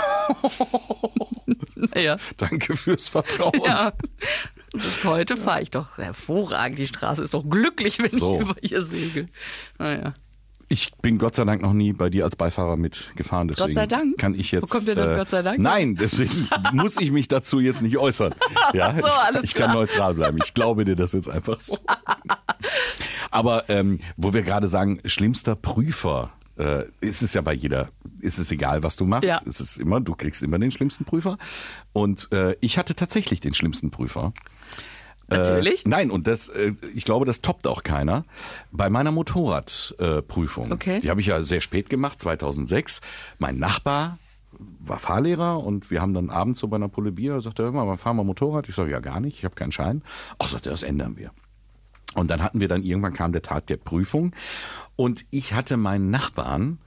naja, 1.74 2.18
Danke 2.36 2.76
fürs 2.76 3.08
Vertrauen. 3.08 3.60
ja. 3.64 3.92
Bis 4.72 5.04
heute 5.04 5.36
fahre 5.36 5.62
ich 5.62 5.72
doch 5.72 5.98
hervorragend. 5.98 6.78
Die 6.78 6.86
Straße 6.86 7.22
ist 7.24 7.34
doch 7.34 7.42
glücklich, 7.48 7.98
wenn 7.98 8.10
So. 8.12 8.36
ich 8.36 8.42
über 8.42 8.56
ihr 8.62 8.82
segel. 8.82 9.26
Naja. 9.78 10.14
Ich 10.68 10.90
bin 11.00 11.18
Gott 11.18 11.36
sei 11.36 11.44
Dank 11.44 11.62
noch 11.62 11.72
nie 11.72 11.92
bei 11.92 12.10
dir 12.10 12.24
als 12.24 12.34
Beifahrer 12.34 12.76
mitgefahren. 12.76 13.46
Deswegen 13.48 13.68
Gott 13.68 13.74
sei 13.74 13.86
Dank? 13.86 14.18
Kann 14.18 14.34
ich 14.34 14.50
jetzt, 14.50 14.62
Wo 14.62 14.66
kommt 14.66 14.88
dir 14.88 14.96
das 14.96 15.16
Gott 15.16 15.30
sei 15.30 15.42
Dank? 15.42 15.60
Nein, 15.60 15.94
deswegen 15.94 16.48
muss 16.72 17.00
ich 17.00 17.12
mich 17.12 17.28
dazu 17.28 17.60
jetzt 17.60 17.82
nicht 17.82 17.98
äußern. 17.98 18.34
Ja, 18.72 18.92
so, 18.98 19.06
ich, 19.38 19.44
ich 19.44 19.54
kann 19.54 19.72
neutral 19.72 20.14
bleiben. 20.14 20.38
Ich 20.42 20.52
glaube 20.52 20.84
dir 20.84 20.96
das 20.96 21.12
jetzt 21.12 21.28
einfach 21.28 21.60
so. 21.60 21.78
Aber 23.30 23.68
ähm, 23.68 23.98
wo 24.16 24.32
wir 24.32 24.42
gerade 24.42 24.66
sagen, 24.66 25.00
schlimmster 25.04 25.54
Prüfer, 25.54 26.32
äh, 26.58 26.84
ist 27.00 27.22
es 27.22 27.34
ja 27.34 27.42
bei 27.42 27.52
jeder, 27.52 27.90
ist 28.20 28.38
es 28.38 28.50
egal, 28.50 28.82
was 28.82 28.96
du 28.96 29.04
machst. 29.04 29.28
Ja. 29.28 29.38
Es 29.46 29.60
ist 29.60 29.76
immer, 29.76 30.00
du 30.00 30.14
kriegst 30.16 30.42
immer 30.42 30.58
den 30.58 30.72
schlimmsten 30.72 31.04
Prüfer. 31.04 31.38
Und 31.92 32.32
äh, 32.32 32.56
ich 32.60 32.76
hatte 32.76 32.96
tatsächlich 32.96 33.40
den 33.40 33.54
schlimmsten 33.54 33.90
Prüfer. 33.90 34.32
Natürlich. 35.28 35.84
Äh, 35.86 35.88
nein, 35.88 36.10
und 36.10 36.26
das, 36.26 36.48
äh, 36.48 36.72
ich 36.94 37.04
glaube, 37.04 37.26
das 37.26 37.40
toppt 37.42 37.66
auch 37.66 37.82
keiner. 37.82 38.24
Bei 38.70 38.88
meiner 38.90 39.10
Motorradprüfung, 39.10 40.72
Okay. 40.72 41.00
die 41.00 41.10
habe 41.10 41.20
ich 41.20 41.26
ja 41.26 41.42
sehr 41.42 41.60
spät 41.60 41.90
gemacht, 41.90 42.20
2006. 42.20 43.00
Mein 43.38 43.58
Nachbar 43.58 44.18
war 44.80 44.98
Fahrlehrer 44.98 45.62
und 45.62 45.90
wir 45.90 46.00
haben 46.00 46.14
dann 46.14 46.30
abends 46.30 46.60
so 46.60 46.68
bei 46.68 46.76
einer 46.76 46.88
Pulle 46.88 47.12
Bier, 47.12 47.40
sagte 47.40 47.62
er, 47.64 47.72
hör 47.72 47.84
mal, 47.84 47.96
fahren 47.98 48.16
wir 48.16 48.24
Motorrad? 48.24 48.68
Ich 48.68 48.74
sage, 48.74 48.90
ja 48.90 49.00
gar 49.00 49.20
nicht, 49.20 49.38
ich 49.38 49.44
habe 49.44 49.54
keinen 49.54 49.72
Schein. 49.72 50.02
Ach, 50.38 50.48
sagt 50.48 50.66
er, 50.66 50.70
das 50.72 50.82
ändern 50.82 51.16
wir. 51.16 51.30
Und 52.14 52.28
dann 52.30 52.42
hatten 52.42 52.60
wir 52.60 52.68
dann, 52.68 52.82
irgendwann 52.82 53.12
kam 53.12 53.32
der 53.32 53.42
Tag 53.42 53.66
der 53.66 53.76
Prüfung 53.76 54.34
und 54.94 55.26
ich 55.30 55.52
hatte 55.52 55.76
meinen 55.76 56.08
Nachbarn 56.10 56.78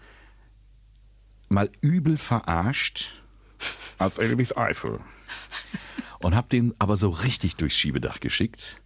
mal 1.50 1.70
übel 1.82 2.18
verarscht 2.18 3.12
als 4.00 4.18
Elvis 4.18 4.56
Eifel 4.58 5.00
und 6.20 6.36
habe 6.36 6.50
den 6.50 6.74
aber 6.80 6.96
so 6.96 7.10
richtig 7.10 7.56
durchs 7.56 7.76
Schiebedach 7.76 8.20
geschickt. 8.20 8.82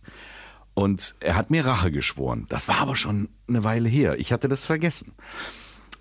Und 0.74 1.16
er 1.20 1.36
hat 1.36 1.52
mir 1.52 1.66
Rache 1.66 1.92
geschworen. 1.92 2.46
Das 2.50 2.68
war 2.68 2.80
aber 2.80 2.96
schon 2.96 3.30
eine 3.48 3.64
Weile 3.64 3.90
her. 3.90 4.18
Ich 4.20 4.34
hatte 4.34 4.48
das 4.48 4.66
vergessen. 4.66 5.14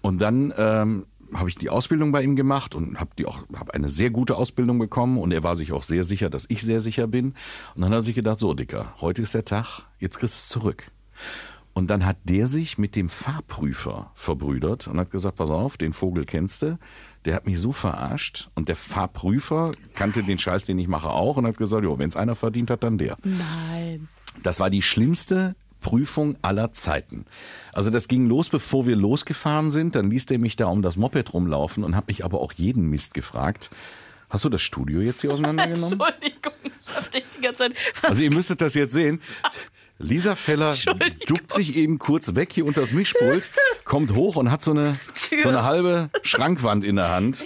Und 0.01 0.21
dann 0.21 0.53
ähm, 0.57 1.07
habe 1.35 1.49
ich 1.49 1.57
die 1.57 1.71
Ausbildung 1.71 2.13
bei 2.13 2.23
ihm 2.23 2.37
gemacht 2.37 2.75
und 2.75 2.99
habe 2.99 3.11
die 3.19 3.27
auch 3.27 3.47
habe 3.55 3.75
eine 3.75 3.89
sehr 3.89 4.11
gute 4.11 4.37
Ausbildung 4.37 4.79
bekommen 4.79 5.19
und 5.19 5.33
er 5.33 5.43
war 5.43 5.57
sich 5.57 5.73
auch 5.73 5.83
sehr 5.83 6.05
sicher, 6.05 6.31
dass 6.31 6.47
ich 6.49 6.63
sehr 6.63 6.81
sicher 6.81 7.07
bin. 7.07 7.35
Und 7.75 7.83
dann 7.83 7.91
hat 7.91 7.99
er 7.99 8.03
sich 8.03 8.15
gedacht, 8.15 8.39
so 8.39 8.55
Dicker, 8.55 8.95
heute 9.01 9.23
ist 9.23 9.35
der 9.35 9.45
Tag, 9.45 9.83
jetzt 9.99 10.19
kriegst 10.19 10.35
du 10.35 10.39
es 10.39 10.49
zurück. 10.49 10.91
Und 11.75 11.89
dann 11.89 12.05
hat 12.05 12.19
der 12.25 12.49
sich 12.49 12.77
mit 12.77 12.97
dem 12.97 13.09
Fahrprüfer 13.09 14.11
verbrüdert 14.15 14.89
und 14.89 14.99
hat 14.99 15.11
gesagt, 15.11 15.37
pass 15.37 15.51
auf, 15.51 15.79
den 15.79 15.95
Vogel 15.95 16.27
kennst 16.27 16.63
du, 16.63 16.79
der 17.25 17.35
hat 17.35 17.47
mich 17.47 17.61
so 17.61 17.73
verarscht 17.73 18.49
und 18.55 18.69
der 18.69 18.77
Fahrprüfer 18.77 19.71
kannte 19.95 20.23
den 20.23 20.39
Scheiß, 20.39 20.65
den 20.65 20.79
ich 20.79 20.89
mache 20.89 21.11
auch 21.11 21.37
und 21.37 21.47
hat 21.47 21.57
gesagt, 21.57 21.85
wenn 21.87 22.09
es 22.09 22.17
einer 22.17 22.35
verdient 22.35 22.71
hat, 22.71 22.83
dann 22.83 22.99
der. 22.99 23.17
Nein. 23.23 24.09
Das 24.43 24.61
war 24.61 24.71
die 24.71 24.83
schlimmste 24.83 25.55
Prüfung 25.81 26.37
aller 26.43 26.73
Zeiten. 26.73 27.27
Also 27.73 27.91
das 27.91 28.09
ging 28.09 28.27
los, 28.29 28.49
bevor 28.49 28.87
wir 28.87 28.97
losgefahren 28.97 29.71
sind. 29.71 29.95
Dann 29.95 30.11
ließ 30.11 30.27
der 30.27 30.39
mich 30.39 30.57
da 30.57 30.67
um 30.67 30.83
das 30.83 30.97
Moped 30.97 31.35
rumlaufen 31.35 31.85
und 31.85 31.97
hat 31.97 32.09
mich 32.09 32.25
aber 32.25 32.41
auch 32.41 32.53
jeden 32.53 32.89
Mist 32.89 33.15
gefragt. 33.15 33.71
Hast 34.31 34.45
du 34.45 34.49
das 34.49 34.63
Studio 34.63 35.01
jetzt 35.01 35.21
hier 35.21 35.33
auseinandergenommen? 35.33 36.01
Entschuldigung, 36.21 36.55
ich 36.81 36.97
hab 36.97 37.13
dich 37.13 37.25
die 37.37 37.41
ganze 37.43 37.65
Zeit. 37.65 37.75
Also 38.03 38.25
ihr 38.25 38.33
müsstet 38.33 38.63
das 38.63 38.75
jetzt 38.75 38.95
sehen. 38.95 39.21
Lisa 40.03 40.35
Feller 40.35 40.75
duckt 41.27 41.53
sich 41.53 41.77
eben 41.77 41.99
kurz 41.99 42.35
weg 42.35 42.53
hier 42.53 42.67
unter 42.67 42.81
das 42.81 42.93
Mischpult, 42.93 43.51
kommt 43.85 44.15
hoch 44.15 44.37
und 44.37 44.51
hat 44.51 44.63
so 44.63 44.73
eine, 44.73 44.97
so 45.43 45.49
eine 45.49 45.63
halbe 45.63 46.11
Schrankwand 46.23 46.85
in 46.85 46.97
der 46.97 47.11
Hand. 47.11 47.45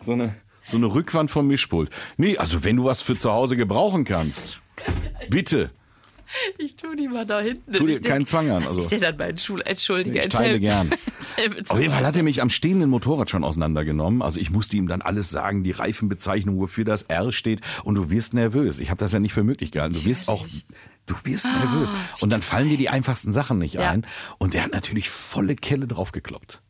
So 0.00 0.12
eine, 0.12 0.34
so 0.64 0.76
eine 0.76 0.86
Rückwand 0.86 1.30
vom 1.30 1.46
Mischpult. 1.46 1.90
Nee, 2.16 2.36
also 2.36 2.64
wenn 2.64 2.76
du 2.76 2.84
was 2.84 3.02
für 3.02 3.16
zu 3.16 3.30
Hause 3.30 3.56
gebrauchen 3.56 4.04
kannst, 4.04 4.60
bitte. 5.30 5.70
Ich 6.58 6.76
tu 6.76 6.94
die 6.94 7.06
mal 7.06 7.26
da 7.26 7.40
hinten. 7.40 7.72
Tu 7.72 7.86
dir 7.86 7.94
Ich 7.96 8.00
denk, 8.00 8.12
keinen 8.12 8.26
Zwang 8.26 8.50
an, 8.50 8.62
Was 8.62 8.68
also. 8.68 8.80
ist 8.80 8.90
denn 8.92 9.02
dann 9.02 9.16
mein 9.16 9.38
Schul... 9.38 9.60
Entschuldige, 9.64 10.20
Ich 10.20 10.28
teile 10.28 10.58
gern. 10.58 10.90
Auf 11.68 11.78
jeden 11.78 11.92
Fall 11.92 12.04
hat 12.06 12.16
er 12.16 12.22
mich 12.22 12.40
am 12.42 12.50
stehenden 12.50 12.90
Motorrad 12.90 13.30
schon 13.30 13.44
auseinandergenommen. 13.44 14.22
Also 14.22 14.40
ich 14.40 14.50
musste 14.50 14.76
ihm 14.76 14.88
dann 14.88 15.02
alles 15.02 15.30
sagen, 15.30 15.64
die 15.64 15.70
Reifenbezeichnung, 15.70 16.58
wofür 16.58 16.84
das 16.84 17.02
R 17.02 17.30
steht. 17.30 17.60
Und 17.84 17.96
du 17.96 18.10
wirst 18.10 18.34
nervös. 18.34 18.78
Ich 18.78 18.90
habe 18.90 18.98
das 18.98 19.12
ja 19.12 19.20
nicht 19.20 19.34
für 19.34 19.44
möglich 19.44 19.70
gehalten. 19.70 19.94
Du 19.94 20.04
wirst 20.06 20.28
auch. 20.28 20.46
Du 21.06 21.14
wirst 21.24 21.46
nervös. 21.46 21.92
Und 22.20 22.30
dann 22.30 22.42
fallen 22.42 22.68
dir 22.68 22.78
die 22.78 22.88
einfachsten 22.88 23.32
Sachen 23.32 23.58
nicht 23.58 23.74
Ja. 23.74 23.90
ein. 23.90 24.06
Und 24.38 24.54
der 24.54 24.62
hat 24.64 24.72
natürlich 24.72 25.10
volle 25.10 25.56
Kelle 25.56 25.86
drauf 25.86 26.12
gekloppt. 26.12 26.62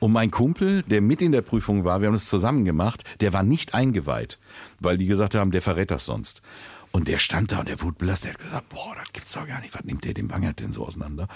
Und 0.00 0.12
mein 0.12 0.30
Kumpel, 0.30 0.82
der 0.82 1.00
mit 1.00 1.22
in 1.22 1.32
der 1.32 1.42
Prüfung 1.42 1.84
war, 1.84 2.00
wir 2.00 2.08
haben 2.08 2.14
es 2.14 2.26
zusammen 2.26 2.64
gemacht, 2.64 3.04
der 3.20 3.32
war 3.32 3.42
nicht 3.42 3.74
eingeweiht, 3.74 4.38
weil 4.80 4.98
die 4.98 5.06
gesagt 5.06 5.34
haben, 5.34 5.50
der 5.50 5.62
verrät 5.62 5.90
das 5.90 6.04
sonst. 6.04 6.42
Und 6.92 7.08
der 7.08 7.18
stand 7.18 7.52
da 7.52 7.60
und 7.60 7.68
der 7.68 7.80
wurde 7.82 7.96
belastet. 7.98 8.30
Der 8.30 8.34
hat 8.34 8.42
gesagt, 8.42 8.68
boah, 8.68 8.94
das 8.96 9.12
gibt's 9.12 9.32
doch 9.32 9.46
gar 9.46 9.60
nicht. 9.60 9.74
Was 9.74 9.84
nimmt 9.84 10.04
der 10.04 10.14
den 10.14 10.30
Wangert 10.30 10.60
denn 10.60 10.72
so 10.72 10.86
auseinander? 10.86 11.26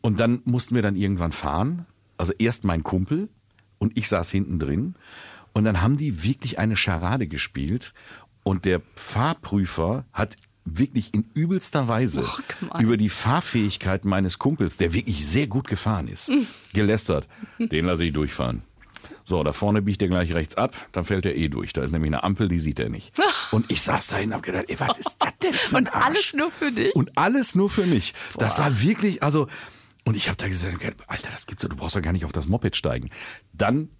Und 0.00 0.20
dann 0.20 0.40
mussten 0.44 0.74
wir 0.74 0.82
dann 0.82 0.96
irgendwann 0.96 1.32
fahren. 1.32 1.84
Also 2.16 2.32
erst 2.38 2.64
mein 2.64 2.82
Kumpel 2.82 3.28
und 3.78 3.96
ich 3.98 4.08
saß 4.08 4.30
hinten 4.30 4.58
drin. 4.58 4.94
Und 5.52 5.64
dann 5.64 5.82
haben 5.82 5.96
die 5.96 6.22
wirklich 6.22 6.58
eine 6.58 6.76
Scharade 6.76 7.26
gespielt. 7.26 7.92
Und 8.42 8.64
der 8.64 8.80
Fahrprüfer 8.94 10.04
hat 10.12 10.36
wirklich 10.64 11.14
in 11.14 11.24
übelster 11.34 11.88
Weise 11.88 12.24
on. 12.72 12.80
über 12.80 12.96
die 12.96 13.08
Fahrfähigkeit 13.08 14.04
meines 14.04 14.38
Kumpels, 14.38 14.76
der 14.76 14.92
wirklich 14.92 15.26
sehr 15.26 15.46
gut 15.46 15.66
gefahren 15.68 16.08
ist, 16.08 16.30
gelästert. 16.72 17.28
Den 17.58 17.86
lasse 17.86 18.04
ich 18.04 18.12
durchfahren. 18.12 18.62
So, 19.24 19.42
da 19.44 19.52
vorne 19.52 19.80
biegt 19.82 20.02
er 20.02 20.08
gleich 20.08 20.32
rechts 20.34 20.56
ab, 20.56 20.74
dann 20.92 21.04
fällt 21.04 21.24
er 21.24 21.36
eh 21.36 21.48
durch. 21.48 21.72
Da 21.72 21.82
ist 21.82 21.92
nämlich 21.92 22.08
eine 22.08 22.24
Ampel, 22.24 22.48
die 22.48 22.58
sieht 22.58 22.80
er 22.80 22.88
nicht. 22.88 23.12
Und 23.52 23.70
ich 23.70 23.80
saß 23.82 24.08
da 24.08 24.16
hin 24.16 24.30
und 24.30 24.34
hab 24.36 24.42
gedacht, 24.42 24.64
ey, 24.68 24.78
was 24.80 24.98
ist 24.98 25.16
das 25.20 25.32
denn 25.42 25.52
für 25.52 25.76
ein 25.76 25.84
Und 25.86 25.94
Arsch? 25.94 26.04
alles 26.06 26.34
nur 26.34 26.50
für 26.50 26.72
dich? 26.72 26.94
Und 26.94 27.16
alles 27.16 27.54
nur 27.54 27.68
für 27.70 27.86
mich. 27.86 28.14
Das 28.38 28.58
war 28.58 28.80
wirklich, 28.82 29.22
also, 29.22 29.46
und 30.04 30.16
ich 30.16 30.28
habe 30.28 30.36
da 30.36 30.48
gesagt, 30.48 30.82
Alter, 31.06 31.30
das 31.30 31.46
gibt's 31.46 31.62
doch, 31.62 31.68
du 31.68 31.76
brauchst 31.76 31.94
doch 31.96 32.02
gar 32.02 32.12
nicht 32.12 32.24
auf 32.24 32.32
das 32.32 32.48
Moped 32.48 32.74
steigen. 32.76 33.10
Dann 33.52 33.90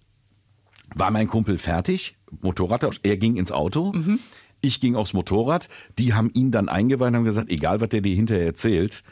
war 0.93 1.11
mein 1.11 1.27
Kumpel 1.27 1.57
fertig, 1.57 2.17
Motorradtausch, 2.41 2.99
er 3.03 3.17
ging 3.17 3.35
ins 3.37 3.51
Auto, 3.51 3.93
ich 4.61 4.79
ging 4.79 4.95
aufs 4.95 5.13
Motorrad, 5.13 5.69
die 5.99 6.13
haben 6.13 6.29
ihn 6.33 6.51
dann 6.51 6.69
eingeweiht 6.69 7.09
und 7.09 7.15
haben 7.17 7.23
gesagt, 7.25 7.49
egal 7.49 7.81
was 7.81 7.89
der 7.89 8.01
dir 8.01 8.15
hinterher 8.15 8.45
erzählt, 8.45 9.03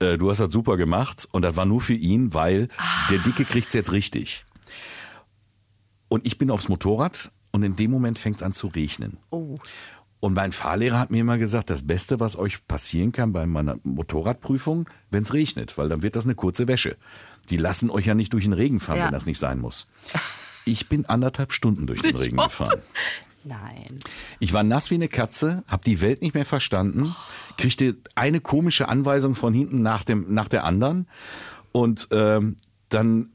äh, 0.00 0.18
du 0.18 0.30
hast 0.30 0.38
das 0.40 0.52
super 0.52 0.76
gemacht 0.76 1.28
und 1.32 1.42
das 1.42 1.56
war 1.56 1.64
nur 1.64 1.80
für 1.80 1.94
ihn, 1.94 2.34
weil 2.34 2.68
der 3.10 3.18
Dicke 3.18 3.44
kriegt's 3.44 3.72
jetzt 3.72 3.92
richtig. 3.92 4.44
Und 6.08 6.26
ich 6.26 6.38
bin 6.38 6.50
aufs 6.50 6.68
Motorrad 6.68 7.30
und 7.52 7.62
in 7.62 7.76
dem 7.76 7.90
Moment 7.90 8.18
fängt's 8.18 8.42
an 8.42 8.52
zu 8.52 8.68
regnen. 8.68 9.18
Oh. 9.30 9.54
Und 10.20 10.34
mein 10.34 10.52
Fahrlehrer 10.52 10.98
hat 10.98 11.10
mir 11.10 11.20
immer 11.20 11.38
gesagt, 11.38 11.70
das 11.70 11.86
Beste, 11.86 12.20
was 12.20 12.36
euch 12.38 12.66
passieren 12.66 13.12
kann 13.12 13.32
bei 13.32 13.46
meiner 13.46 13.78
Motorradprüfung, 13.84 14.88
wenn 15.10 15.22
es 15.22 15.32
regnet, 15.32 15.76
weil 15.78 15.88
dann 15.88 16.02
wird 16.02 16.16
das 16.16 16.24
eine 16.24 16.34
kurze 16.34 16.68
Wäsche. 16.68 16.96
Die 17.50 17.58
lassen 17.58 17.90
euch 17.90 18.06
ja 18.06 18.14
nicht 18.14 18.32
durch 18.32 18.44
den 18.44 18.52
Regen 18.54 18.80
fahren, 18.80 18.98
Ja. 18.98 19.04
wenn 19.06 19.12
das 19.12 19.26
nicht 19.26 19.38
sein 19.38 19.60
muss. 19.60 19.88
Ich 20.66 20.88
bin 20.88 21.06
anderthalb 21.06 21.52
Stunden 21.52 21.86
durch 21.86 22.02
den 22.02 22.16
Regen 22.16 22.36
gefahren. 22.36 22.82
Nein. 23.44 23.96
Ich 24.40 24.52
war 24.52 24.64
nass 24.64 24.90
wie 24.90 24.96
eine 24.96 25.06
Katze, 25.06 25.62
habe 25.68 25.84
die 25.86 26.00
Welt 26.00 26.20
nicht 26.20 26.34
mehr 26.34 26.44
verstanden, 26.44 27.14
kriegte 27.56 27.96
eine 28.16 28.40
komische 28.40 28.88
Anweisung 28.88 29.36
von 29.36 29.54
hinten 29.54 29.82
nach, 29.82 30.02
dem, 30.02 30.34
nach 30.34 30.48
der 30.48 30.64
anderen 30.64 31.06
und 31.70 32.08
ähm, 32.10 32.56
dann 32.88 33.30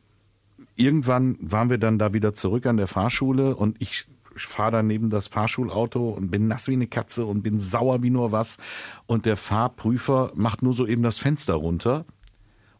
irgendwann 0.76 1.38
waren 1.40 1.70
wir 1.70 1.78
dann 1.78 1.98
da 1.98 2.14
wieder 2.14 2.34
zurück 2.34 2.66
an 2.66 2.76
der 2.76 2.88
Fahrschule 2.88 3.56
und 3.56 3.78
ich 3.80 4.06
fahre 4.36 4.72
dann 4.72 4.88
neben 4.88 5.10
das 5.10 5.30
Fahrschulauto 5.30 6.10
und 6.10 6.30
bin 6.30 6.50
nass 6.50 6.68
wie 6.68 6.74
eine 6.74 6.88
Katze 6.88 7.26
und 7.26 7.42
bin 7.42 7.60
sauer 7.60 8.04
wie 8.04 8.10
nur 8.10 8.34
was 8.34 8.58
und 9.06 9.26
der 9.26 9.38
Fahrprüfer 9.38 10.34
macht 10.36 10.62
nur 10.62 10.74
so 10.74 10.86
eben 10.86 11.04
das 11.04 11.20
Fenster 11.20 11.54
runter 11.54 12.04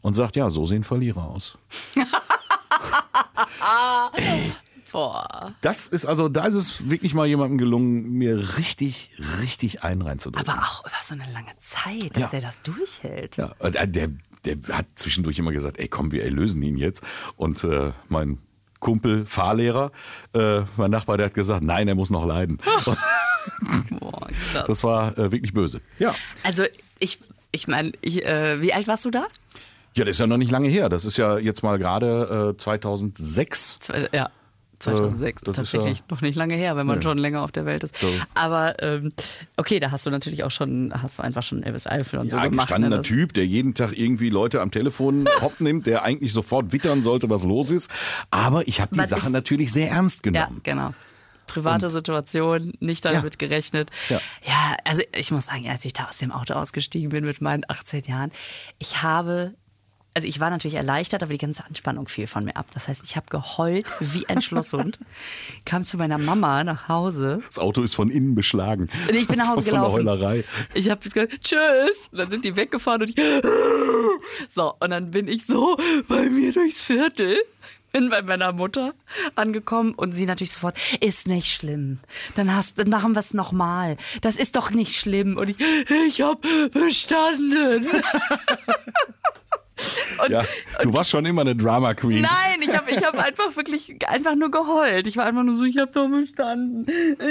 und 0.02 0.12
sagt, 0.12 0.36
ja, 0.36 0.50
so 0.50 0.66
sehen 0.66 0.84
Verlierer 0.84 1.28
aus. 1.28 1.56
Boah. 4.92 5.54
Das 5.62 5.88
ist 5.88 6.04
also, 6.04 6.28
da 6.28 6.44
ist 6.44 6.54
es 6.54 6.90
wirklich 6.90 7.14
mal 7.14 7.26
jemandem 7.26 7.56
gelungen, 7.56 8.10
mir 8.12 8.58
richtig, 8.58 9.10
richtig 9.40 9.82
einen 9.84 10.02
reinzudrücken. 10.02 10.50
Aber 10.52 10.62
auch 10.62 10.80
über 10.84 10.92
so 11.02 11.14
eine 11.14 11.24
lange 11.32 11.56
Zeit, 11.56 12.14
dass 12.14 12.24
Ja. 12.24 12.28
der 12.28 12.40
das 12.42 12.60
durchhält. 12.62 13.38
Ja, 13.38 13.54
äh, 13.60 13.88
der, 13.88 14.08
der 14.44 14.56
hat 14.76 14.84
zwischendurch 14.96 15.38
immer 15.38 15.52
gesagt, 15.52 15.78
ey 15.78 15.88
komm, 15.88 16.12
wir 16.12 16.24
erlösen 16.24 16.62
ihn 16.62 16.76
jetzt. 16.76 17.02
Und 17.36 17.64
äh, 17.64 17.92
mein 18.10 18.36
Kumpel, 18.80 19.24
Fahrlehrer, 19.24 19.92
äh, 20.34 20.60
mein 20.76 20.90
Nachbar, 20.90 21.16
der 21.16 21.26
hat 21.26 21.34
gesagt, 21.34 21.62
nein, 21.62 21.88
er 21.88 21.94
muss 21.94 22.10
noch 22.10 22.26
leiden. 22.26 22.58
Boah, 23.98 24.28
krass. 24.52 24.64
das 24.66 24.84
war 24.84 25.16
äh, 25.16 25.32
wirklich 25.32 25.54
böse. 25.54 25.80
Ja. 25.98 26.14
also 26.42 26.64
ich, 26.98 27.18
ich 27.50 27.66
meine, 27.66 27.92
ich, 28.02 28.26
äh, 28.26 28.60
wie 28.60 28.74
alt 28.74 28.88
warst 28.88 29.06
du 29.06 29.10
da? 29.10 29.26
Ja, 29.96 30.04
das 30.04 30.12
ist 30.12 30.20
ja 30.20 30.26
noch 30.26 30.38
nicht 30.38 30.50
lange 30.50 30.68
her. 30.68 30.88
Das 30.88 31.04
ist 31.04 31.16
ja 31.16 31.38
jetzt 31.38 31.62
mal 31.62 31.78
gerade 31.78 32.52
äh, 32.54 32.56
2006. 32.56 33.78
Zwei, 33.80 34.08
ja. 34.12 34.30
2006 34.78 35.22
Äh, 35.22 35.44
ist 35.44 35.48
ist 35.50 35.54
tatsächlich 35.56 35.98
ja- 35.98 36.04
noch 36.10 36.22
nicht 36.22 36.34
lange 36.34 36.56
her, 36.56 36.76
wenn 36.76 36.86
man 36.88 36.98
Nee. 36.98 37.02
schon 37.04 37.16
länger 37.18 37.42
auf 37.42 37.52
der 37.52 37.64
Welt 37.66 37.84
ist. 37.84 37.96
So. 37.98 38.08
Aber 38.34 38.82
ähm, 38.82 39.12
okay, 39.56 39.78
da 39.78 39.92
hast 39.92 40.06
du 40.06 40.10
natürlich 40.10 40.42
auch 40.42 40.50
schon, 40.50 40.92
hast 41.00 41.18
du 41.18 41.22
einfach 41.22 41.44
schon 41.44 41.62
Elvis 41.62 41.86
Eifel 41.86 42.18
und 42.18 42.30
so 42.30 42.36
Ja, 42.36 42.44
gemacht. 42.48 42.66
gestandener 42.66 42.96
ne? 42.96 43.02
Typ, 43.02 43.32
der 43.34 43.46
jeden 43.46 43.74
Tag 43.74 43.96
irgendwie 43.96 44.28
Leute 44.28 44.60
am 44.60 44.72
Telefon 44.72 45.28
hopp 45.40 45.60
nimmt, 45.60 45.86
der 45.86 46.02
eigentlich 46.02 46.32
sofort 46.32 46.72
wittern 46.72 47.02
sollte, 47.02 47.30
was 47.30 47.44
los 47.44 47.70
ist. 47.70 47.90
Aber 48.32 48.66
ich 48.66 48.80
habe 48.80 48.92
die 48.96 49.04
Sache 49.06 49.26
ist- 49.26 49.32
natürlich 49.32 49.72
sehr 49.72 49.90
ernst 49.90 50.26
Ja, 50.26 50.32
genommen. 50.32 50.60
genau. 50.64 50.94
Private 51.46 51.90
Situation, 51.90 52.72
nicht 52.80 53.04
damit 53.04 53.34
Ja. 53.34 53.46
gerechnet. 53.48 53.90
Ja. 54.08 54.20
ja, 54.44 54.76
also 54.84 55.02
ich 55.14 55.30
muss 55.30 55.46
sagen, 55.46 55.68
als 55.68 55.84
ich 55.84 55.92
da 55.92 56.04
aus 56.06 56.16
dem 56.18 56.32
Auto 56.32 56.54
ausgestiegen 56.54 57.10
bin 57.10 57.24
mit 57.24 57.40
meinen 57.40 57.62
18 57.68 58.02
Jahren, 58.04 58.32
ich 58.78 59.02
habe, 59.02 59.52
also 60.14 60.28
ich 60.28 60.40
war 60.40 60.50
natürlich 60.50 60.74
erleichtert, 60.74 61.22
aber 61.22 61.32
die 61.32 61.38
ganze 61.38 61.64
Anspannung 61.64 62.08
fiel 62.08 62.26
von 62.26 62.44
mir 62.44 62.56
ab. 62.56 62.66
Das 62.74 62.88
heißt, 62.88 63.02
ich 63.04 63.16
habe 63.16 63.26
geheult 63.30 63.86
wie 64.00 64.28
ein 64.28 64.42
Schlosshund, 64.42 64.98
kam 65.64 65.84
zu 65.84 65.96
meiner 65.96 66.18
Mama 66.18 66.64
nach 66.64 66.88
Hause 66.88 67.40
Das 67.46 67.58
Auto 67.58 67.82
ist 67.82 67.94
von 67.94 68.10
innen 68.10 68.34
beschlagen. 68.34 68.88
und 69.08 69.14
ich 69.14 69.26
bin 69.26 69.38
nach 69.38 69.48
Hause 69.48 69.62
gelaufen. 69.62 69.92
Von 69.92 70.04
der 70.04 70.14
Heulerei. 70.14 70.44
Ich 70.74 70.90
habe 70.90 71.00
gesagt, 71.00 71.42
tschüss. 71.42 72.08
Und 72.12 72.18
dann 72.18 72.30
sind 72.30 72.44
die 72.44 72.56
weggefahren 72.56 73.02
und 73.02 73.10
ich. 73.10 73.16
So, 74.48 74.74
und 74.80 74.90
dann 74.90 75.10
bin 75.10 75.28
ich 75.28 75.46
so 75.46 75.76
bei 76.08 76.28
mir 76.28 76.52
durchs 76.52 76.84
Viertel 76.84 77.38
bin 77.92 78.08
bei 78.08 78.22
meiner 78.22 78.52
Mutter 78.52 78.94
angekommen 79.34 79.92
und 79.94 80.12
sie 80.12 80.26
natürlich 80.26 80.52
sofort, 80.52 80.76
ist 81.00 81.28
nicht 81.28 81.52
schlimm. 81.52 82.00
Dann 82.34 82.54
hast, 82.54 82.78
dann 82.78 82.88
machen 82.88 83.14
wir 83.14 83.20
es 83.20 83.34
nochmal. 83.34 83.96
Das 84.22 84.36
ist 84.36 84.56
doch 84.56 84.70
nicht 84.70 84.96
schlimm. 84.96 85.36
Und 85.36 85.50
ich, 85.50 85.56
ich 86.08 86.22
hab 86.22 86.42
bestanden. 86.72 87.86
Und, 90.22 90.30
Ja, 90.30 90.44
du 90.82 90.92
warst 90.92 91.10
schon 91.10 91.24
immer 91.24 91.42
eine 91.42 91.56
Drama 91.56 91.94
Queen. 91.94 92.22
Nein, 92.22 92.60
ich 92.60 92.76
habe 92.76 92.90
ich 92.90 93.04
hab 93.04 93.14
einfach 93.18 93.56
wirklich 93.56 93.96
einfach 94.08 94.34
nur 94.34 94.50
geheult. 94.50 95.06
Ich 95.06 95.16
war 95.16 95.26
einfach 95.26 95.42
nur 95.42 95.56
so, 95.56 95.64
ich 95.64 95.78
habe 95.78 95.90
doch 95.90 96.08
bestanden. 96.08 96.86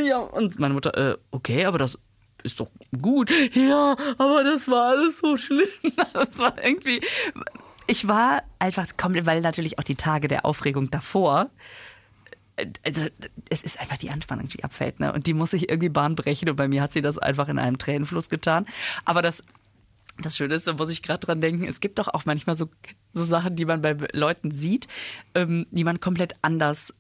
Ja. 0.06 0.20
Und 0.20 0.60
meine 0.60 0.74
Mutter, 0.74 0.96
äh, 0.98 1.18
okay, 1.32 1.66
aber 1.66 1.78
das 1.78 1.98
ist 2.44 2.60
doch 2.60 2.70
gut. 3.02 3.32
Ja, 3.54 3.96
aber 4.18 4.44
das 4.44 4.68
war 4.68 4.90
alles 4.90 5.20
so 5.20 5.38
schlimm. 5.38 5.68
Das 6.14 6.40
war 6.40 6.56
irgendwie. 6.64 7.02
Ich 7.88 8.08
war 8.08 8.44
einfach, 8.60 8.88
weil 9.24 9.42
natürlich 9.42 9.80
auch 9.80 9.84
die 9.84 9.96
Tage 9.96 10.28
der 10.28 10.46
Aufregung 10.46 10.90
davor. 10.90 11.50
Also, 12.86 13.08
es 13.50 13.64
ist 13.64 13.80
einfach 13.80 13.98
die 13.98 14.12
Anspannung, 14.12 14.48
die 14.48 14.64
abfällt, 14.64 15.00
ne? 15.00 15.12
Und 15.14 15.26
die 15.26 15.34
muss 15.34 15.52
sich 15.52 15.70
irgendwie 15.70 15.90
Bahn 15.90 16.16
brechen. 16.16 16.50
Und 16.50 16.56
bei 16.56 16.68
mir 16.68 16.82
hat 16.82 16.94
sie 16.94 17.02
das 17.02 17.18
einfach 17.18 17.50
in 17.50 17.58
einem 17.58 17.78
Tränenfluss 17.78 18.30
getan. 18.30 18.66
Aber 19.06 19.22
das 19.22 19.44
das 20.20 20.38
Schöne 20.38 20.56
ist, 20.56 20.68
da 20.68 20.74
muss 20.74 20.90
ich 20.90 21.02
gerade 21.02 21.26
dran 21.26 21.42
denken, 21.42 21.66
es 21.66 21.80
gibt 21.80 22.00
doch 22.00 22.08
auch 22.10 22.26
manchmal 22.26 22.56
so, 22.56 22.70
so 23.14 23.24
Sachen, 23.24 23.56
die 23.56 23.66
man 23.66 23.82
bei 23.82 23.96
Leuten 24.14 24.52
sieht, 24.52 24.88
ähm, 25.36 25.66
die 25.72 25.84
man 25.84 26.00
komplett 26.00 26.34
anders 26.42 26.94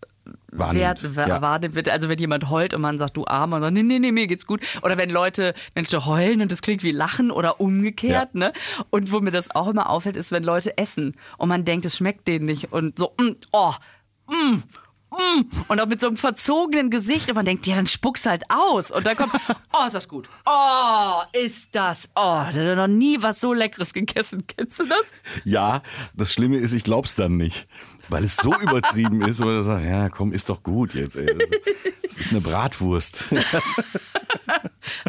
Wahrnimmt, 0.51 0.79
wert, 1.03 1.15
wa- 1.15 1.27
ja. 1.27 1.41
wahrnimmt 1.41 1.73
wird. 1.75 1.89
Also 1.89 2.07
wenn 2.07 2.19
jemand 2.19 2.49
heult 2.49 2.73
und 2.75 2.81
man 2.81 2.99
sagt, 2.99 3.17
du 3.17 3.25
Armer, 3.25 3.55
und 3.57 3.61
sagt, 3.63 3.73
nee, 3.73 3.81
nee, 3.83 3.97
nee, 3.99 4.11
mir 4.11 4.27
geht's 4.27 4.45
gut. 4.45 4.61
Oder 4.83 4.97
wenn 4.97 5.09
Leute, 5.09 5.55
Menschen 5.73 6.05
heulen 6.05 6.41
und 6.41 6.51
das 6.51 6.61
klingt 6.61 6.83
wie 6.83 6.91
Lachen 6.91 7.31
oder 7.31 7.59
umgekehrt, 7.59 8.29
Ja. 8.33 8.39
ne? 8.39 8.53
Und 8.91 9.11
wo 9.11 9.19
mir 9.19 9.31
das 9.31 9.49
auch 9.55 9.67
immer 9.67 9.89
auffällt, 9.89 10.15
ist, 10.15 10.31
wenn 10.31 10.43
Leute 10.43 10.77
essen 10.77 11.13
und 11.37 11.49
man 11.49 11.65
denkt, 11.65 11.85
es 11.87 11.97
schmeckt 11.97 12.27
denen 12.27 12.45
nicht 12.45 12.71
und 12.71 12.99
so, 12.99 13.13
mm, 13.19 13.31
oh, 13.51 13.73
mm, 14.29 14.59
und 15.67 15.79
auch 15.79 15.87
mit 15.87 15.99
so 15.99 16.07
einem 16.07 16.17
verzogenen 16.17 16.89
Gesicht 16.89 17.29
und 17.29 17.35
man 17.35 17.45
denkt, 17.45 17.67
ja, 17.67 17.75
dann 17.75 17.87
spuck's 17.87 18.25
halt 18.25 18.43
aus. 18.49 18.91
Und 18.91 19.05
dann 19.05 19.17
kommt, 19.17 19.33
oh, 19.73 19.85
ist 19.85 19.93
das 19.93 20.07
gut. 20.07 20.29
Oh, 20.45 21.21
ist 21.33 21.75
das. 21.75 22.09
Oh, 22.15 22.21
da 22.21 22.45
hat 22.53 22.77
noch 22.77 22.87
nie 22.87 23.21
was 23.21 23.41
so 23.41 23.53
Leckeres 23.53 23.93
gegessen. 23.93 24.43
Kennst 24.57 24.79
du 24.79 24.85
das? 24.85 25.03
Ja, 25.43 25.81
das 26.13 26.33
Schlimme 26.33 26.57
ist, 26.57 26.73
ich 26.73 26.83
glaub's 26.83 27.15
dann 27.15 27.37
nicht. 27.37 27.67
Weil 28.09 28.23
es 28.23 28.37
so 28.37 28.53
übertrieben 28.61 29.21
ist, 29.21 29.41
oder 29.41 29.63
sagt, 29.63 29.85
ja, 29.85 30.09
komm, 30.09 30.31
ist 30.31 30.49
doch 30.49 30.63
gut 30.63 30.93
jetzt, 30.93 31.15
ey. 31.15 31.25
Das 31.25 31.35
ist, 31.35 32.03
das 32.03 32.17
ist 32.19 32.31
eine 32.31 32.41
Bratwurst. 32.41 33.33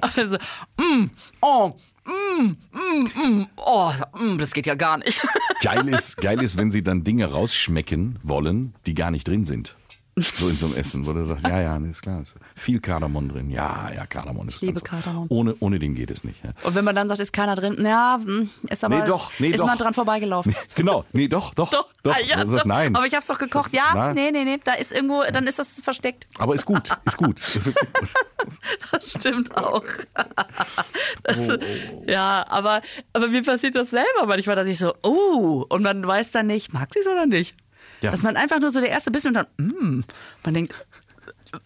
Aber 0.01 0.29
so, 0.29 0.37
mm, 0.79 1.11
oh, 1.41 1.73
mm, 2.05 2.57
mm, 2.73 3.11
mm, 3.15 3.47
oh, 3.57 3.93
mm, 4.19 4.39
das 4.39 4.53
geht 4.53 4.67
ja 4.67 4.75
gar 4.75 4.99
nicht. 4.99 5.21
Geil 5.63 5.89
ist, 5.89 6.17
geil 6.17 6.43
ist, 6.43 6.57
wenn 6.57 6.71
sie 6.71 6.83
dann 6.83 7.05
Dinge 7.05 7.27
rausschmecken 7.27 8.19
wollen, 8.23 8.75
die 8.87 8.95
gar 8.95 9.11
nicht 9.11 9.27
drin 9.27 9.45
sind. 9.45 9.77
So 10.15 10.49
in 10.51 10.59
so 10.59 10.67
einem 10.67 10.77
Essen, 10.77 11.07
wo 11.07 11.15
der 11.15 11.25
sagt, 11.25 11.43
ja, 11.43 11.59
ja, 11.63 11.77
ist 11.79 12.03
klar, 12.03 12.21
ist 12.21 12.35
viel 12.55 12.81
Kardamom 12.81 13.31
drin. 13.31 13.49
Ja, 13.51 13.91
ja, 13.95 14.05
Kardamom 14.05 14.47
ist 14.47 14.61
liebe 14.61 14.75
ganz- 14.75 14.85
Kardamom. 14.85 15.27
Ohne, 15.31 15.57
ohne 15.61 15.79
den 15.79 15.95
geht 15.95 16.11
es 16.11 16.23
nicht. 16.23 16.45
Ja. 16.45 16.51
Und 16.65 16.75
wenn 16.75 16.85
man 16.85 16.95
dann 16.95 17.09
sagt, 17.09 17.21
ist 17.21 17.33
keiner 17.33 17.57
drin, 17.57 17.83
ja, 17.83 18.19
mm, 18.19 18.51
ist 18.69 18.85
aber, 18.85 18.99
Nee, 18.99 19.07
doch, 19.07 19.33
nee, 19.39 19.49
ist 19.49 19.61
doch. 19.61 19.67
man 19.67 19.79
dran 19.79 19.95
vorbeigelaufen. 19.95 20.55
Genau, 20.75 21.07
nee, 21.13 21.29
doch, 21.29 21.55
doch, 21.55 21.71
Doch, 21.71 21.89
doch. 22.03 22.15
Ah, 22.15 22.19
ja, 22.21 22.47
sagt, 22.47 22.61
doch. 22.61 22.65
nein. 22.67 22.95
Aber 22.95 23.07
ich 23.07 23.15
hab's 23.15 23.27
doch 23.29 23.39
gekocht. 23.39 23.73
Ja, 23.73 23.95
Nein. 23.95 24.15
nee, 24.15 24.31
nee, 24.33 24.45
nee, 24.45 24.61
da 24.63 24.75
ist 24.75 24.93
irgendwo, 24.93 25.23
dann 25.33 25.47
ist 25.47 25.59
das 25.59 25.81
versteckt. 25.81 26.27
Aber 26.37 26.55
ist 26.55 26.67
gut, 26.67 26.91
ist 27.07 27.17
gut. 27.17 27.41
Das 28.91 29.11
stimmt 29.13 29.57
auch. 29.57 29.85
Das, 31.23 31.49
Oh, 31.51 32.05
Ja, 32.07 32.45
aber, 32.49 32.83
aber 33.13 33.29
mir 33.29 33.43
passiert 33.43 33.77
das 33.77 33.91
selber 33.91 34.27
manchmal, 34.27 34.57
dass 34.57 34.67
ich 34.67 34.79
so, 34.79 34.93
uh, 35.07 35.65
und 35.69 35.83
man 35.83 36.07
weiß 36.07 36.33
dann 36.33 36.47
nicht, 36.49 36.73
mag 36.73 36.93
sie 36.93 37.01
es 37.01 37.07
oder 37.07 37.27
nicht? 37.27 37.55
Ja. 38.03 38.11
Dass 38.11 38.23
man 38.23 38.37
einfach 38.37 38.61
nur 38.61 38.71
so 38.71 38.81
der 38.81 38.91
erste 38.91 39.11
Bissen 39.11 39.29
und 39.29 39.35
dann, 39.35 39.47
mm, 39.57 40.05
man 40.45 40.55
denkt, 40.55 40.75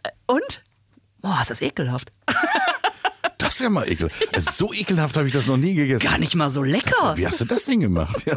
äh, 0.02 0.10
und? 0.26 0.62
Boah, 1.22 1.38
ist 1.40 1.50
das 1.50 1.62
ekelhaft. 1.62 2.12
Das 3.38 3.54
ist 3.54 3.60
ja 3.60 3.68
mal 3.68 3.86
ekel. 3.88 4.10
Also 4.32 4.50
so 4.50 4.72
ekelhaft 4.72 5.16
habe 5.16 5.26
ich 5.26 5.32
das 5.32 5.46
noch 5.46 5.58
nie 5.58 5.74
gegessen. 5.74 6.06
Gar 6.06 6.18
nicht 6.18 6.34
mal 6.34 6.48
so 6.48 6.62
lecker. 6.62 7.16
Wie 7.16 7.26
hast 7.26 7.40
du 7.40 7.44
das 7.44 7.66
denn 7.66 7.80
gemacht? 7.80 8.24
Ja. 8.24 8.34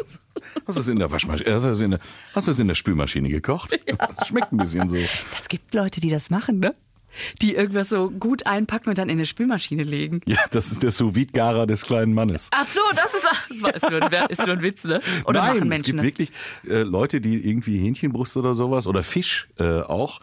Hast 0.68 0.78
du 0.78 0.82
es 0.82 0.88
in 0.88 1.00
der 1.00 1.10
Waschmaschine, 1.10 1.54
hast 1.54 1.64
du 1.64 1.70
es 1.70 1.82
in 1.82 1.92
der, 1.92 2.00
hast 2.36 2.48
du 2.48 2.52
es 2.52 2.60
in 2.60 2.68
der 2.68 2.76
Spülmaschine 2.76 3.30
gekocht? 3.30 3.80
Das 3.98 4.28
schmeckt 4.28 4.52
ein 4.52 4.58
bisschen 4.58 4.90
so. 4.90 4.98
Das 5.36 5.48
gibt 5.48 5.74
Leute, 5.74 6.02
die 6.02 6.10
das 6.10 6.30
machen, 6.30 6.60
ne? 6.60 6.76
Die 7.42 7.56
irgendwas 7.56 7.90
so 7.90 8.10
gut 8.10 8.46
einpacken 8.46 8.90
und 8.90 8.98
dann 8.98 9.10
in 9.10 9.18
eine 9.18 9.26
Spülmaschine 9.26 9.84
legen. 9.84 10.22
Ja, 10.26 10.38
das 10.52 10.72
ist 10.72 10.84
der 10.84 10.92
sous 10.92 11.14
garer 11.34 11.68
des 11.68 11.86
kleinen 11.86 12.14
Mannes. 12.14 12.50
Ach 12.54 12.68
so, 12.68 12.82
das 12.92 13.14
ist, 13.14 13.28
das 13.50 13.62
war- 13.64 13.76
ist, 13.76 13.90
nur 13.90 14.04
ein, 14.04 14.30
ist 14.30 14.40
nur 14.46 14.56
ein 14.56 14.62
Witz, 14.62 14.84
ne? 14.86 15.02
Oder 15.26 15.40
Nein, 15.42 15.48
machen 15.50 15.62
es 15.64 15.68
Menschen 15.68 15.84
gibt 15.86 15.98
das? 16.00 16.04
wirklich 16.06 16.32
äh, 16.68 16.82
Leute, 16.84 17.22
die 17.22 17.48
irgendwie 17.48 17.80
Hähnchenbrust 17.80 18.38
oder 18.38 18.56
sowas 18.56 18.88
oder 18.88 19.04
Fisch 19.04 19.50
äh, 19.58 19.82
auch. 19.82 20.20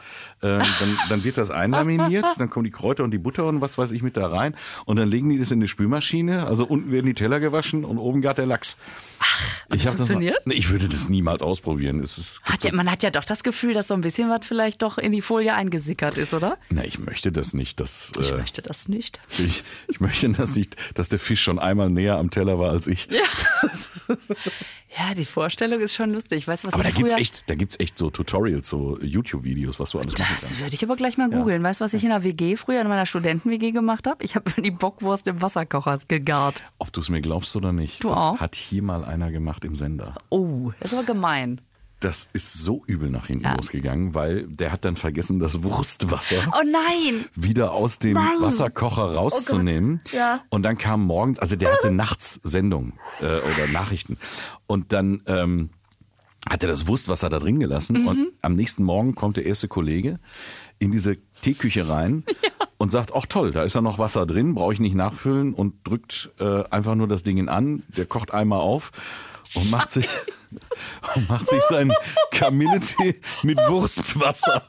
Äh, 0.46 0.58
dann, 0.58 0.98
dann 1.08 1.24
wird 1.24 1.38
das 1.38 1.50
einlaminiert, 1.50 2.24
dann 2.38 2.50
kommen 2.50 2.64
die 2.64 2.70
Kräuter 2.70 3.04
und 3.04 3.10
die 3.10 3.18
Butter 3.18 3.44
und 3.46 3.60
was 3.60 3.78
weiß 3.78 3.90
ich 3.90 4.02
mit 4.02 4.16
da 4.16 4.28
rein 4.28 4.54
und 4.84 4.96
dann 4.96 5.08
legen 5.08 5.28
die 5.30 5.38
das 5.38 5.50
in 5.50 5.60
die 5.60 5.68
Spülmaschine. 5.68 6.46
Also 6.46 6.64
unten 6.66 6.90
werden 6.92 7.06
die 7.06 7.14
Teller 7.14 7.40
gewaschen 7.40 7.84
und 7.84 7.98
oben 7.98 8.22
gart 8.22 8.38
der 8.38 8.46
Lachs. 8.46 8.76
Ach, 9.18 9.64
ich 9.74 9.86
hab 9.86 9.92
das 9.96 10.00
mal, 10.00 10.06
funktioniert? 10.06 10.46
nee, 10.46 10.54
ich 10.54 10.70
würde 10.70 10.88
das 10.88 11.08
niemals 11.08 11.42
ausprobieren. 11.42 12.00
Es 12.00 12.18
ist, 12.18 12.42
Hat 12.44 12.64
ja, 12.64 12.72
man 12.72 12.90
hat 12.90 13.02
ja 13.02 13.10
doch 13.10 13.24
das 13.24 13.42
Gefühl, 13.42 13.74
dass 13.74 13.88
so 13.88 13.94
ein 13.94 14.00
bisschen 14.02 14.28
was 14.30 14.46
vielleicht 14.46 14.82
doch 14.82 14.98
in 14.98 15.12
die 15.12 15.22
Folie 15.22 15.54
eingesickert 15.54 16.18
ist, 16.18 16.34
oder? 16.34 16.58
na, 16.70 16.84
ich 16.84 16.98
möchte 16.98 17.32
das 17.32 17.54
nicht. 17.54 17.80
Dass, 17.80 18.12
Ich 18.20 18.30
äh, 18.30 18.36
möchte 18.36 18.62
das 18.62 18.88
nicht. 18.88 19.20
ich, 19.38 19.64
ich 19.88 20.00
möchte 20.00 20.28
das 20.30 20.54
nicht, 20.54 20.76
dass 20.94 21.08
der 21.08 21.18
Fisch 21.18 21.42
schon 21.42 21.58
einmal 21.58 21.90
näher 21.90 22.16
am 22.16 22.30
Teller 22.30 22.58
war 22.58 22.70
als 22.70 22.86
ich. 22.86 23.08
Ja, 23.10 23.68
die 25.14 25.24
Vorstellung 25.24 25.80
ist 25.80 25.94
schon 25.94 26.12
lustig. 26.12 26.48
Weißt 26.48 26.64
du, 26.64 26.68
was 26.68 26.74
Aber 26.74 26.82
da 26.82 26.90
gibt's 26.90 27.12
früher... 27.12 27.20
echt, 27.20 27.50
da 27.50 27.54
gibt's 27.54 27.78
echt 27.78 27.98
so 27.98 28.10
Tutorials, 28.10 28.68
so 28.68 28.98
YouTube-Videos, 29.00 29.78
was 29.78 29.90
du 29.90 29.98
alles 29.98 30.18
machen 30.18 30.28
Das 30.32 30.60
würde 30.62 30.74
ich 30.74 30.82
aber 30.82 30.96
gleich 30.96 31.18
mal 31.18 31.28
googeln. 31.28 31.62
Weißt 31.62 31.80
du, 31.80 31.84
was 31.84 31.94
ich 31.94 32.02
in 32.02 32.10
der 32.10 32.24
WG 32.24 32.56
früher, 32.56 32.80
in 32.80 32.88
meiner 32.88 33.06
Studenten-WG 33.06 33.72
gemacht 33.72 34.06
habe? 34.06 34.24
Ich 34.24 34.34
habe 34.36 34.50
die 34.62 34.70
Bockwurst 34.70 35.26
im 35.26 35.42
Wasserkocher 35.42 35.98
gegart. 36.08 36.62
Ob 36.78 36.92
du 36.92 37.00
es 37.00 37.08
mir 37.08 37.20
glaubst 37.20 37.54
oder 37.56 37.72
nicht, 37.72 38.02
Du 38.02 38.08
das 38.08 38.18
auch? 38.18 38.38
hat 38.38 38.54
hier 38.54 38.82
mal 38.82 39.04
einer 39.04 39.30
gemacht 39.30 39.64
im 39.64 39.74
Sender. 39.74 40.14
Oh, 40.30 40.72
das 40.80 40.92
ist 40.92 40.98
aber 40.98 41.06
gemein. 41.06 41.60
Das 42.06 42.28
ist 42.32 42.52
so 42.52 42.84
übel 42.86 43.10
nach 43.10 43.26
hinten 43.26 43.46
Ja. 43.46 43.56
losgegangen, 43.56 44.14
weil 44.14 44.44
der 44.46 44.70
hat 44.70 44.84
dann 44.84 44.94
vergessen, 44.94 45.40
das 45.40 45.64
Wurstwasser 45.64 46.36
Oh 46.56 46.62
nein! 46.64 47.24
wieder 47.34 47.72
aus 47.72 47.98
dem 47.98 48.12
Nein. 48.12 48.26
Wasserkocher 48.40 49.16
rauszunehmen. 49.16 49.98
Oh. 50.12 50.16
Ja. 50.16 50.40
Und 50.48 50.62
dann 50.62 50.78
kam 50.78 51.02
morgens, 51.04 51.40
also 51.40 51.56
der 51.56 51.72
hatte 51.72 51.90
nachts 51.90 52.38
Sendung 52.44 52.92
äh, 53.20 53.24
oder 53.24 53.72
Nachrichten. 53.72 54.18
Und 54.68 54.92
dann 54.92 55.22
ähm, 55.26 55.70
hat 56.48 56.62
er 56.62 56.68
das 56.68 56.86
Wurstwasser 56.86 57.28
da 57.28 57.40
drin 57.40 57.58
gelassen. 57.58 58.02
Mhm. 58.02 58.06
Und 58.06 58.28
am 58.40 58.54
nächsten 58.54 58.84
Morgen 58.84 59.16
kommt 59.16 59.36
der 59.36 59.44
erste 59.46 59.66
Kollege 59.66 60.20
in 60.78 60.92
diese 60.92 61.16
Teeküche 61.42 61.88
rein 61.88 62.22
und 62.78 62.92
sagt, 62.92 63.10
ach 63.16 63.26
toll, 63.26 63.50
da 63.50 63.64
ist 63.64 63.74
ja 63.74 63.80
noch 63.80 63.98
Wasser 63.98 64.26
drin, 64.26 64.54
brauche 64.54 64.72
ich 64.74 64.78
nicht 64.78 64.94
nachfüllen 64.94 65.54
und 65.54 65.74
drückt 65.82 66.30
äh, 66.38 66.62
einfach 66.70 66.94
nur 66.94 67.08
das 67.08 67.24
Ding 67.24 67.48
an. 67.48 67.82
Der 67.96 68.06
kocht 68.06 68.32
einmal 68.32 68.60
auf 68.60 68.92
und 69.54 69.70
macht 69.70 69.90
sich, 69.90 70.08
und 71.14 71.28
macht 71.28 71.48
sich 71.48 71.62
seinen 71.64 71.92
Kamilletee 72.30 73.20
mit 73.42 73.58
Wurstwasser. 73.68 74.62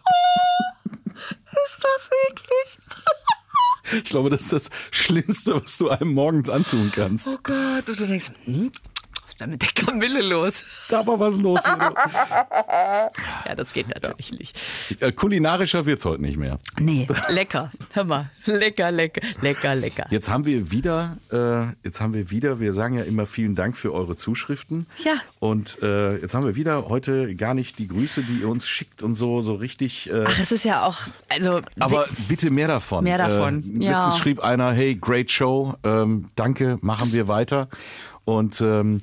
Ist 1.06 1.84
das 1.84 2.10
eklig? 2.30 2.78
Ich 3.94 4.04
glaube, 4.04 4.30
das 4.30 4.42
ist 4.42 4.54
das 4.54 4.70
Schlimmste, 4.92 5.64
was 5.64 5.78
du 5.78 5.90
einem 5.90 6.14
morgens 6.14 6.50
antun 6.50 6.92
kannst. 6.94 7.28
Oh 7.28 7.38
Gott. 7.42 7.90
Und 7.90 8.00
du 8.00 8.06
denkst, 8.06 8.32
hm, 8.46 8.72
denn 9.38 9.52
mit 9.52 9.62
der 9.62 9.70
Kamille 9.86 10.22
los? 10.22 10.64
Da 10.90 11.06
war 11.06 11.20
was 11.20 11.38
los. 11.38 11.62
Ja, 13.48 13.56
das 13.56 13.74
geht 13.74 13.88
natürlich 13.90 14.32
nicht. 14.32 14.60
Äh, 15.00 15.12
Kulinarischer 15.12 15.86
wird's 15.86 16.06
heute 16.06 16.22
nicht 16.22 16.38
mehr. 16.38 16.60
Nee, 16.80 17.08
lecker. 17.30 17.72
Hör 17.94 18.04
mal. 18.04 18.30
Lecker, 18.46 18.92
lecker, 18.92 19.22
lecker, 19.42 19.76
lecker. 19.76 20.06
Jetzt 20.10 20.30
haben 20.30 20.46
wir 20.46 20.72
wieder, 20.72 21.18
äh, 21.32 21.68
jetzt 21.84 22.02
haben 22.02 22.14
wir 22.14 22.30
wieder, 22.30 22.60
wir 22.60 22.74
sagen 22.74 22.96
ja 22.98 23.04
immer 23.04 23.26
vielen 23.26 23.56
Dank 23.56 23.76
für 23.78 23.94
eure 23.94 24.16
Zuschriften. 24.16 24.88
Ja. 25.04 25.16
Und 25.40 25.82
äh, 25.82 26.18
jetzt 26.18 26.34
haben 26.34 26.46
wir 26.46 26.56
wieder 26.56 26.88
heute 26.90 27.36
gar 27.36 27.54
nicht 27.54 27.80
die 27.80 27.88
Grüße, 27.88 28.24
die 28.24 28.40
ihr 28.40 28.50
uns 28.50 28.68
schickt 28.68 29.04
und 29.04 29.16
so, 29.16 29.42
so 29.42 29.56
richtig. 29.56 30.10
Äh, 30.10 30.26
Ach, 30.28 30.40
es 30.40 30.52
ist 30.52 30.64
ja 30.66 30.84
auch, 30.86 30.98
also. 31.30 31.62
aber 31.80 32.06
bitte 32.28 32.50
mehr 32.50 32.68
davon. 32.68 33.04
Mehr 33.04 33.18
davon, 33.18 33.82
Äh, 33.82 33.86
ja. 33.86 33.92
Letztens 33.98 34.18
schrieb 34.18 34.40
einer, 34.40 34.72
hey, 34.72 34.96
great 34.96 35.32
show, 35.32 35.76
ähm, 35.84 36.30
danke, 36.36 36.78
machen 36.82 37.14
wir 37.14 37.28
weiter. 37.28 37.68
Und 38.28 38.60
ähm, 38.60 39.00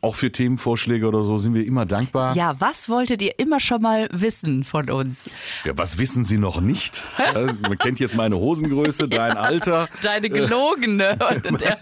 auch 0.00 0.14
für 0.14 0.30
Themenvorschläge 0.30 1.06
oder 1.08 1.24
so 1.24 1.38
sind 1.38 1.54
wir 1.54 1.66
immer 1.66 1.84
dankbar. 1.86 2.34
Ja, 2.36 2.54
was 2.60 2.88
wolltet 2.88 3.20
ihr 3.22 3.38
immer 3.38 3.58
schon 3.58 3.82
mal 3.82 4.08
wissen 4.12 4.62
von 4.62 4.88
uns? 4.90 5.28
Ja, 5.64 5.72
was 5.76 5.98
wissen 5.98 6.24
Sie 6.24 6.38
noch 6.38 6.60
nicht? 6.60 7.08
Man 7.62 7.78
kennt 7.78 7.98
jetzt 7.98 8.14
meine 8.14 8.36
Hosengröße, 8.36 9.08
dein 9.08 9.36
Alter. 9.36 9.88
Deine 10.02 10.30
gelogene 10.30 11.18
und 11.48 11.60
der, 11.60 11.78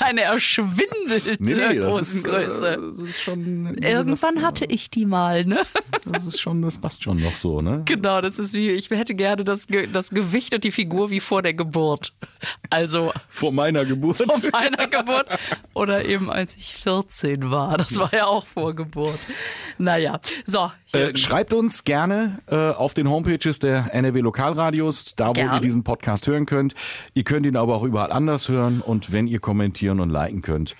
deine 0.00 0.22
erschwindelte 0.22 1.36
Nee, 1.38 1.54
nee, 1.54 1.76
ist, 1.78 1.84
Hosengröße. 1.86 2.92
äh, 2.98 3.08
ist 3.08 3.20
schon. 3.22 3.76
Irgendwann 3.78 4.42
hatte 4.42 4.64
ich 4.64 4.90
die 4.90 5.06
mal, 5.06 5.44
ne? 5.44 5.60
Das 6.06 6.26
ist 6.26 6.40
schon, 6.40 6.60
das 6.62 6.78
passt 6.78 7.04
schon 7.04 7.18
noch 7.20 7.36
so, 7.36 7.62
ne? 7.62 7.82
Genau, 7.84 8.20
das 8.20 8.38
ist 8.38 8.52
wie, 8.54 8.70
ich 8.70 8.90
hätte 8.90 9.14
gerne 9.14 9.44
das, 9.44 9.66
das 9.92 10.10
Gewicht 10.10 10.54
und 10.54 10.64
die 10.64 10.72
Figur 10.72 11.10
wie 11.10 11.20
vor 11.20 11.42
der 11.42 11.54
Geburt. 11.54 12.12
Also 12.70 13.12
Vor 13.28 13.52
meiner 13.52 13.84
Geburt. 13.84 14.16
vor 14.16 14.40
meiner 14.52 14.88
Geburt 14.88 15.26
Oder 15.74 16.04
eben 16.04 16.30
als 16.30 16.56
ich 16.56 16.74
14 16.74 17.11
war. 17.50 17.76
Das 17.76 17.98
war 17.98 18.12
ja 18.12 18.26
auch 18.26 18.46
vor 18.46 18.74
Geburt. 18.74 19.18
Naja, 19.78 20.18
so. 20.46 20.70
Äh, 20.92 21.16
schreibt 21.16 21.52
uns 21.52 21.84
gerne 21.84 22.38
äh, 22.46 22.70
auf 22.70 22.94
den 22.94 23.08
Homepages 23.08 23.58
der 23.58 23.94
NRW 23.94 24.20
Lokalradios, 24.20 25.14
da 25.14 25.28
wo 25.28 25.32
Gern. 25.32 25.54
ihr 25.54 25.60
diesen 25.60 25.84
Podcast 25.84 26.26
hören 26.26 26.46
könnt. 26.46 26.74
Ihr 27.14 27.24
könnt 27.24 27.46
ihn 27.46 27.56
aber 27.56 27.76
auch 27.76 27.82
überall 27.82 28.12
anders 28.12 28.48
hören 28.48 28.80
und 28.80 29.12
wenn 29.12 29.26
ihr 29.26 29.40
kommentieren 29.40 30.00
und 30.00 30.10
liken 30.10 30.42
könnt, 30.42 30.74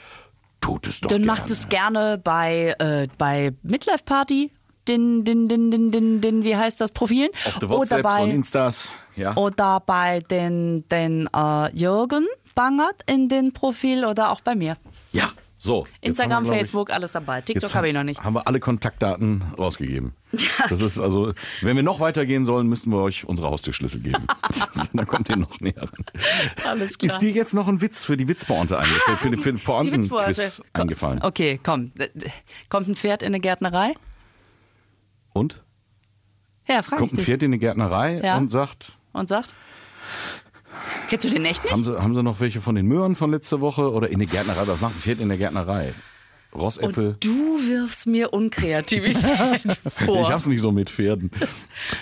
tut 0.60 0.86
es 0.86 1.00
doch 1.00 1.08
Dann 1.08 1.22
gerne. 1.22 1.26
macht 1.38 1.50
es 1.50 1.68
gerne 1.68 2.18
bei, 2.22 2.74
äh, 2.78 3.08
bei 3.18 3.52
Midlife 3.62 4.04
Party, 4.04 4.50
den, 4.88 5.24
den, 5.24 5.48
den, 5.48 5.70
den, 5.70 5.90
den, 5.90 6.20
den, 6.20 6.44
wie 6.44 6.56
heißt 6.56 6.80
das, 6.80 6.92
Profilen. 6.92 7.30
auf 7.46 7.58
der 7.58 7.68
Oder 7.70 7.78
WhatsApps 7.78 8.02
bei, 8.02 8.22
und 8.22 8.30
Instas. 8.30 8.92
Ja. 9.14 9.36
oder 9.36 9.80
bei 9.80 10.20
den, 10.20 10.88
den 10.88 11.28
äh, 11.36 11.76
Jürgen 11.76 12.26
Bangert 12.54 13.02
in 13.06 13.28
den 13.28 13.52
Profil 13.52 14.04
oder 14.04 14.30
auch 14.30 14.40
bei 14.40 14.54
mir. 14.54 14.76
So. 15.62 15.84
Instagram, 16.00 16.42
wir, 16.42 16.46
glaub 16.46 16.54
ich, 16.54 16.58
Facebook, 16.58 16.90
alles 16.90 17.12
dabei. 17.12 17.40
TikTok 17.40 17.72
habe 17.74 17.86
ich 17.86 17.94
noch 17.94 18.02
nicht. 18.02 18.20
Haben 18.22 18.34
wir 18.34 18.48
alle 18.48 18.58
Kontaktdaten 18.58 19.42
rausgegeben. 19.56 20.12
Das 20.68 20.80
ist 20.80 20.98
also, 20.98 21.34
wenn 21.60 21.76
wir 21.76 21.82
noch 21.82 22.00
weitergehen 22.00 22.44
sollen, 22.44 22.66
müssten 22.66 22.90
wir 22.90 23.02
euch 23.02 23.24
unsere 23.26 23.48
Haustürschlüssel 23.48 24.00
geben. 24.00 24.26
Dann 24.92 25.06
kommt 25.06 25.28
ihr 25.28 25.36
noch 25.36 25.60
näher 25.60 25.82
ran. 25.82 26.04
Alles 26.66 26.98
klar. 26.98 27.12
Ist 27.12 27.18
dir 27.18 27.30
jetzt 27.30 27.54
noch 27.54 27.68
ein 27.68 27.80
Witz 27.80 28.04
für 28.04 28.16
die 28.16 28.26
Witzpointe 28.26 28.76
eingefallen? 28.78 29.18
Für, 29.18 29.36
für 29.36 29.52
den 29.52 29.56
Die 29.58 29.62
Pointen-Quiz 29.62 30.62
eingefallen? 30.72 31.22
Okay, 31.22 31.60
komm. 31.62 31.92
Kommt 32.68 32.88
ein 32.88 32.96
Pferd 32.96 33.22
in 33.22 33.28
eine 33.28 33.40
Gärtnerei? 33.40 33.94
Und? 35.32 35.62
Ja, 36.66 36.82
frag 36.82 36.98
Kommt 36.98 37.12
ein. 37.12 37.18
Pferd 37.18 37.42
in 37.42 37.50
eine 37.50 37.58
Gärtnerei 37.58 38.20
Ja. 38.22 38.36
und 38.36 38.50
sagt, 38.50 38.96
Und 39.12 39.28
sagt? 39.28 39.54
Kennst 41.08 41.24
du 41.26 41.30
den 41.30 41.44
echt 41.44 41.62
nicht? 41.64 41.72
haben 41.72 41.84
sie, 41.84 41.96
haben 42.00 42.14
sie 42.14 42.22
noch 42.22 42.40
welche 42.40 42.60
von 42.60 42.74
den 42.74 42.86
Möhren 42.86 43.16
von 43.16 43.30
letzter 43.30 43.60
Woche? 43.60 43.90
Oder 43.92 44.08
in 44.10 44.18
der 44.18 44.28
Gärtnerei? 44.28 44.66
Was 44.66 44.80
macht 44.80 44.94
ein 44.94 44.98
Pferd 45.00 45.20
in 45.20 45.28
der 45.28 45.38
Gärtnerei? 45.38 45.94
Rossäpfel? 46.54 47.08
Und 47.10 47.24
du 47.24 47.58
wirfst 47.68 48.06
mir 48.06 48.32
Unkreativität 48.32 49.78
vor. 49.90 50.22
Ich 50.22 50.30
hab's 50.30 50.46
nicht 50.46 50.60
so 50.60 50.70
mit 50.72 50.90
Pferden. 50.90 51.30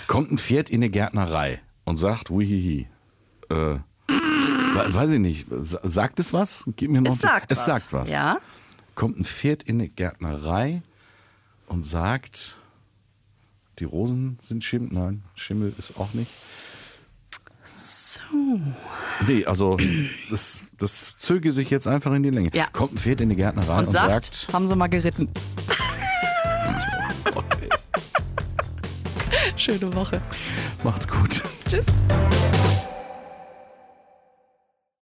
Kommt 0.07 0.31
ein 0.31 0.37
Pferd 0.37 0.69
in 0.69 0.77
eine 0.81 0.89
Gärtnerei 0.89 1.61
und 1.85 1.97
sagt, 1.97 2.29
wihihi. 2.31 2.87
Äh, 3.49 3.55
we- 3.55 3.79
weiß 4.93 5.11
ich 5.11 5.19
nicht. 5.19 5.47
Sa- 5.61 5.79
Sagt 5.83 6.19
es 6.19 6.33
was? 6.33 6.63
Gib 6.75 6.91
mir 6.91 7.01
noch 7.01 7.11
es 7.13 7.19
sagt 7.19 7.51
es 7.51 7.59
was. 7.59 7.65
sagt 7.65 7.93
was. 7.93 8.11
Ja. 8.11 8.39
Kommt 8.95 9.19
ein 9.19 9.23
Pferd 9.25 9.63
in 9.63 9.79
eine 9.79 9.87
Gärtnerei 9.89 10.81
und 11.67 11.83
sagt, 11.85 12.57
die 13.79 13.85
Rosen 13.85 14.37
sind 14.41 14.63
Schimmel. 14.63 14.89
Nein, 14.91 15.23
Schimmel 15.35 15.73
ist 15.77 15.97
auch 15.97 16.13
nicht. 16.13 16.29
So. 17.73 18.21
Nee, 19.27 19.45
also 19.45 19.77
das, 20.29 20.63
das 20.77 21.15
zöge 21.17 21.51
sich 21.51 21.69
jetzt 21.69 21.87
einfach 21.87 22.11
in 22.13 22.23
die 22.23 22.29
Länge. 22.29 22.49
Ja. 22.53 22.67
Kommt 22.73 22.93
ein 22.93 22.97
Pferd 22.97 23.21
in 23.21 23.29
die 23.29 23.35
Gärtnerei 23.35 23.79
und, 23.79 23.85
Und 23.87 23.91
sagt, 23.93 24.35
sagt, 24.35 24.53
haben 24.53 24.67
sie 24.67 24.75
mal 24.75 24.87
geritten. 24.87 25.29
Gott, 27.33 27.45
ey, 27.61 27.69
Schöne 29.57 29.93
Woche. 29.95 30.21
macht's 30.83 31.07
gut. 31.07 31.43
Tschüss. 31.67 31.85